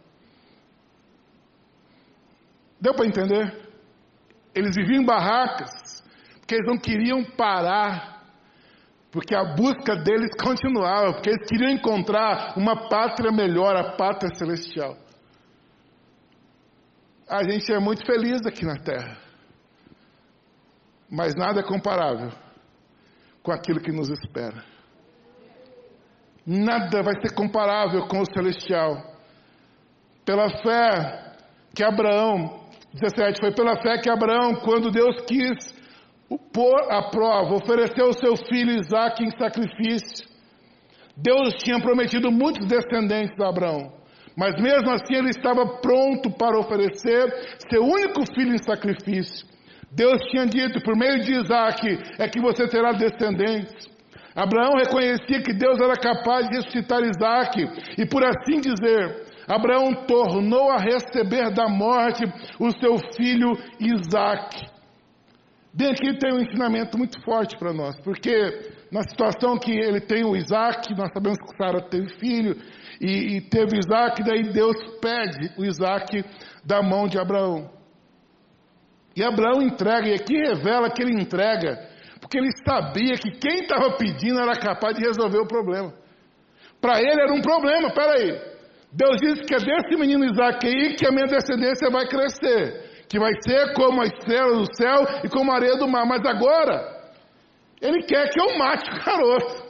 Deu 2.84 2.92
para 2.92 3.06
entender? 3.06 3.46
Eles 4.54 4.76
viviam 4.76 5.00
em 5.00 5.06
barracas, 5.06 5.70
porque 6.38 6.54
eles 6.54 6.66
não 6.66 6.76
queriam 6.76 7.24
parar 7.24 8.12
porque 9.10 9.32
a 9.32 9.44
busca 9.54 9.94
deles 9.94 10.30
continuava, 10.42 11.12
porque 11.12 11.30
eles 11.30 11.48
queriam 11.48 11.70
encontrar 11.70 12.58
uma 12.58 12.88
pátria 12.88 13.30
melhor, 13.30 13.76
a 13.76 13.92
pátria 13.96 14.34
celestial. 14.34 14.96
A 17.28 17.48
gente 17.48 17.72
é 17.72 17.78
muito 17.78 18.04
feliz 18.04 18.44
aqui 18.44 18.66
na 18.66 18.76
terra, 18.76 19.16
mas 21.08 21.32
nada 21.36 21.60
é 21.60 21.62
comparável 21.62 22.32
com 23.40 23.52
aquilo 23.52 23.80
que 23.80 23.92
nos 23.92 24.10
espera. 24.10 24.64
Nada 26.44 27.00
vai 27.02 27.14
ser 27.22 27.32
comparável 27.36 28.08
com 28.08 28.20
o 28.20 28.26
celestial. 28.26 29.14
Pela 30.24 30.50
fé 30.60 31.36
que 31.72 31.84
Abraão, 31.84 32.63
17, 32.94 33.40
foi 33.40 33.52
pela 33.52 33.76
fé 33.82 33.98
que 33.98 34.08
Abraão, 34.08 34.54
quando 34.56 34.90
Deus 34.90 35.20
quis 35.26 35.74
pôr 36.52 36.92
à 36.92 37.10
prova, 37.10 37.56
ofereceu 37.56 38.08
o 38.08 38.12
seu 38.12 38.36
filho 38.36 38.78
Isaac 38.78 39.22
em 39.22 39.30
sacrifício. 39.36 40.26
Deus 41.16 41.54
tinha 41.54 41.80
prometido 41.80 42.30
muitos 42.30 42.66
descendentes 42.66 43.38
a 43.40 43.48
Abraão, 43.48 43.92
mas 44.36 44.54
mesmo 44.60 44.90
assim 44.90 45.16
ele 45.16 45.30
estava 45.30 45.66
pronto 45.80 46.30
para 46.30 46.58
oferecer 46.58 47.58
seu 47.68 47.82
único 47.82 48.22
filho 48.32 48.54
em 48.54 48.62
sacrifício. 48.62 49.46
Deus 49.90 50.20
tinha 50.30 50.46
dito, 50.46 50.80
por 50.82 50.96
meio 50.96 51.20
de 51.22 51.32
Isaac, 51.32 51.98
é 52.18 52.28
que 52.28 52.40
você 52.40 52.68
terá 52.68 52.92
descendentes. 52.92 53.88
Abraão 54.34 54.74
reconhecia 54.76 55.42
que 55.42 55.52
Deus 55.52 55.80
era 55.80 55.94
capaz 55.94 56.48
de 56.48 56.56
ressuscitar 56.56 57.00
Isaac, 57.02 57.60
e 57.96 58.06
por 58.06 58.24
assim 58.24 58.60
dizer, 58.60 59.23
Abraão 59.46 60.06
tornou 60.06 60.70
a 60.70 60.78
receber 60.78 61.52
da 61.52 61.68
morte 61.68 62.24
o 62.58 62.70
seu 62.72 62.98
filho 63.16 63.52
Isaac. 63.78 64.74
Bem 65.72 65.88
aqui 65.90 66.16
tem 66.18 66.32
um 66.32 66.40
ensinamento 66.40 66.96
muito 66.96 67.20
forte 67.22 67.58
para 67.58 67.72
nós, 67.72 67.98
porque 68.00 68.32
na 68.92 69.02
situação 69.02 69.58
que 69.58 69.72
ele 69.72 70.00
tem 70.00 70.24
o 70.24 70.36
Isaac, 70.36 70.94
nós 70.96 71.12
sabemos 71.12 71.36
que 71.38 71.56
Sara 71.56 71.80
teve 71.88 72.08
filho, 72.20 72.56
e, 73.00 73.36
e 73.36 73.40
teve 73.40 73.78
Isaac, 73.78 74.22
daí 74.22 74.52
Deus 74.52 74.76
pede 75.00 75.52
o 75.58 75.64
Isaac 75.64 76.24
da 76.64 76.80
mão 76.80 77.08
de 77.08 77.18
Abraão. 77.18 77.70
E 79.16 79.22
Abraão 79.24 79.60
entrega, 79.62 80.08
e 80.08 80.14
aqui 80.14 80.36
revela 80.36 80.90
que 80.90 81.02
ele 81.02 81.20
entrega, 81.20 81.76
porque 82.20 82.38
ele 82.38 82.50
sabia 82.64 83.14
que 83.14 83.32
quem 83.32 83.62
estava 83.62 83.96
pedindo 83.96 84.38
era 84.38 84.54
capaz 84.54 84.96
de 84.96 85.04
resolver 85.04 85.40
o 85.40 85.46
problema. 85.46 85.92
Para 86.80 87.00
ele 87.00 87.20
era 87.20 87.32
um 87.32 87.40
problema, 87.40 87.92
peraí. 87.92 88.53
Deus 88.96 89.16
disse 89.20 89.42
que 89.42 89.54
é 89.54 89.58
desse 89.58 89.96
menino 89.96 90.24
Isaac 90.24 90.66
aí 90.66 90.94
que 90.94 91.06
a 91.06 91.10
minha 91.10 91.26
descendência 91.26 91.90
vai 91.90 92.06
crescer 92.06 92.94
que 93.08 93.18
vai 93.18 93.32
ser 93.46 93.74
como 93.74 94.02
as 94.02 94.10
estrelas 94.12 94.58
do 94.58 94.76
céu 94.76 95.04
e 95.22 95.28
como 95.28 95.52
a 95.52 95.56
areia 95.56 95.76
do 95.76 95.88
mar. 95.88 96.06
Mas 96.06 96.24
agora, 96.26 97.12
ele 97.80 98.02
quer 98.02 98.28
que 98.28 98.40
eu 98.40 98.58
mate 98.58 98.90
o 98.90 99.04
garoto. 99.04 99.64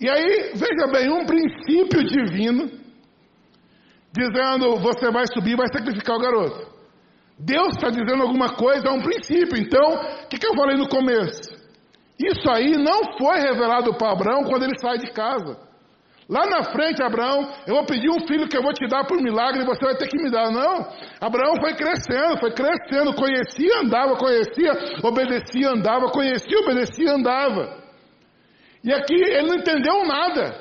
E 0.00 0.10
aí, 0.10 0.52
veja 0.54 0.86
bem, 0.92 1.10
um 1.10 1.24
princípio 1.24 2.04
divino, 2.04 2.70
dizendo: 4.12 4.76
você 4.80 5.10
vai 5.10 5.24
subir, 5.32 5.56
vai 5.56 5.68
sacrificar 5.72 6.16
o 6.16 6.20
garoto. 6.20 6.72
Deus 7.38 7.68
está 7.74 7.88
dizendo 7.88 8.22
alguma 8.22 8.54
coisa, 8.54 8.88
é 8.88 8.90
um 8.90 9.00
princípio. 9.00 9.58
Então, 9.58 9.94
o 10.24 10.28
que, 10.28 10.38
que 10.38 10.46
eu 10.46 10.54
falei 10.54 10.76
no 10.76 10.88
começo? 10.88 11.60
Isso 12.18 12.50
aí 12.50 12.76
não 12.76 13.16
foi 13.18 13.40
revelado 13.40 13.94
para 13.96 14.12
Abraão 14.12 14.44
quando 14.44 14.64
ele 14.64 14.78
sai 14.78 14.98
de 14.98 15.10
casa. 15.12 15.58
Lá 16.32 16.46
na 16.46 16.64
frente, 16.72 17.02
Abraão, 17.02 17.46
eu 17.66 17.74
vou 17.74 17.84
pedir 17.84 18.08
um 18.08 18.26
filho 18.26 18.48
que 18.48 18.56
eu 18.56 18.62
vou 18.62 18.72
te 18.72 18.88
dar 18.88 19.04
por 19.04 19.20
milagre 19.20 19.60
e 19.60 19.66
você 19.66 19.84
vai 19.84 19.94
ter 19.96 20.08
que 20.08 20.16
me 20.16 20.30
dar. 20.30 20.50
Não. 20.50 20.88
Abraão 21.20 21.52
foi 21.60 21.74
crescendo, 21.74 22.38
foi 22.40 22.52
crescendo, 22.52 23.14
conhecia, 23.14 23.80
andava, 23.80 24.16
conhecia, 24.16 24.72
obedecia, 25.04 25.68
andava, 25.68 26.06
conhecia, 26.06 26.58
obedecia, 26.60 27.12
andava. 27.12 27.76
E 28.82 28.90
aqui 28.94 29.14
ele 29.14 29.46
não 29.46 29.56
entendeu 29.56 30.06
nada. 30.06 30.58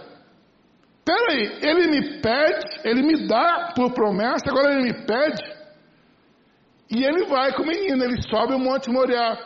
Peraí, 1.06 1.60
ele 1.62 1.88
me 1.88 2.20
pede, 2.20 2.82
ele 2.84 3.02
me 3.02 3.26
dá 3.26 3.72
por 3.74 3.94
promessa, 3.94 4.50
agora 4.50 4.74
ele 4.74 4.84
me 4.84 5.06
pede. 5.06 5.42
E 6.92 7.02
ele 7.02 7.28
vai 7.28 7.54
com 7.54 7.64
o 7.64 7.68
menino, 7.68 8.04
ele 8.04 8.22
sobe 8.24 8.54
o 8.56 8.60
Monte 8.60 8.92
Moriá. 8.92 9.38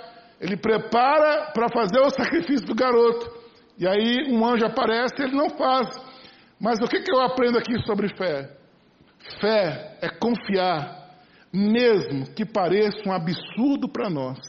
Ele 0.42 0.58
prepara 0.58 1.52
para 1.54 1.70
fazer 1.70 2.00
o 2.00 2.10
sacrifício 2.10 2.66
do 2.66 2.74
garoto. 2.74 3.32
E 3.78 3.88
aí 3.88 4.34
um 4.34 4.44
anjo 4.44 4.66
aparece 4.66 5.14
e 5.20 5.26
ele 5.26 5.36
não 5.36 5.52
faz. 5.52 6.05
Mas 6.60 6.80
o 6.82 6.88
que, 6.88 7.02
que 7.02 7.12
eu 7.12 7.22
aprendo 7.22 7.58
aqui 7.58 7.78
sobre 7.86 8.08
fé? 8.16 8.58
Fé 9.40 9.98
é 10.02 10.10
confiar, 10.10 11.16
mesmo 11.52 12.34
que 12.34 12.46
pareça 12.46 12.98
um 13.08 13.12
absurdo 13.12 13.90
para 13.90 14.10
nós. 14.10 14.40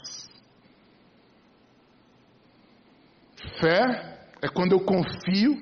Fé 3.59 4.19
é 4.41 4.47
quando 4.47 4.73
eu 4.73 4.79
confio, 4.79 5.61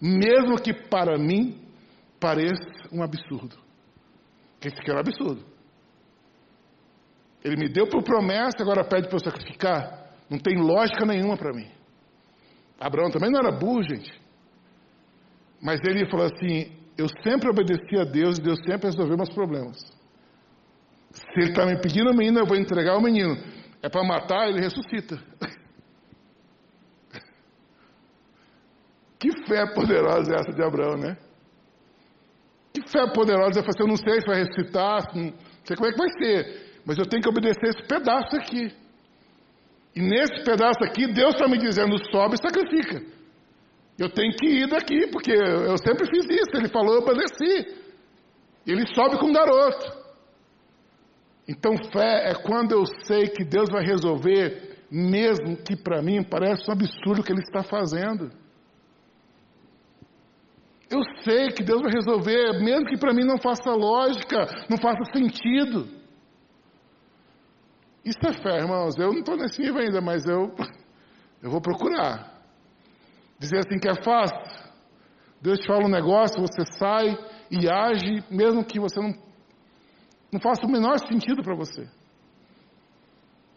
mesmo 0.00 0.60
que 0.60 0.72
para 0.72 1.18
mim 1.18 1.60
pareça 2.18 2.62
um 2.92 3.02
absurdo. 3.02 3.56
Que 4.60 4.68
esse 4.68 4.78
aqui 4.78 4.90
era 4.90 4.98
um 4.98 5.00
absurdo. 5.00 5.44
Ele 7.42 7.56
me 7.56 7.68
deu 7.68 7.88
por 7.88 8.02
promessa, 8.02 8.58
agora 8.60 8.84
pede 8.84 9.08
para 9.08 9.16
eu 9.16 9.24
sacrificar. 9.24 10.12
Não 10.28 10.38
tem 10.38 10.56
lógica 10.58 11.06
nenhuma 11.06 11.36
para 11.36 11.52
mim. 11.54 11.68
Abraão 12.78 13.10
também 13.10 13.30
não 13.30 13.40
era 13.40 13.50
burro, 13.50 13.82
gente. 13.82 14.10
Mas 15.60 15.80
ele 15.84 16.08
falou 16.10 16.26
assim: 16.26 16.72
Eu 16.96 17.06
sempre 17.22 17.50
obedeci 17.50 17.98
a 17.98 18.04
Deus 18.04 18.38
e 18.38 18.42
Deus 18.42 18.58
sempre 18.66 18.86
resolveu 18.86 19.16
meus 19.16 19.30
problemas. 19.30 19.78
Se 21.12 21.40
ele 21.40 21.50
está 21.50 21.66
me 21.66 21.80
pedindo 21.80 22.10
o 22.10 22.16
menino, 22.16 22.38
eu 22.38 22.46
vou 22.46 22.56
entregar 22.56 22.96
o 22.96 23.02
menino. 23.02 23.36
É 23.82 23.88
para 23.88 24.04
matar, 24.04 24.48
ele 24.48 24.60
ressuscita. 24.60 25.18
Que 29.20 29.30
fé 29.46 29.66
poderosa 29.74 30.32
é 30.32 30.40
essa 30.40 30.50
de 30.50 30.62
Abraão, 30.62 30.96
né? 30.96 31.14
Que 32.72 32.88
fé 32.88 33.06
poderosa 33.12 33.60
é 33.60 33.62
fazer, 33.62 33.82
eu 33.82 33.86
não 33.86 33.96
sei 33.96 34.18
se 34.18 34.26
vai 34.26 34.38
ressuscitar, 34.38 35.14
não 35.14 35.34
sei 35.62 35.76
como 35.76 35.88
é 35.88 35.92
que 35.92 35.98
vai 35.98 36.08
ser, 36.18 36.80
mas 36.86 36.96
eu 36.96 37.04
tenho 37.04 37.22
que 37.22 37.28
obedecer 37.28 37.68
esse 37.68 37.86
pedaço 37.86 38.34
aqui. 38.36 38.74
E 39.94 40.00
nesse 40.00 40.42
pedaço 40.42 40.82
aqui, 40.84 41.06
Deus 41.12 41.34
está 41.34 41.46
me 41.46 41.58
dizendo: 41.58 41.98
sobe 42.10 42.36
e 42.36 42.42
sacrifica. 42.42 43.19
Eu 44.00 44.08
tenho 44.08 44.32
que 44.32 44.46
ir 44.46 44.66
daqui, 44.66 45.08
porque 45.08 45.30
eu 45.30 45.76
sempre 45.76 46.06
fiz 46.06 46.24
isso. 46.24 46.56
Ele 46.56 46.70
falou, 46.70 46.94
eu 46.94 47.02
obedeci. 47.02 47.76
Ele 48.66 48.86
sobe 48.94 49.18
com 49.18 49.26
o 49.26 49.32
garoto. 49.32 50.00
Então, 51.46 51.72
fé 51.92 52.30
é 52.30 52.34
quando 52.34 52.72
eu 52.72 52.86
sei 53.04 53.28
que 53.28 53.44
Deus 53.44 53.68
vai 53.70 53.84
resolver, 53.84 54.78
mesmo 54.90 55.58
que 55.58 55.76
para 55.76 56.00
mim 56.00 56.24
pareça 56.24 56.70
um 56.70 56.72
absurdo 56.72 57.20
o 57.20 57.22
que 57.22 57.30
Ele 57.30 57.42
está 57.42 57.62
fazendo. 57.62 58.30
Eu 60.90 61.00
sei 61.22 61.48
que 61.48 61.62
Deus 61.62 61.82
vai 61.82 61.92
resolver, 61.92 62.58
mesmo 62.62 62.86
que 62.86 62.96
para 62.96 63.12
mim 63.12 63.24
não 63.26 63.38
faça 63.38 63.70
lógica, 63.70 64.46
não 64.70 64.78
faça 64.78 65.04
sentido. 65.12 65.86
Isso 68.02 68.18
é 68.26 68.32
fé, 68.32 68.60
irmãos. 68.60 68.96
Eu 68.96 69.12
não 69.12 69.20
estou 69.20 69.36
nesse 69.36 69.60
nível 69.60 69.82
ainda, 69.82 70.00
mas 70.00 70.24
eu, 70.24 70.54
eu 71.42 71.50
vou 71.50 71.60
procurar. 71.60 72.29
Dizer 73.40 73.58
assim 73.58 73.78
que 73.80 73.88
é 73.88 73.94
fácil. 74.04 74.38
Deus 75.40 75.58
te 75.58 75.66
fala 75.66 75.86
um 75.86 75.90
negócio, 75.90 76.38
você 76.38 76.62
sai 76.78 77.16
e 77.50 77.66
age, 77.66 78.22
mesmo 78.30 78.62
que 78.62 78.78
você 78.78 79.00
não, 79.00 79.14
não 80.30 80.38
faça 80.38 80.66
o 80.66 80.70
menor 80.70 80.98
sentido 80.98 81.42
para 81.42 81.56
você. 81.56 81.88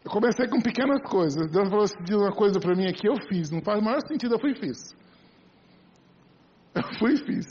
Eu 0.06 0.10
comecei 0.10 0.48
com 0.48 0.62
pequenas 0.62 1.02
coisas. 1.02 1.52
Deus 1.52 1.70
falou 1.70 1.84
assim, 1.84 2.02
diz 2.04 2.16
uma 2.16 2.32
coisa 2.32 2.60
para 2.62 2.74
mim 2.76 2.88
aqui, 2.88 3.08
eu 3.08 3.16
fiz. 3.28 3.52
Não 3.52 3.62
faz 3.62 3.80
o 3.80 3.84
maior 3.84 4.00
sentido, 4.08 4.36
eu 4.36 4.40
fui 4.40 4.52
e 4.52 4.56
fiz. 4.56 4.96
Eu 6.74 6.84
fui 6.98 7.14
e 7.14 7.18
fiz. 7.18 7.46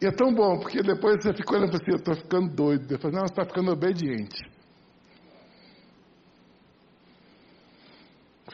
E 0.00 0.06
é 0.06 0.12
tão 0.12 0.32
bom, 0.32 0.58
porque 0.60 0.82
depois 0.82 1.16
você 1.20 1.32
fica 1.34 1.56
olhando 1.56 1.76
assim, 1.76 1.90
eu 1.90 1.96
estou 1.96 2.14
ficando 2.14 2.54
doido. 2.54 2.98
Falo, 2.98 3.14
não, 3.14 3.20
você 3.20 3.32
está 3.32 3.44
ficando 3.44 3.72
obediente. 3.72 4.51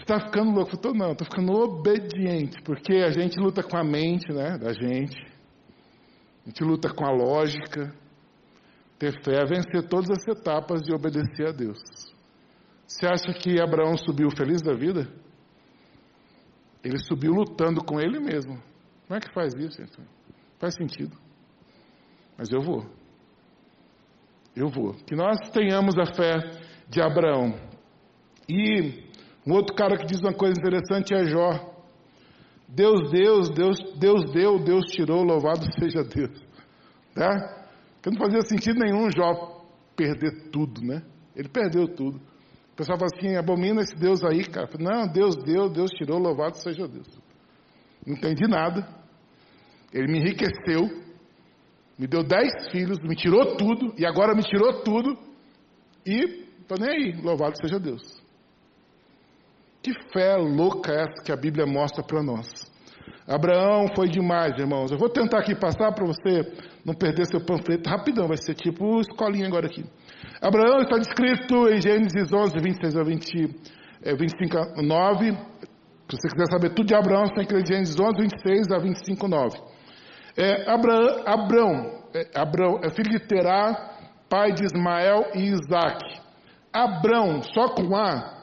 Está 0.09 0.21
ficando 0.21 0.53
louco? 0.53 0.75
Eu 0.75 0.79
tô, 0.79 0.95
não, 0.95 1.13
estou 1.13 1.27
ficando 1.27 1.53
obediente, 1.53 2.63
porque 2.63 2.95
a 2.95 3.11
gente 3.11 3.39
luta 3.39 3.63
com 3.63 3.77
a 3.77 3.85
mente 3.85 4.33
né, 4.33 4.57
da 4.57 4.73
gente. 4.73 5.21
A 6.47 6.49
gente 6.49 6.65
luta 6.65 6.89
com 6.89 7.05
a 7.05 7.11
lógica. 7.11 7.95
Ter 8.99 9.23
fé 9.23 9.43
é 9.43 9.45
vencer 9.45 9.87
todas 9.87 10.09
as 10.09 10.27
etapas 10.27 10.81
de 10.81 10.95
obedecer 10.95 11.49
a 11.49 11.53
Deus. 11.53 11.79
Você 12.87 13.07
acha 13.07 13.35
que 13.35 13.61
Abraão 13.61 13.99
subiu 13.99 14.31
feliz 14.31 14.63
da 14.63 14.73
vida? 14.73 15.07
Ele 16.83 16.99
subiu 17.01 17.35
lutando 17.35 17.85
com 17.85 18.01
ele 18.01 18.19
mesmo. 18.19 18.59
Como 19.07 19.19
é 19.19 19.21
que 19.21 19.31
faz 19.35 19.53
isso, 19.53 19.83
então? 19.83 20.03
Faz 20.59 20.75
sentido. 20.75 21.15
Mas 22.39 22.51
eu 22.51 22.63
vou. 22.63 22.87
Eu 24.57 24.71
vou. 24.71 24.95
Que 24.95 25.15
nós 25.15 25.39
tenhamos 25.51 25.99
a 25.99 26.07
fé 26.07 26.39
de 26.89 26.99
Abraão. 27.03 27.61
E 28.49 29.07
um 29.49 29.55
outro 29.55 29.75
cara 29.75 29.97
que 29.97 30.05
diz 30.05 30.21
uma 30.21 30.35
coisa 30.35 30.61
interessante 30.61 31.15
é 31.15 31.25
Jó. 31.25 31.75
Deus, 32.69 33.11
Deus, 33.11 33.49
Deus, 33.49 33.79
Deus 33.99 34.31
deu, 34.31 34.59
Deus 34.59 34.85
tirou, 34.91 35.23
louvado 35.23 35.65
seja 35.81 36.05
Deus. 36.05 36.39
Né? 37.17 37.65
Porque 37.95 38.11
não 38.11 38.19
fazia 38.19 38.43
sentido 38.43 38.79
nenhum 38.79 39.11
Jó 39.11 39.65
perder 39.97 40.51
tudo, 40.51 40.83
né? 40.83 41.03
Ele 41.35 41.49
perdeu 41.49 41.89
tudo. 41.89 42.19
O 42.73 42.77
pessoal 42.77 42.99
fala 42.99 43.11
assim, 43.17 43.37
abomina 43.37 43.81
esse 43.81 43.97
Deus 43.97 44.23
aí, 44.23 44.45
cara. 44.45 44.69
Não, 44.79 45.11
Deus 45.11 45.35
deu, 45.37 45.71
Deus 45.71 45.91
tirou, 45.93 46.19
louvado 46.19 46.59
seja 46.59 46.87
Deus. 46.87 47.09
Não 48.07 48.17
entendi 48.17 48.47
nada. 48.47 48.87
Ele 49.95 50.13
me 50.13 50.19
enriqueceu, 50.19 50.91
me 51.99 52.07
deu 52.07 52.23
dez 52.23 52.51
filhos, 52.71 52.99
me 53.01 53.17
tirou 53.17 53.57
tudo, 53.57 53.95
e 53.97 54.05
agora 54.05 54.35
me 54.35 54.43
tirou 54.43 54.83
tudo, 54.83 55.19
e 56.05 56.45
estou 56.61 56.79
nem 56.79 56.91
aí, 56.91 57.23
louvado 57.23 57.57
seja 57.57 57.81
Deus. 57.81 58.18
Que 59.89 59.95
fé 60.13 60.37
louca 60.37 60.93
é 60.93 61.03
essa 61.03 61.25
que 61.25 61.33
a 61.33 61.37
Bíblia 61.37 61.65
mostra 61.65 62.05
para 62.05 62.23
nós. 62.23 62.47
Abraão 63.27 63.87
foi 63.97 64.09
demais, 64.09 64.53
irmãos. 64.59 64.91
Eu 64.91 64.99
vou 64.99 65.09
tentar 65.09 65.39
aqui 65.39 65.55
passar 65.55 65.93
para 65.93 66.05
você 66.05 66.53
não 66.85 66.93
perder 66.93 67.25
seu 67.25 67.41
panfleto 67.41 67.89
rapidão, 67.89 68.29
vai 68.29 68.37
ser 68.37 68.55
tipo 68.55 69.01
escolinha 69.01 69.47
agora 69.47 69.67
aqui. 69.67 69.83
Abraão 70.43 70.81
está 70.83 70.99
descrito 70.99 71.69
em 71.71 71.81
Gênesis 71.81 72.31
11, 72.31 72.59
26 72.61 72.97
a 72.97 73.03
20, 73.03 73.57
é, 74.03 74.15
25 74.15 74.59
a 74.59 74.83
9. 74.83 75.31
Se 75.31 75.37
você 76.11 76.29
quiser 76.29 76.47
saber 76.51 76.75
tudo 76.75 76.89
de 76.89 76.95
Abraão, 76.95 77.25
você 77.25 77.35
tem 77.37 77.47
que 77.47 77.55
ler 77.55 77.67
Gênesis 77.67 77.99
11, 77.99 78.13
26 78.21 78.71
a 78.71 78.79
25, 78.79 79.27
9. 79.27 79.59
É, 80.37 80.71
Abraão, 80.71 81.23
Abraão, 81.25 82.03
é, 82.15 82.39
Abraão 82.39 82.81
é 82.85 82.91
filho 82.91 83.11
de 83.11 83.21
Terá, 83.21 83.95
pai 84.29 84.53
de 84.53 84.65
Ismael 84.65 85.31
e 85.35 85.45
Isaac. 85.45 86.05
Abraão, 86.75 87.43
só 87.43 87.69
com 87.71 87.97
A, 87.97 88.38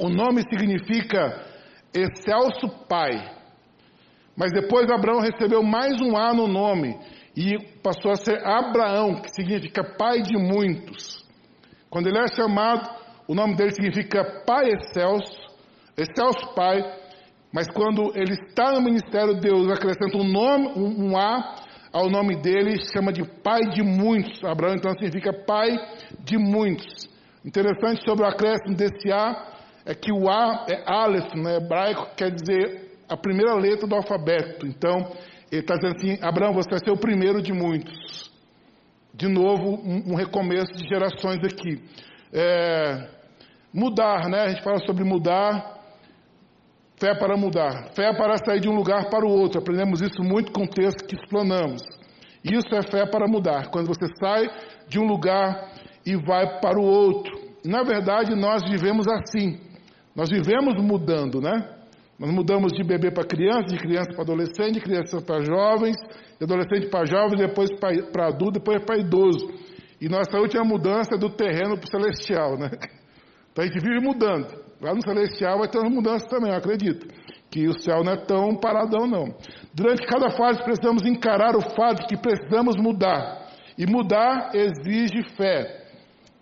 o 0.00 0.08
nome 0.08 0.42
significa 0.42 1.44
excelso 1.94 2.68
pai. 2.88 3.12
Mas 4.36 4.50
depois 4.52 4.90
Abraão 4.90 5.20
recebeu 5.20 5.62
mais 5.62 6.00
um 6.00 6.16
A 6.16 6.34
no 6.34 6.48
nome 6.48 6.98
e 7.36 7.58
passou 7.82 8.10
a 8.10 8.16
ser 8.16 8.44
Abraão, 8.44 9.20
que 9.20 9.30
significa 9.30 9.84
pai 9.96 10.22
de 10.22 10.36
muitos. 10.36 11.24
Quando 11.88 12.08
ele 12.08 12.18
é 12.18 12.26
chamado, 12.34 12.90
o 13.28 13.34
nome 13.34 13.54
dele 13.54 13.72
significa 13.72 14.42
pai 14.44 14.70
excelso, 14.70 15.38
excelso 15.96 16.54
pai, 16.54 16.82
mas 17.52 17.68
quando 17.68 18.12
ele 18.16 18.32
está 18.32 18.72
no 18.72 18.82
ministério, 18.82 19.38
Deus 19.38 19.70
acrescenta 19.70 20.18
um 20.18 20.24
nome, 20.24 20.66
um, 20.76 21.16
A 21.16 21.54
ao 21.92 22.10
nome 22.10 22.34
dele, 22.42 22.76
chama 22.92 23.12
de 23.12 23.22
pai 23.22 23.60
de 23.70 23.80
muitos. 23.80 24.42
Abraão 24.42 24.74
então 24.74 24.90
significa 24.94 25.32
pai 25.32 25.70
de 26.18 26.36
muitos. 26.36 27.08
Interessante 27.44 28.02
sobre 28.04 28.24
o 28.24 28.28
acréscimo 28.28 28.74
desse 28.74 29.12
A 29.12 29.53
é 29.86 29.94
que 29.94 30.12
o 30.12 30.28
A 30.30 30.66
é 30.68 30.82
Aleph 30.86 31.34
no 31.34 31.48
hebraico, 31.48 32.14
quer 32.16 32.30
dizer 32.30 32.98
a 33.08 33.16
primeira 33.16 33.54
letra 33.54 33.86
do 33.86 33.94
alfabeto. 33.94 34.66
Então, 34.66 35.12
ele 35.50 35.60
está 35.60 35.74
dizendo 35.74 35.96
assim: 35.96 36.18
Abraão, 36.22 36.52
você 36.52 36.70
vai 36.70 36.78
ser 36.78 36.90
o 36.90 36.96
primeiro 36.96 37.42
de 37.42 37.52
muitos. 37.52 38.32
De 39.12 39.28
novo, 39.28 39.80
um, 39.84 40.12
um 40.12 40.14
recomeço 40.14 40.72
de 40.74 40.88
gerações 40.88 41.38
aqui. 41.44 41.82
É, 42.32 43.08
mudar, 43.72 44.28
né? 44.28 44.40
A 44.42 44.48
gente 44.48 44.62
fala 44.62 44.78
sobre 44.84 45.04
mudar. 45.04 45.72
Fé 46.96 47.14
para 47.14 47.36
mudar. 47.36 47.90
Fé 47.94 48.12
para 48.14 48.36
sair 48.38 48.60
de 48.60 48.68
um 48.68 48.74
lugar 48.74 49.10
para 49.10 49.26
o 49.26 49.30
outro. 49.30 49.60
Aprendemos 49.60 50.00
isso 50.00 50.22
muito 50.22 50.52
com 50.52 50.64
o 50.64 50.68
texto 50.68 51.06
que 51.06 51.14
explanamos. 51.14 51.82
Isso 52.42 52.74
é 52.74 52.82
fé 52.82 53.06
para 53.06 53.28
mudar. 53.28 53.70
Quando 53.70 53.88
você 53.88 54.06
sai 54.18 54.48
de 54.88 54.98
um 54.98 55.06
lugar 55.06 55.72
e 56.06 56.16
vai 56.16 56.60
para 56.60 56.78
o 56.78 56.84
outro. 56.84 57.32
Na 57.64 57.82
verdade, 57.82 58.34
nós 58.34 58.62
vivemos 58.68 59.06
assim. 59.08 59.58
Nós 60.14 60.30
vivemos 60.30 60.74
mudando, 60.80 61.40
né? 61.40 61.74
Nós 62.18 62.30
mudamos 62.30 62.72
de 62.72 62.84
bebê 62.84 63.10
para 63.10 63.24
criança, 63.24 63.66
de 63.66 63.78
criança 63.78 64.12
para 64.12 64.22
adolescente, 64.22 64.74
de 64.74 64.80
criança 64.80 65.20
para 65.20 65.44
jovens, 65.44 65.96
de 66.38 66.44
adolescente 66.44 66.88
para 66.88 67.04
jovens, 67.04 67.38
depois 67.38 67.70
para 68.12 68.28
adulto, 68.28 68.60
depois 68.60 68.84
para 68.84 68.98
idoso. 68.98 69.48
E 70.00 70.08
nossa 70.08 70.38
última 70.38 70.64
mudança 70.64 71.16
é 71.16 71.18
do 71.18 71.30
terreno 71.30 71.76
para 71.76 71.86
o 71.86 71.90
celestial, 71.90 72.58
né? 72.58 72.70
Então 73.50 73.62
a 73.62 73.68
gente 73.68 73.80
vive 73.80 74.00
mudando. 74.00 74.48
Lá 74.80 74.92
no 74.92 75.00
celestial 75.00 75.60
vai 75.60 75.68
ter 75.68 75.78
uma 75.78 75.88
mudança 75.88 76.26
também, 76.26 76.50
eu 76.50 76.56
acredito. 76.56 77.06
Que 77.48 77.68
o 77.68 77.78
céu 77.78 78.02
não 78.02 78.12
é 78.12 78.16
tão 78.16 78.56
paradão, 78.56 79.06
não. 79.06 79.32
Durante 79.72 80.04
cada 80.08 80.28
fase 80.30 80.60
precisamos 80.64 81.06
encarar 81.06 81.56
o 81.56 81.60
fato 81.60 82.00
de 82.00 82.06
que 82.08 82.16
precisamos 82.16 82.74
mudar. 82.76 83.46
E 83.78 83.86
mudar 83.86 84.50
exige 84.54 85.22
fé. 85.36 85.86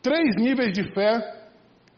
Três 0.00 0.36
níveis 0.36 0.72
de 0.72 0.90
fé 0.94 1.20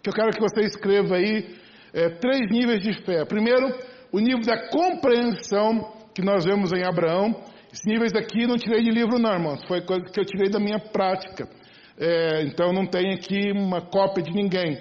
que 0.02 0.10
eu 0.10 0.12
quero 0.12 0.32
que 0.32 0.40
você 0.40 0.62
escreva 0.62 1.14
aí 1.14 1.62
é, 1.94 2.10
três 2.10 2.50
níveis 2.50 2.82
de 2.82 2.92
fé. 3.04 3.24
Primeiro, 3.24 3.72
o 4.12 4.18
nível 4.18 4.44
da 4.44 4.68
compreensão 4.68 5.94
que 6.14 6.22
nós 6.22 6.44
vemos 6.44 6.72
em 6.72 6.84
Abraão. 6.86 7.34
Esses 7.72 7.84
níveis 7.86 8.12
aqui 8.14 8.46
não 8.46 8.56
tirei 8.56 8.82
de 8.82 8.90
livro, 8.90 9.18
não, 9.18 9.32
irmãos. 9.32 9.64
Foi 9.66 9.80
coisa 9.82 10.04
que 10.04 10.20
eu 10.20 10.24
tirei 10.24 10.48
da 10.48 10.60
minha 10.60 10.78
prática. 10.78 11.48
É, 11.98 12.42
então 12.42 12.72
não 12.72 12.86
tem 12.86 13.12
aqui 13.12 13.50
uma 13.52 13.80
cópia 13.80 14.22
de 14.22 14.32
ninguém. 14.32 14.78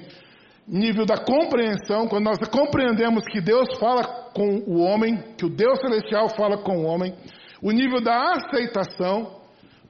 Nível 0.67 1.05
da 1.05 1.17
compreensão, 1.17 2.07
quando 2.07 2.25
nós 2.25 2.37
compreendemos 2.49 3.23
que 3.31 3.41
Deus 3.41 3.67
fala 3.79 4.03
com 4.33 4.63
o 4.67 4.79
homem, 4.79 5.17
que 5.37 5.45
o 5.45 5.49
Deus 5.49 5.79
celestial 5.79 6.29
fala 6.29 6.57
com 6.57 6.77
o 6.77 6.85
homem. 6.85 7.13
O 7.61 7.71
nível 7.71 8.01
da 8.01 8.31
aceitação, 8.31 9.41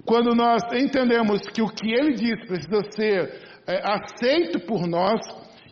quando 0.05 0.33
nós 0.33 0.63
entendemos 0.73 1.41
que 1.53 1.61
o 1.61 1.67
que 1.67 1.91
ele 1.91 2.13
diz 2.13 2.45
precisa 2.47 2.81
ser 2.95 3.33
é, 3.67 3.81
aceito 3.83 4.59
por 4.61 4.87
nós, 4.87 5.21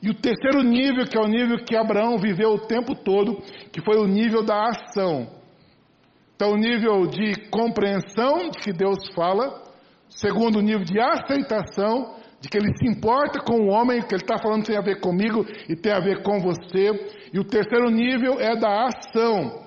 e 0.02 0.10
o 0.10 0.16
terceiro 0.16 0.64
nível, 0.64 1.06
que 1.06 1.18
é 1.18 1.22
o 1.22 1.28
nível 1.28 1.58
que 1.64 1.76
Abraão 1.76 2.18
viveu 2.18 2.50
o 2.50 2.66
tempo 2.66 2.96
todo, 2.96 3.38
que 3.72 3.82
foi 3.82 3.98
o 3.98 4.08
nível 4.08 4.44
da 4.44 4.70
ação. 4.70 5.28
Então, 6.36 6.54
o 6.54 6.58
nível 6.58 7.06
de 7.06 7.50
compreensão 7.52 8.50
de 8.50 8.58
que 8.60 8.74
Deus 8.74 8.98
fala. 9.14 9.62
Segundo, 10.10 10.58
o 10.58 10.62
nível 10.62 10.84
de 10.84 11.00
aceitação, 11.00 12.16
de 12.42 12.50
que 12.50 12.58
ele 12.58 12.76
se 12.76 12.90
importa 12.90 13.40
com 13.46 13.62
o 13.62 13.68
homem, 13.68 14.02
que 14.02 14.16
ele 14.16 14.24
está 14.24 14.40
falando 14.40 14.66
tem 14.66 14.76
a 14.76 14.82
ver 14.82 15.00
comigo 15.00 15.46
e 15.70 15.76
tem 15.76 15.92
a 15.94 16.00
ver 16.00 16.24
com 16.24 16.40
você. 16.40 16.90
E 17.32 17.40
o 17.40 17.44
terceiro 17.44 17.92
nível 17.92 18.40
é 18.40 18.56
da 18.56 18.86
ação. 18.86 19.62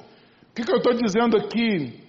O 0.51 0.55
que, 0.55 0.65
que 0.65 0.73
eu 0.73 0.79
estou 0.79 0.95
dizendo 0.95 1.37
aqui? 1.37 2.03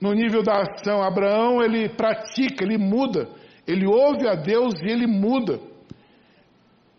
No 0.00 0.12
nível 0.12 0.42
da 0.42 0.62
ação, 0.62 1.02
Abraão 1.02 1.60
ele 1.60 1.88
pratica, 1.88 2.64
ele 2.64 2.78
muda, 2.78 3.28
ele 3.66 3.86
ouve 3.86 4.28
a 4.28 4.34
Deus 4.34 4.72
e 4.82 4.88
ele 4.88 5.06
muda. 5.06 5.69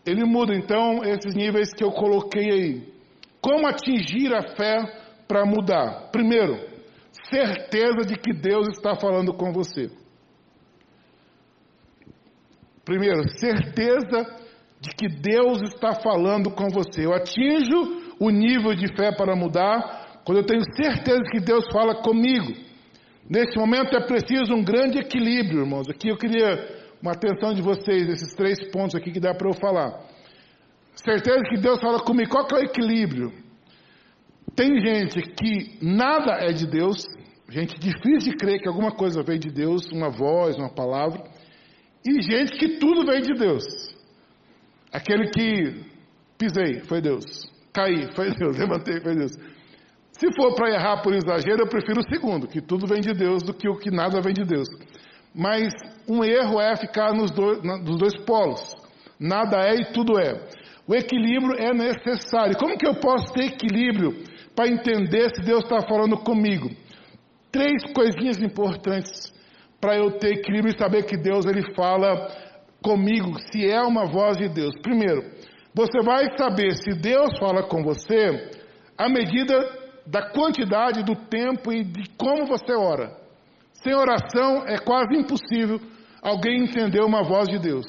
Ele 0.06 0.24
muda 0.26 0.56
então 0.56 1.04
esses 1.04 1.36
níveis 1.36 1.74
que 1.74 1.84
eu 1.84 1.92
coloquei 1.92 2.50
aí. 2.52 2.94
Como 3.40 3.68
atingir 3.68 4.34
a 4.34 4.56
fé 4.56 4.78
para 5.28 5.46
mudar? 5.46 6.10
Primeiro, 6.12 6.58
certeza 7.30 8.02
de 8.08 8.16
que 8.16 8.34
Deus 8.34 8.68
está 8.70 8.96
falando 8.96 9.34
com 9.34 9.52
você. 9.52 9.90
Primeiro, 12.84 13.28
certeza 13.38 14.26
de 14.80 14.90
que 14.96 15.08
Deus 15.08 15.62
está 15.62 15.94
falando 16.02 16.52
com 16.52 16.68
você. 16.70 17.06
Eu 17.06 17.14
atinjo 17.14 18.16
o 18.20 18.30
nível 18.30 18.74
de 18.74 18.88
fé 18.96 19.12
para 19.16 19.36
mudar 19.36 20.22
quando 20.26 20.40
eu 20.40 20.46
tenho 20.46 20.64
certeza 20.76 21.22
que 21.32 21.40
Deus 21.40 21.66
fala 21.72 22.02
comigo. 22.02 22.54
Nesse 23.30 23.58
momento 23.58 23.96
é 23.96 24.06
preciso 24.06 24.54
um 24.54 24.64
grande 24.64 24.98
equilíbrio, 25.00 25.62
irmãos. 25.62 25.88
Aqui 25.90 26.10
eu 26.10 26.18
queria 26.18 26.81
uma 27.02 27.12
atenção 27.12 27.54
de 27.54 27.62
vocês, 27.62 28.08
esses 28.08 28.34
três 28.36 28.58
pontos 28.72 28.96
aqui 28.96 29.12
que 29.12 29.20
dá 29.20 29.34
para 29.34 29.50
eu 29.50 29.54
falar. 29.54 30.00
Certeza 30.96 31.42
que 31.50 31.58
Deus 31.58 31.80
fala 31.80 32.00
comigo, 32.00 32.30
qual 32.30 32.46
que 32.46 32.56
é 32.56 32.60
o 32.60 32.64
equilíbrio? 32.64 33.32
Tem 34.56 34.80
gente 34.80 35.22
que 35.22 35.78
nada 35.82 36.34
é 36.42 36.52
de 36.52 36.68
Deus, 36.68 37.04
gente 37.50 37.80
difícil 37.80 38.32
de 38.32 38.38
crer 38.38 38.60
que 38.60 38.68
alguma 38.68 38.92
coisa 38.92 39.24
veio 39.24 39.40
de 39.40 39.50
Deus, 39.50 39.90
uma 39.92 40.10
voz, 40.10 40.56
uma 40.58 40.70
palavra, 40.70 41.24
e 42.06 42.22
gente 42.22 42.58
que 42.58 42.78
tudo 42.78 43.06
veio 43.06 43.22
de 43.22 43.34
Deus. 43.34 43.64
Aquele 44.92 45.30
que 45.30 45.86
pisei, 46.38 46.82
foi 46.82 47.02
Deus. 47.02 47.24
Caí, 47.74 48.14
foi 48.16 48.32
Deus. 48.36 48.58
Levantei, 48.58 49.00
foi 49.00 49.16
Deus. 49.16 49.32
Se 50.12 50.28
for 50.36 50.54
para 50.54 50.72
errar 50.72 51.02
por 51.02 51.14
exagero, 51.14 51.62
eu 51.62 51.68
prefiro 51.68 52.02
o 52.02 52.10
segundo, 52.14 52.48
que 52.48 52.62
tudo 52.62 52.86
vem 52.86 53.02
de 53.02 53.14
Deus, 53.14 53.42
do 53.42 53.54
que 53.54 53.68
o 53.70 53.78
que 53.78 53.90
nada 53.90 54.22
vem 54.22 54.34
de 54.34 54.44
Deus. 54.44 54.68
Mas 55.34 55.72
um 56.12 56.26
erro 56.26 56.60
é 56.60 56.76
ficar 56.76 57.14
nos 57.14 57.32
dois, 57.32 57.62
dois 57.98 58.26
polos. 58.26 58.76
Nada 59.18 59.62
é 59.62 59.76
e 59.76 59.94
tudo 59.94 60.20
é. 60.20 60.34
O 60.86 60.94
equilíbrio 60.94 61.56
é 61.58 61.74
necessário. 61.74 62.58
Como 62.58 62.78
que 62.78 62.86
eu 62.86 62.96
posso 62.96 63.32
ter 63.32 63.46
equilíbrio 63.46 64.22
para 64.54 64.68
entender 64.68 65.30
se 65.34 65.42
Deus 65.42 65.64
está 65.64 65.80
falando 65.88 66.18
comigo? 66.18 66.70
Três 67.50 67.82
coisinhas 67.94 68.40
importantes 68.40 69.32
para 69.80 69.96
eu 69.96 70.18
ter 70.20 70.34
equilíbrio 70.34 70.74
e 70.74 70.78
saber 70.78 71.06
que 71.06 71.16
Deus 71.16 71.46
ele 71.46 71.74
fala 71.74 72.28
comigo, 72.84 73.40
se 73.40 73.70
é 73.70 73.82
uma 73.82 74.06
voz 74.06 74.38
de 74.38 74.50
Deus. 74.50 74.74
Primeiro, 74.82 75.22
você 75.74 76.02
vai 76.04 76.26
saber 76.38 76.76
se 76.76 76.92
Deus 77.00 77.40
fala 77.40 77.64
com 77.64 77.84
você 77.84 78.52
à 78.98 79.08
medida 79.08 79.56
da 80.06 80.30
quantidade 80.32 81.04
do 81.04 81.16
tempo 81.16 81.72
e 81.72 81.86
de 81.86 82.10
como 82.18 82.48
você 82.48 82.74
ora. 82.74 83.16
Sem 83.82 83.96
oração 83.96 84.68
é 84.68 84.78
quase 84.78 85.16
impossível 85.16 85.80
alguém 86.22 86.64
entender 86.64 87.02
uma 87.02 87.24
voz 87.24 87.48
de 87.50 87.60
Deus. 87.60 87.86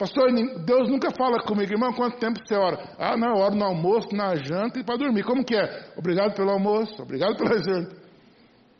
Pastor, 0.00 0.32
Deus 0.64 0.88
nunca 0.88 1.10
fala 1.10 1.42
comigo, 1.42 1.72
irmão, 1.72 1.92
quanto 1.92 2.18
tempo 2.18 2.40
você 2.42 2.54
ora? 2.54 2.94
Ah, 2.98 3.18
não, 3.18 3.36
eu 3.36 3.42
oro 3.42 3.54
no 3.54 3.64
almoço, 3.66 4.08
na 4.14 4.34
janta 4.34 4.80
e 4.80 4.84
para 4.84 4.96
dormir. 4.96 5.22
Como 5.24 5.44
que 5.44 5.54
é? 5.54 5.92
Obrigado 5.94 6.34
pelo 6.34 6.50
almoço, 6.52 7.02
obrigado 7.02 7.36
pela 7.36 7.56
janta, 7.62 7.96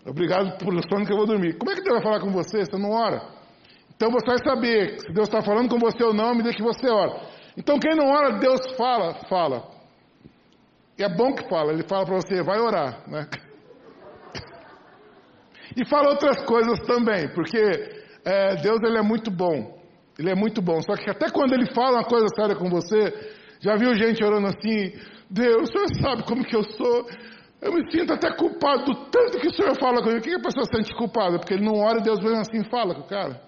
obrigado 0.07 0.57
pelo 0.57 0.81
sono 0.89 1.05
que 1.05 1.13
eu 1.13 1.19
vou 1.19 1.27
dormir. 1.27 1.59
Como 1.59 1.71
é 1.71 1.75
que 1.75 1.83
Deus 1.83 1.97
vai 1.97 2.03
falar 2.03 2.21
com 2.21 2.31
você? 2.31 2.65
Você 2.65 2.79
não 2.79 2.93
ora? 2.93 3.21
Então 3.95 4.11
você 4.11 4.27
vai 4.29 4.39
saber 4.39 4.99
se 4.99 5.13
Deus 5.13 5.29
está 5.29 5.43
falando 5.43 5.69
com 5.69 5.79
você 5.79 6.03
ou 6.03 6.15
não, 6.15 6.35
me 6.35 6.43
deixa 6.43 6.57
que 6.57 6.65
você 6.65 6.89
ora. 6.89 7.21
Então 7.55 7.79
quem 7.79 7.95
não 7.95 8.07
ora, 8.07 8.39
Deus 8.39 8.61
fala, 8.79 9.13
fala. 9.29 9.69
E 10.99 11.03
é 11.03 11.09
bom 11.09 11.35
que 11.35 11.47
fala, 11.51 11.75
ele 11.75 11.87
fala 11.87 12.07
para 12.07 12.15
você, 12.15 12.43
vai 12.43 12.59
orar, 12.59 13.07
né? 13.07 13.27
E 15.77 15.87
fala 15.87 16.11
outras 16.11 16.45
coisas 16.47 16.81
também, 16.81 17.29
porque 17.33 18.00
é, 18.25 18.57
Deus 18.57 18.81
ele 18.83 18.99
é 18.99 19.03
muito 19.03 19.31
bom. 19.31 19.79
Ele 20.19 20.31
é 20.31 20.35
muito 20.35 20.61
bom. 20.61 20.81
Só 20.83 20.95
que 20.95 21.11
até 21.11 21.31
quando 21.31 21.55
ele 21.55 21.73
fala 21.75 21.99
uma 21.99 22.05
coisa 22.05 22.27
séria 22.35 22.55
com 22.55 22.69
você, 22.69 23.13
já 23.61 23.77
viu 23.77 23.95
gente 23.95 24.23
orando 24.23 24.49
assim, 24.49 24.93
Deus, 25.31 25.69
o 25.69 25.73
senhor 25.73 25.89
sabe 26.01 26.25
como 26.25 26.45
que 26.45 26.57
eu 26.57 26.63
sou. 26.63 27.07
Eu 27.63 27.73
me 27.73 27.91
sinto 27.91 28.13
até 28.13 28.35
culpado 28.35 28.85
do 28.85 28.95
tanto 29.11 29.39
que 29.39 29.49
o 29.49 29.55
senhor 29.55 29.79
fala 29.79 30.03
comigo. 30.03 30.19
O 30.19 30.23
que 30.23 30.35
a 30.35 30.41
pessoa 30.41 30.65
sente 30.65 30.95
culpada? 30.95 31.39
Porque 31.39 31.55
ele 31.55 31.65
não 31.65 31.75
ora 31.75 31.99
e 31.99 32.03
Deus 32.03 32.21
vem 32.21 32.39
assim 32.39 32.65
fala 32.71 32.95
com 32.95 33.03
o 33.03 33.09
cara. 33.09 33.41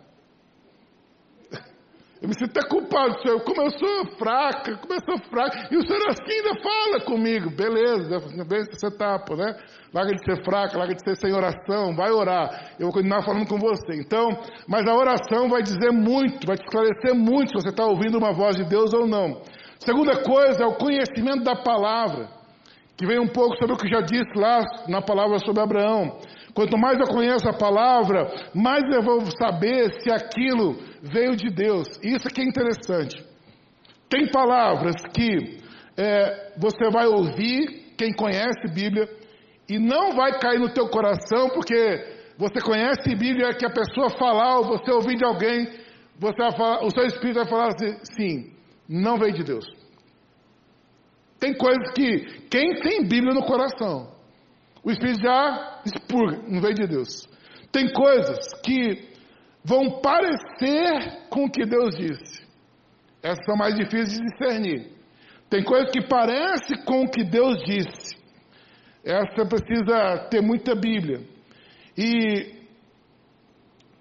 Eu 2.23 2.29
me 2.29 2.35
sinto 2.39 2.57
até 2.57 2.69
culpado, 2.69 3.21
Senhor, 3.21 3.43
como 3.43 3.63
eu 3.63 3.71
sou 3.73 4.17
fraca, 4.17 4.77
como 4.77 4.95
eu 4.95 5.01
sou 5.05 5.19
fraca. 5.29 5.69
E 5.73 5.77
o 5.77 5.85
Senhor 5.85 6.09
assim 6.09 6.31
ainda 6.31 6.63
fala 6.63 7.01
comigo. 7.05 7.51
Beleza, 7.51 8.21
vem 8.47 8.61
essa 8.61 8.87
etapa, 8.87 9.35
né? 9.35 9.57
Larga 9.93 10.15
de 10.15 10.25
ser 10.25 10.45
fraca, 10.45 10.79
larga 10.79 10.95
de 10.95 11.03
ser 11.03 11.17
sem 11.17 11.35
oração, 11.35 11.97
vai 11.97 12.13
orar. 12.13 12.75
Eu 12.79 12.87
vou 12.87 12.93
continuar 12.93 13.25
falando 13.25 13.49
com 13.49 13.59
você. 13.59 13.97
Então, 13.99 14.29
mas 14.69 14.87
a 14.87 14.95
oração 14.95 15.49
vai 15.49 15.63
dizer 15.63 15.91
muito, 15.91 16.47
vai 16.47 16.57
te 16.57 16.63
esclarecer 16.63 17.13
muito 17.13 17.49
se 17.49 17.55
você 17.55 17.71
está 17.71 17.85
ouvindo 17.85 18.19
uma 18.19 18.33
voz 18.33 18.57
de 18.57 18.65
Deus 18.69 18.95
ou 18.95 19.05
não. 19.05 19.43
Segunda 19.81 20.23
coisa 20.23 20.63
é 20.63 20.67
o 20.67 20.77
conhecimento 20.77 21.43
da 21.43 21.57
palavra, 21.57 22.29
que 22.97 23.05
vem 23.05 23.19
um 23.19 23.27
pouco 23.27 23.57
sobre 23.57 23.75
o 23.75 23.77
que 23.77 23.89
já 23.89 24.01
disse 24.01 24.33
lá 24.37 24.63
na 24.87 25.03
palavra 25.03 25.41
sobre 25.41 25.61
Abraão. 25.61 26.21
Quanto 26.55 26.77
mais 26.77 26.99
eu 27.01 27.07
conheço 27.07 27.49
a 27.49 27.57
palavra, 27.57 28.31
mais 28.55 28.83
eu 28.95 29.03
vou 29.03 29.21
saber 29.39 29.91
se 30.03 30.11
aquilo 30.11 30.77
veio 31.03 31.35
de 31.35 31.51
Deus. 31.51 31.89
Isso 32.03 32.29
aqui 32.29 32.43
é 32.43 32.45
interessante. 32.45 33.25
Tem 34.09 34.31
palavras 34.31 34.95
que 35.15 35.63
é, 35.97 36.53
você 36.59 36.91
vai 36.91 37.07
ouvir, 37.07 37.95
quem 37.97 38.13
conhece 38.13 38.73
Bíblia, 38.75 39.09
e 39.69 39.79
não 39.79 40.13
vai 40.13 40.39
cair 40.39 40.59
no 40.59 40.73
teu 40.73 40.89
coração, 40.89 41.49
porque 41.55 42.21
você 42.37 42.61
conhece 42.61 43.15
Bíblia, 43.15 43.55
que 43.55 43.65
a 43.65 43.71
pessoa 43.71 44.11
falar, 44.11 44.59
ou 44.59 44.65
você 44.65 44.91
ouvir 44.91 45.17
de 45.17 45.25
alguém, 45.25 45.67
você 46.19 46.37
falar, 46.57 46.85
o 46.85 46.91
seu 46.91 47.07
espírito 47.07 47.37
vai 47.37 47.49
falar 47.49 47.69
assim, 47.69 47.97
sim, 48.15 48.53
não 48.87 49.17
veio 49.17 49.33
de 49.33 49.45
Deus. 49.45 49.65
Tem 51.41 51.55
coisas 51.55 51.91
que, 51.95 52.49
quem 52.51 52.75
tem 52.81 53.03
Bíblia 53.03 53.33
no 53.33 53.45
coração, 53.45 54.12
o 54.85 54.91
Espírito 54.91 55.21
já 55.23 55.81
expurga, 55.87 56.43
não 56.49 56.61
veio 56.61 56.75
de 56.75 56.87
Deus. 56.87 57.29
Tem 57.71 57.93
coisas 57.93 58.39
que 58.65 59.13
vão 59.65 60.01
parecer 60.01 61.29
com 61.31 61.45
o 61.45 61.51
que 61.51 61.65
Deus 61.65 61.97
disse. 61.97 62.43
Essas 63.23 63.45
são 63.47 63.57
mais 63.57 63.75
difíceis 63.75 64.19
de 64.19 64.25
discernir. 64.25 64.93
Tem 65.49 65.63
coisas 65.63 65.91
que 65.93 66.03
parecem 66.09 66.85
com 66.85 67.03
o 67.05 67.11
que 67.11 67.23
Deus 67.23 67.63
disse. 67.63 68.17
Essa 69.05 69.47
precisa 69.47 70.29
ter 70.31 70.41
muita 70.41 70.75
Bíblia. 70.75 71.21
E 71.97 72.63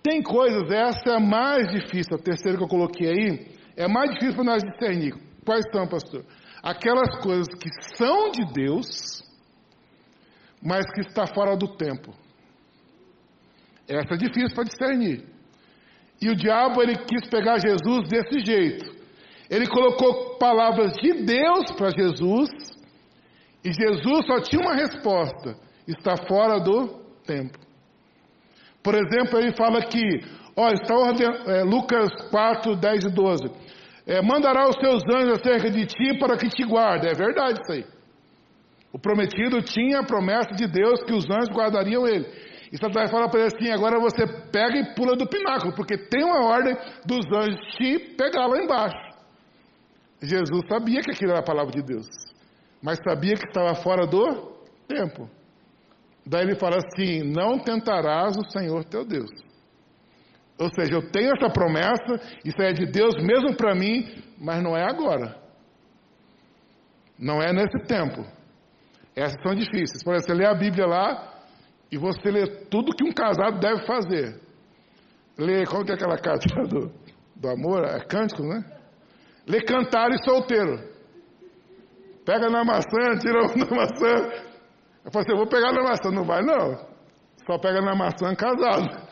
tem 0.02 0.24
coisas, 0.24 0.72
essa 0.72 1.18
é 1.18 1.20
mais 1.20 1.68
difícil, 1.68 2.16
a 2.16 2.20
terceira 2.20 2.58
que 2.58 2.64
eu 2.64 2.68
coloquei 2.68 3.08
aí, 3.08 3.48
é 3.76 3.88
mais 3.88 4.10
difícil 4.12 4.36
para 4.36 4.44
nós 4.44 4.64
discernir. 4.64 5.14
Quais 5.46 5.64
são, 5.72 5.88
pastor? 5.88 6.26
Aquelas 6.64 7.22
coisas 7.22 7.48
que 7.48 7.70
são 7.96 8.32
de 8.32 8.46
Deus 8.54 9.22
mas 10.62 10.86
que 10.94 11.02
está 11.02 11.26
fora 11.28 11.56
do 11.56 11.68
tempo. 11.76 12.14
Essa 13.88 14.14
é 14.14 14.18
difícil 14.18 14.56
para 14.56 14.64
discernir. 14.64 15.26
E 16.22 16.30
o 16.30 16.36
diabo 16.36 16.82
ele 16.82 16.96
quis 16.98 17.28
pegar 17.30 17.58
Jesus 17.58 18.08
desse 18.08 18.40
jeito. 18.46 18.86
Ele 19.50 19.68
colocou 19.68 20.38
palavras 20.38 20.94
de 20.94 21.14
Deus 21.24 21.72
para 21.76 21.90
Jesus 21.90 22.50
e 23.64 23.72
Jesus 23.72 24.26
só 24.26 24.40
tinha 24.42 24.62
uma 24.62 24.76
resposta: 24.76 25.56
está 25.88 26.16
fora 26.28 26.60
do 26.60 26.88
tempo. 27.26 27.60
Por 28.84 28.96
exemplo, 28.96 29.40
ele 29.40 29.56
fala 29.56 29.82
que, 29.82 30.02
ó, 30.56 30.70
está 30.70 30.96
orden, 30.96 31.28
é, 31.48 31.64
Lucas 31.64 32.10
4, 32.30 32.76
10 32.76 33.04
e 33.04 33.10
12. 33.10 33.44
É, 34.08 34.22
mandará 34.22 34.68
os 34.68 34.76
seus 34.78 35.04
anjos 35.14 35.40
acerca 35.40 35.70
de 35.70 35.86
ti 35.86 36.18
para 36.20 36.36
que 36.36 36.50
te 36.50 36.64
guardem. 36.64 37.12
É 37.12 37.14
verdade 37.14 37.60
isso 37.62 37.72
aí. 37.72 37.86
O 38.94 39.00
prometido 39.00 39.62
tinha 39.62 40.00
a 40.00 40.06
promessa 40.06 40.54
de 40.54 40.68
Deus 40.68 41.04
que 41.04 41.14
os 41.14 41.26
anjos 41.30 41.50
guardariam 41.50 42.08
ele. 42.08 42.26
E 42.72 42.78
Satanás 42.78 43.12
fala 43.12 43.30
para 43.30 43.42
ele 43.42 43.54
assim: 43.54 43.72
agora 43.72 44.00
você 44.00 44.26
pega 44.52 44.78
e 44.78 44.96
pula 44.96 45.16
do 45.16 45.28
pináculo, 45.28 45.74
porque 45.76 45.98
tem 45.98 46.24
uma 46.24 46.46
ordem 46.46 46.76
dos 47.06 47.26
anjos 47.34 47.60
te 47.76 48.00
pegar 48.18 48.48
lá 48.48 48.58
embaixo. 48.58 49.12
Jesus 50.22 50.62
sabia 50.68 51.02
que 51.02 51.12
aquilo 51.12 51.32
era 51.32 51.40
a 51.40 51.44
palavra 51.44 51.72
de 51.72 51.82
Deus, 51.82 52.08
mas 52.82 53.00
sabia 53.04 53.36
que 53.36 53.48
estava 53.48 53.76
fora 53.76 54.06
do 54.06 54.52
tempo. 54.88 55.30
Daí 56.26 56.44
ele 56.44 56.56
fala 56.56 56.78
assim: 56.78 57.24
não 57.24 57.60
tentarás 57.60 58.38
o 58.38 58.50
Senhor 58.52 58.84
teu 58.86 59.06
Deus. 59.06 59.32
Ou 60.60 60.70
seja, 60.76 60.94
eu 60.94 61.12
tenho 61.12 61.32
essa 61.36 61.50
promessa, 61.50 62.22
isso 62.46 62.62
é 62.62 62.72
de 62.72 62.86
Deus 62.86 63.16
mesmo 63.16 63.56
para 63.56 63.74
mim, 63.74 64.06
mas 64.40 64.62
não 64.62 64.78
é 64.78 64.84
agora. 64.84 65.36
Não 67.18 67.42
é 67.42 67.52
nesse 67.52 67.80
tempo. 67.88 68.24
Essas 69.16 69.42
são 69.42 69.54
difíceis. 69.54 70.04
Por 70.04 70.14
exemplo, 70.14 70.36
você 70.36 70.42
lê 70.42 70.46
a 70.46 70.54
Bíblia 70.54 70.86
lá 70.86 71.34
e 71.92 71.98
você 71.98 72.32
lê 72.32 72.48
tudo 72.70 72.96
que 72.96 73.04
um 73.04 73.12
casado 73.12 73.60
deve 73.60 73.86
fazer. 73.86 74.40
Lê, 75.38 75.66
qual 75.66 75.84
que 75.84 75.92
é 75.92 75.96
aquela 75.96 76.18
carta 76.18 76.48
do, 76.68 76.92
do 77.36 77.50
amor? 77.50 77.84
É 77.84 78.00
cântico, 78.06 78.44
né? 78.44 78.64
Lê 79.48 79.62
cantar 79.62 80.10
e 80.12 80.24
solteiro. 80.24 80.90
Pega 82.26 82.50
na 82.50 82.64
maçã, 82.64 83.18
tira 83.20 83.42
na 83.42 83.76
maçã. 83.76 84.42
Eu 85.04 85.12
falei 85.12 85.26
assim, 85.26 85.32
eu 85.32 85.38
vou 85.38 85.48
pegar 85.48 85.74
na 85.74 85.84
maçã. 85.84 86.12
Não 86.12 86.24
vai 86.24 86.42
não. 86.42 86.92
Só 87.46 87.58
pega 87.58 87.82
na 87.82 87.96
maçã 87.96 88.34
casado. 88.36 89.12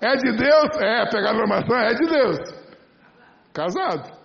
É 0.00 0.16
de 0.16 0.32
Deus? 0.36 0.76
É, 0.78 1.10
pegar 1.10 1.32
na 1.32 1.46
maçã 1.46 1.76
é 1.76 1.94
de 1.94 2.06
Deus. 2.06 2.38
Casado. 3.52 4.19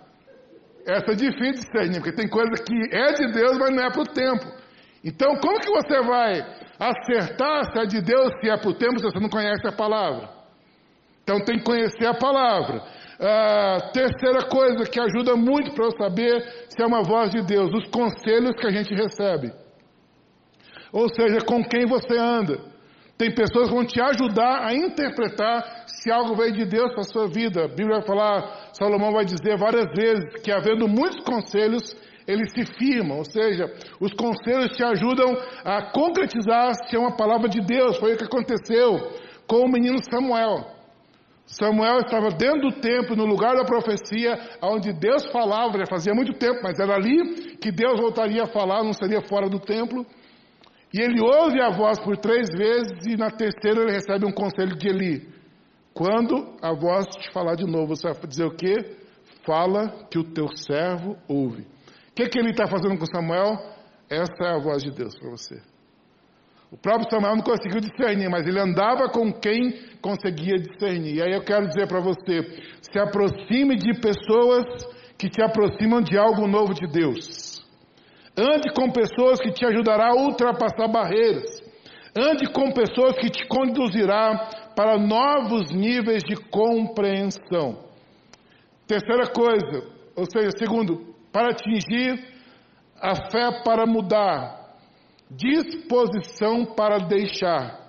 Essa 0.86 1.12
é 1.12 1.14
difícil 1.14 1.52
de 1.52 1.60
discernir, 1.60 2.00
porque 2.00 2.12
tem 2.12 2.28
coisa 2.28 2.52
que 2.62 2.96
é 2.96 3.12
de 3.12 3.32
Deus, 3.32 3.58
mas 3.58 3.74
não 3.74 3.82
é 3.82 3.90
para 3.90 4.02
o 4.02 4.06
tempo. 4.06 4.46
Então, 5.04 5.34
como 5.36 5.60
que 5.60 5.70
você 5.70 6.00
vai 6.02 6.46
acertar 6.78 7.72
se 7.72 7.78
é 7.78 7.86
de 7.86 8.00
Deus, 8.00 8.30
se 8.40 8.48
é 8.48 8.56
para 8.56 8.70
o 8.70 8.74
tempo, 8.74 8.98
se 8.98 9.04
você 9.04 9.18
não 9.18 9.28
conhece 9.28 9.66
a 9.66 9.72
palavra? 9.72 10.28
Então, 11.24 11.40
tem 11.44 11.58
que 11.58 11.64
conhecer 11.64 12.06
a 12.06 12.14
palavra. 12.14 12.82
Ah, 13.18 13.90
terceira 13.92 14.46
coisa 14.48 14.84
que 14.88 15.00
ajuda 15.00 15.34
muito 15.34 15.72
para 15.74 15.86
eu 15.86 15.90
saber 15.96 16.40
se 16.68 16.80
é 16.80 16.86
uma 16.86 17.02
voz 17.02 17.30
de 17.30 17.42
Deus, 17.42 17.72
os 17.74 17.88
conselhos 17.88 18.54
que 18.56 18.66
a 18.66 18.70
gente 18.70 18.94
recebe. 18.94 19.52
Ou 20.92 21.08
seja, 21.08 21.38
com 21.44 21.64
quem 21.64 21.84
você 21.86 22.16
anda. 22.16 22.75
Tem 23.18 23.34
pessoas 23.34 23.68
que 23.68 23.74
vão 23.74 23.86
te 23.86 24.00
ajudar 24.00 24.66
a 24.66 24.74
interpretar 24.74 25.84
se 25.86 26.10
algo 26.10 26.36
veio 26.36 26.52
de 26.52 26.66
Deus 26.66 26.92
para 26.92 27.00
a 27.00 27.04
sua 27.04 27.26
vida. 27.26 27.64
A 27.64 27.68
Bíblia 27.68 27.98
vai 27.98 28.06
falar, 28.06 28.70
Salomão 28.74 29.12
vai 29.12 29.24
dizer 29.24 29.56
várias 29.56 29.86
vezes 29.96 30.42
que 30.42 30.52
havendo 30.52 30.86
muitos 30.86 31.24
conselhos, 31.24 31.96
eles 32.26 32.52
se 32.52 32.66
firmam, 32.66 33.18
ou 33.18 33.24
seja, 33.24 33.72
os 34.00 34.12
conselhos 34.12 34.76
te 34.76 34.84
ajudam 34.84 35.34
a 35.64 35.90
concretizar 35.92 36.74
se 36.74 36.96
é 36.96 36.98
uma 36.98 37.16
palavra 37.16 37.48
de 37.48 37.60
Deus. 37.60 37.96
Foi 37.96 38.14
o 38.14 38.16
que 38.18 38.24
aconteceu 38.24 38.98
com 39.46 39.64
o 39.64 39.70
menino 39.70 39.98
Samuel. 40.10 40.76
Samuel 41.46 42.00
estava 42.00 42.30
dentro 42.30 42.60
do 42.60 42.80
templo, 42.80 43.14
no 43.14 43.24
lugar 43.24 43.54
da 43.54 43.64
profecia, 43.64 44.36
onde 44.60 44.92
Deus 44.92 45.24
falava, 45.30 45.78
já 45.78 45.86
fazia 45.86 46.12
muito 46.12 46.32
tempo, 46.32 46.58
mas 46.62 46.78
era 46.78 46.96
ali 46.96 47.56
que 47.56 47.70
Deus 47.70 48.00
voltaria 48.00 48.42
a 48.42 48.46
falar, 48.46 48.82
não 48.82 48.92
seria 48.92 49.20
fora 49.22 49.48
do 49.48 49.60
templo. 49.60 50.04
E 50.96 51.02
ele 51.02 51.20
ouve 51.20 51.60
a 51.60 51.68
voz 51.68 51.98
por 51.98 52.16
três 52.16 52.48
vezes, 52.56 53.06
e 53.06 53.18
na 53.18 53.30
terceira 53.30 53.82
ele 53.82 53.92
recebe 53.92 54.24
um 54.24 54.32
conselho 54.32 54.74
de 54.78 54.88
Eli. 54.88 55.28
Quando 55.92 56.56
a 56.62 56.72
voz 56.72 57.04
te 57.08 57.30
falar 57.32 57.54
de 57.54 57.66
novo, 57.66 57.94
você 57.94 58.10
vai 58.10 58.26
dizer 58.26 58.46
o 58.46 58.56
quê? 58.56 58.96
Fala 59.44 60.06
que 60.10 60.18
o 60.18 60.24
teu 60.24 60.48
servo 60.56 61.18
ouve. 61.28 61.64
O 61.64 62.14
que, 62.14 62.26
que 62.30 62.38
ele 62.38 62.52
está 62.52 62.66
fazendo 62.66 62.98
com 62.98 63.04
Samuel? 63.04 63.58
Essa 64.08 64.42
é 64.44 64.54
a 64.54 64.58
voz 64.58 64.82
de 64.82 64.90
Deus 64.90 65.14
para 65.18 65.28
você. 65.28 65.60
O 66.72 66.78
próprio 66.78 67.10
Samuel 67.10 67.36
não 67.36 67.44
conseguiu 67.44 67.80
discernir, 67.80 68.30
mas 68.30 68.46
ele 68.46 68.58
andava 68.58 69.10
com 69.10 69.30
quem 69.34 69.78
conseguia 70.00 70.56
discernir. 70.56 71.16
E 71.16 71.22
aí 71.22 71.32
eu 71.32 71.44
quero 71.44 71.68
dizer 71.68 71.86
para 71.88 72.00
você: 72.00 72.40
se 72.80 72.98
aproxime 72.98 73.76
de 73.76 74.00
pessoas 74.00 74.64
que 75.18 75.28
te 75.28 75.42
aproximam 75.42 76.00
de 76.00 76.16
algo 76.16 76.46
novo 76.46 76.72
de 76.72 76.86
Deus. 76.86 77.45
Ande 78.36 78.72
com 78.74 78.90
pessoas 78.90 79.40
que 79.40 79.50
te 79.50 79.64
ajudará 79.64 80.10
a 80.10 80.14
ultrapassar 80.14 80.88
barreiras. 80.88 81.44
Ande 82.14 82.46
com 82.52 82.70
pessoas 82.70 83.16
que 83.16 83.30
te 83.30 83.46
conduzirá 83.46 84.72
para 84.76 84.98
novos 84.98 85.70
níveis 85.72 86.22
de 86.22 86.36
compreensão. 86.36 87.84
Terceira 88.86 89.26
coisa, 89.26 89.90
ou 90.14 90.24
seja, 90.30 90.50
segundo, 90.58 91.14
para 91.32 91.50
atingir 91.50 92.22
a 93.00 93.30
fé 93.30 93.62
para 93.64 93.86
mudar, 93.86 94.76
disposição 95.30 96.64
para 96.64 96.98
deixar. 96.98 97.86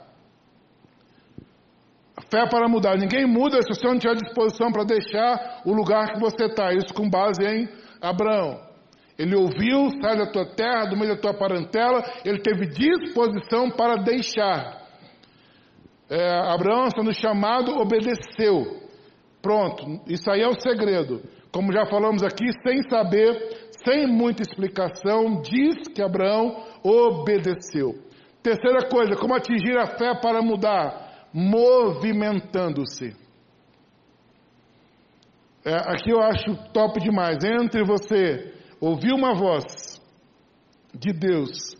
Fé 2.29 2.47
para 2.49 2.67
mudar. 2.67 2.97
Ninguém 2.97 3.25
muda 3.25 3.61
se 3.61 3.69
você 3.69 3.87
não 3.87 3.99
tiver 3.99 4.15
disposição 4.15 4.71
para 4.71 4.83
deixar 4.83 5.61
o 5.65 5.73
lugar 5.73 6.13
que 6.13 6.19
você 6.19 6.45
está. 6.45 6.73
Isso 6.73 6.93
com 6.93 7.09
base 7.09 7.45
em 7.45 7.69
Abraão. 8.01 8.66
Ele 9.17 9.35
ouviu, 9.35 9.89
sai 10.01 10.15
da 10.15 10.27
tua 10.31 10.45
terra, 10.45 10.85
do 10.85 10.95
meio 10.95 11.15
da 11.15 11.21
tua 11.21 11.33
parentela, 11.33 12.03
ele 12.23 12.39
teve 12.39 12.67
disposição 12.67 13.71
para 13.71 13.95
deixar. 14.03 14.85
É, 16.09 16.39
Abraão, 16.53 16.89
sendo 16.95 17.11
chamado, 17.11 17.71
obedeceu. 17.79 18.81
Pronto, 19.41 20.01
isso 20.07 20.29
aí 20.29 20.41
é 20.41 20.47
o 20.47 20.59
segredo. 20.59 21.21
Como 21.51 21.73
já 21.73 21.85
falamos 21.87 22.21
aqui, 22.21 22.45
sem 22.61 22.83
saber, 22.89 23.69
sem 23.83 24.05
muita 24.05 24.43
explicação, 24.43 25.41
diz 25.41 25.87
que 25.93 26.01
Abraão 26.01 26.63
obedeceu. 26.83 27.95
Terceira 28.43 28.87
coisa, 28.87 29.15
como 29.15 29.35
atingir 29.35 29.77
a 29.77 29.97
fé 29.97 30.13
para 30.21 30.41
mudar? 30.41 31.27
Movimentando-se. 31.33 33.15
É, 35.65 35.75
aqui 35.75 36.11
eu 36.11 36.21
acho 36.21 36.55
top 36.71 36.99
demais. 36.99 37.37
Entre 37.43 37.83
você 37.83 38.56
ouvir 38.79 39.13
uma 39.13 39.33
voz 39.33 40.01
de 40.93 41.11
Deus 41.13 41.75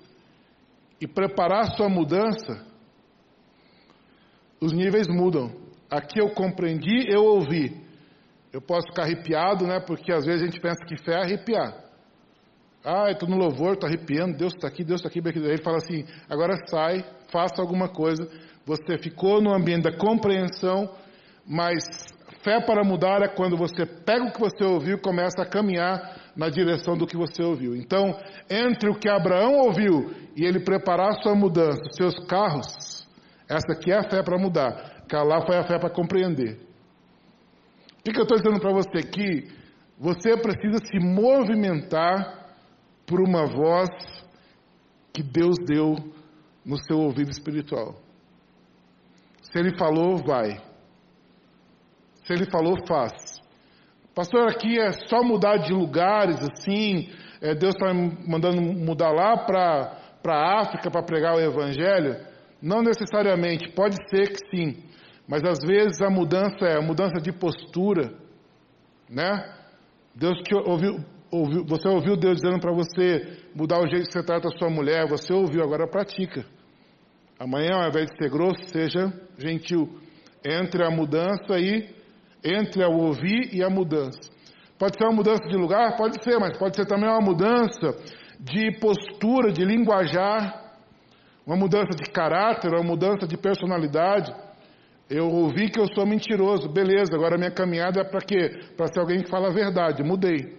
e 0.99 1.07
preparar 1.07 1.75
sua 1.75 1.89
mudança, 1.89 2.65
os 4.59 4.73
níveis 4.73 5.07
mudam. 5.07 5.51
Aqui 5.89 6.19
eu 6.19 6.29
compreendi, 6.31 7.05
eu 7.07 7.23
ouvi. 7.23 7.85
Eu 8.51 8.61
posso 8.61 8.87
ficar 8.87 9.03
arrepiado, 9.03 9.67
né? 9.67 9.79
Porque 9.79 10.11
às 10.11 10.25
vezes 10.25 10.41
a 10.41 10.45
gente 10.45 10.59
pensa 10.59 10.83
que 10.85 10.97
fé 11.03 11.13
é 11.13 11.23
arrepiar. 11.23 11.87
Ah, 12.83 13.11
estou 13.11 13.27
no 13.27 13.37
louvor, 13.37 13.73
estou 13.73 13.87
arrepiando, 13.87 14.37
Deus 14.37 14.53
está 14.53 14.67
aqui, 14.67 14.83
Deus 14.83 15.01
está 15.01 15.09
aqui. 15.09 15.19
Ele 15.19 15.61
fala 15.61 15.77
assim: 15.77 16.05
agora 16.29 16.55
sai, 16.67 17.03
faça 17.31 17.61
alguma 17.61 17.89
coisa. 17.89 18.27
Você 18.65 18.97
ficou 18.97 19.41
no 19.41 19.53
ambiente 19.53 19.83
da 19.83 19.97
compreensão, 19.97 20.89
mas 21.45 21.83
fé 22.43 22.59
para 22.61 22.83
mudar 22.83 23.21
é 23.21 23.27
quando 23.27 23.57
você 23.57 23.85
pega 23.85 24.25
o 24.25 24.31
que 24.31 24.39
você 24.39 24.63
ouviu 24.63 24.97
e 24.97 25.01
começa 25.01 25.41
a 25.41 25.45
caminhar 25.45 26.26
na 26.37 26.49
direção 26.49 26.95
do 26.95 27.07
que 27.07 27.17
você 27.17 27.41
ouviu. 27.41 27.75
Então, 27.75 28.15
entre 28.47 28.89
o 28.89 28.97
que 28.97 29.09
Abraão 29.09 29.55
ouviu 29.55 30.13
e 30.35 30.45
ele 30.45 30.59
preparar 30.59 31.19
sua 31.23 31.33
mudança, 31.33 31.81
seus 31.91 32.13
carros, 32.27 33.07
essa 33.49 33.73
aqui 33.73 33.91
é 33.91 33.97
a 33.97 34.09
fé 34.09 34.21
para 34.21 34.37
mudar. 34.37 34.95
Lá 35.11 35.45
foi 35.45 35.57
a 35.57 35.63
fé 35.63 35.79
para 35.79 35.89
compreender. 35.89 36.59
O 37.99 38.03
que, 38.03 38.11
que 38.11 38.19
eu 38.19 38.23
estou 38.23 38.37
dizendo 38.37 38.59
para 38.59 38.71
você 38.71 38.99
aqui? 38.99 39.47
Você 39.97 40.37
precisa 40.37 40.77
se 40.85 40.99
movimentar 40.99 42.55
por 43.05 43.19
uma 43.19 43.45
voz 43.45 43.89
que 45.11 45.23
Deus 45.23 45.57
deu 45.65 45.95
no 46.63 46.77
seu 46.83 46.99
ouvido 46.99 47.31
espiritual. 47.31 47.95
Se 49.41 49.57
Ele 49.57 49.75
falou, 49.77 50.17
vai. 50.17 50.61
Se 52.25 52.33
Ele 52.33 52.45
falou, 52.51 52.75
faz. 52.85 53.41
Pastor, 54.17 54.49
aqui 54.49 54.79
é 54.79 54.91
só 55.07 55.21
mudar 55.21 55.57
de 55.57 55.71
lugares 55.71 56.37
assim. 56.41 57.07
É, 57.39 57.53
Deus 57.53 57.75
está 57.75 57.93
mandando 57.93 58.59
mudar 58.59 59.11
lá 59.11 59.37
para 59.45 59.95
a 60.25 60.59
África 60.59 60.89
para 60.89 61.03
pregar 61.03 61.35
o 61.35 61.39
Evangelho? 61.39 62.17
Não 62.59 62.81
necessariamente, 62.81 63.69
pode 63.75 63.95
ser 64.09 64.29
que 64.29 64.39
sim. 64.49 64.83
Mas 65.27 65.43
às 65.43 65.59
vezes 65.59 66.01
a 66.01 66.09
mudança 66.09 66.65
é 66.65 66.79
a 66.79 66.81
mudança 66.81 67.21
de 67.21 67.31
postura, 67.31 68.11
né? 69.07 69.53
Deus 70.15 70.41
que 70.43 70.55
ouviu, 70.55 70.95
ouviu, 71.29 71.63
você 71.67 71.87
ouviu 71.87 72.17
Deus 72.17 72.41
dizendo 72.41 72.59
para 72.59 72.73
você 72.73 73.37
mudar 73.53 73.77
o 73.77 73.87
jeito 73.87 74.07
que 74.07 74.13
você 74.13 74.25
trata 74.25 74.47
a 74.47 74.57
sua 74.57 74.71
mulher, 74.71 75.07
você 75.07 75.31
ouviu, 75.31 75.61
agora 75.61 75.87
pratica. 75.87 76.43
Amanhã, 77.39 77.75
ao 77.75 77.89
invés 77.89 78.09
de 78.09 78.17
ser 78.17 78.31
grosso, 78.31 78.65
seja 78.69 79.13
gentil. 79.37 79.87
Entre 80.43 80.83
a 80.83 80.89
mudança 80.89 81.59
e 81.59 81.96
entre 82.47 82.83
o 82.83 82.97
ouvir 82.97 83.53
e 83.53 83.63
a 83.63 83.69
mudança. 83.69 84.19
Pode 84.77 84.97
ser 84.97 85.05
uma 85.05 85.15
mudança 85.15 85.47
de 85.47 85.57
lugar? 85.57 85.95
Pode 85.95 86.23
ser, 86.23 86.37
mas 86.39 86.57
pode 86.57 86.75
ser 86.75 86.85
também 86.85 87.09
uma 87.09 87.21
mudança 87.21 87.95
de 88.39 88.71
postura, 88.79 89.51
de 89.51 89.65
linguajar, 89.65 90.67
uma 91.45 91.55
mudança 91.55 91.95
de 91.95 92.09
caráter, 92.11 92.71
uma 92.73 92.83
mudança 92.83 93.25
de 93.25 93.37
personalidade. 93.37 94.31
Eu 95.09 95.29
ouvi 95.29 95.69
que 95.69 95.79
eu 95.79 95.87
sou 95.95 96.05
mentiroso, 96.05 96.69
beleza, 96.69 97.15
agora 97.15 97.37
minha 97.37 97.51
caminhada 97.51 98.01
é 98.01 98.03
para 98.03 98.19
quê? 98.19 98.59
Para 98.75 98.87
ser 98.87 98.99
alguém 98.99 99.23
que 99.23 99.29
fala 99.29 99.47
a 99.47 99.53
verdade, 99.53 100.03
mudei. 100.03 100.57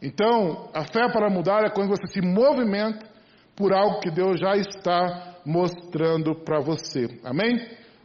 Então, 0.00 0.70
a 0.72 0.84
fé 0.84 1.08
para 1.12 1.28
mudar 1.28 1.64
é 1.64 1.70
quando 1.70 1.88
você 1.88 2.06
se 2.06 2.20
movimenta 2.20 3.06
por 3.56 3.72
algo 3.72 4.00
que 4.00 4.10
Deus 4.10 4.38
já 4.38 4.56
está 4.56 5.34
mostrando 5.44 6.34
para 6.34 6.60
você. 6.60 7.06
Amém? 7.24 7.56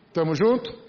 Estamos 0.07 0.37
juntos? 0.37 0.88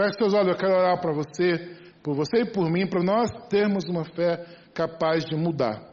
Feche 0.00 0.16
seus 0.16 0.32
olhos, 0.32 0.52
eu 0.52 0.56
quero 0.56 0.72
orar 0.72 0.98
para 0.98 1.12
você, 1.12 1.76
por 2.02 2.14
você 2.16 2.38
e 2.38 2.46
por 2.46 2.70
mim, 2.70 2.86
para 2.86 3.02
nós 3.02 3.30
termos 3.50 3.84
uma 3.86 4.02
fé 4.02 4.46
capaz 4.72 5.26
de 5.26 5.36
mudar. 5.36 5.89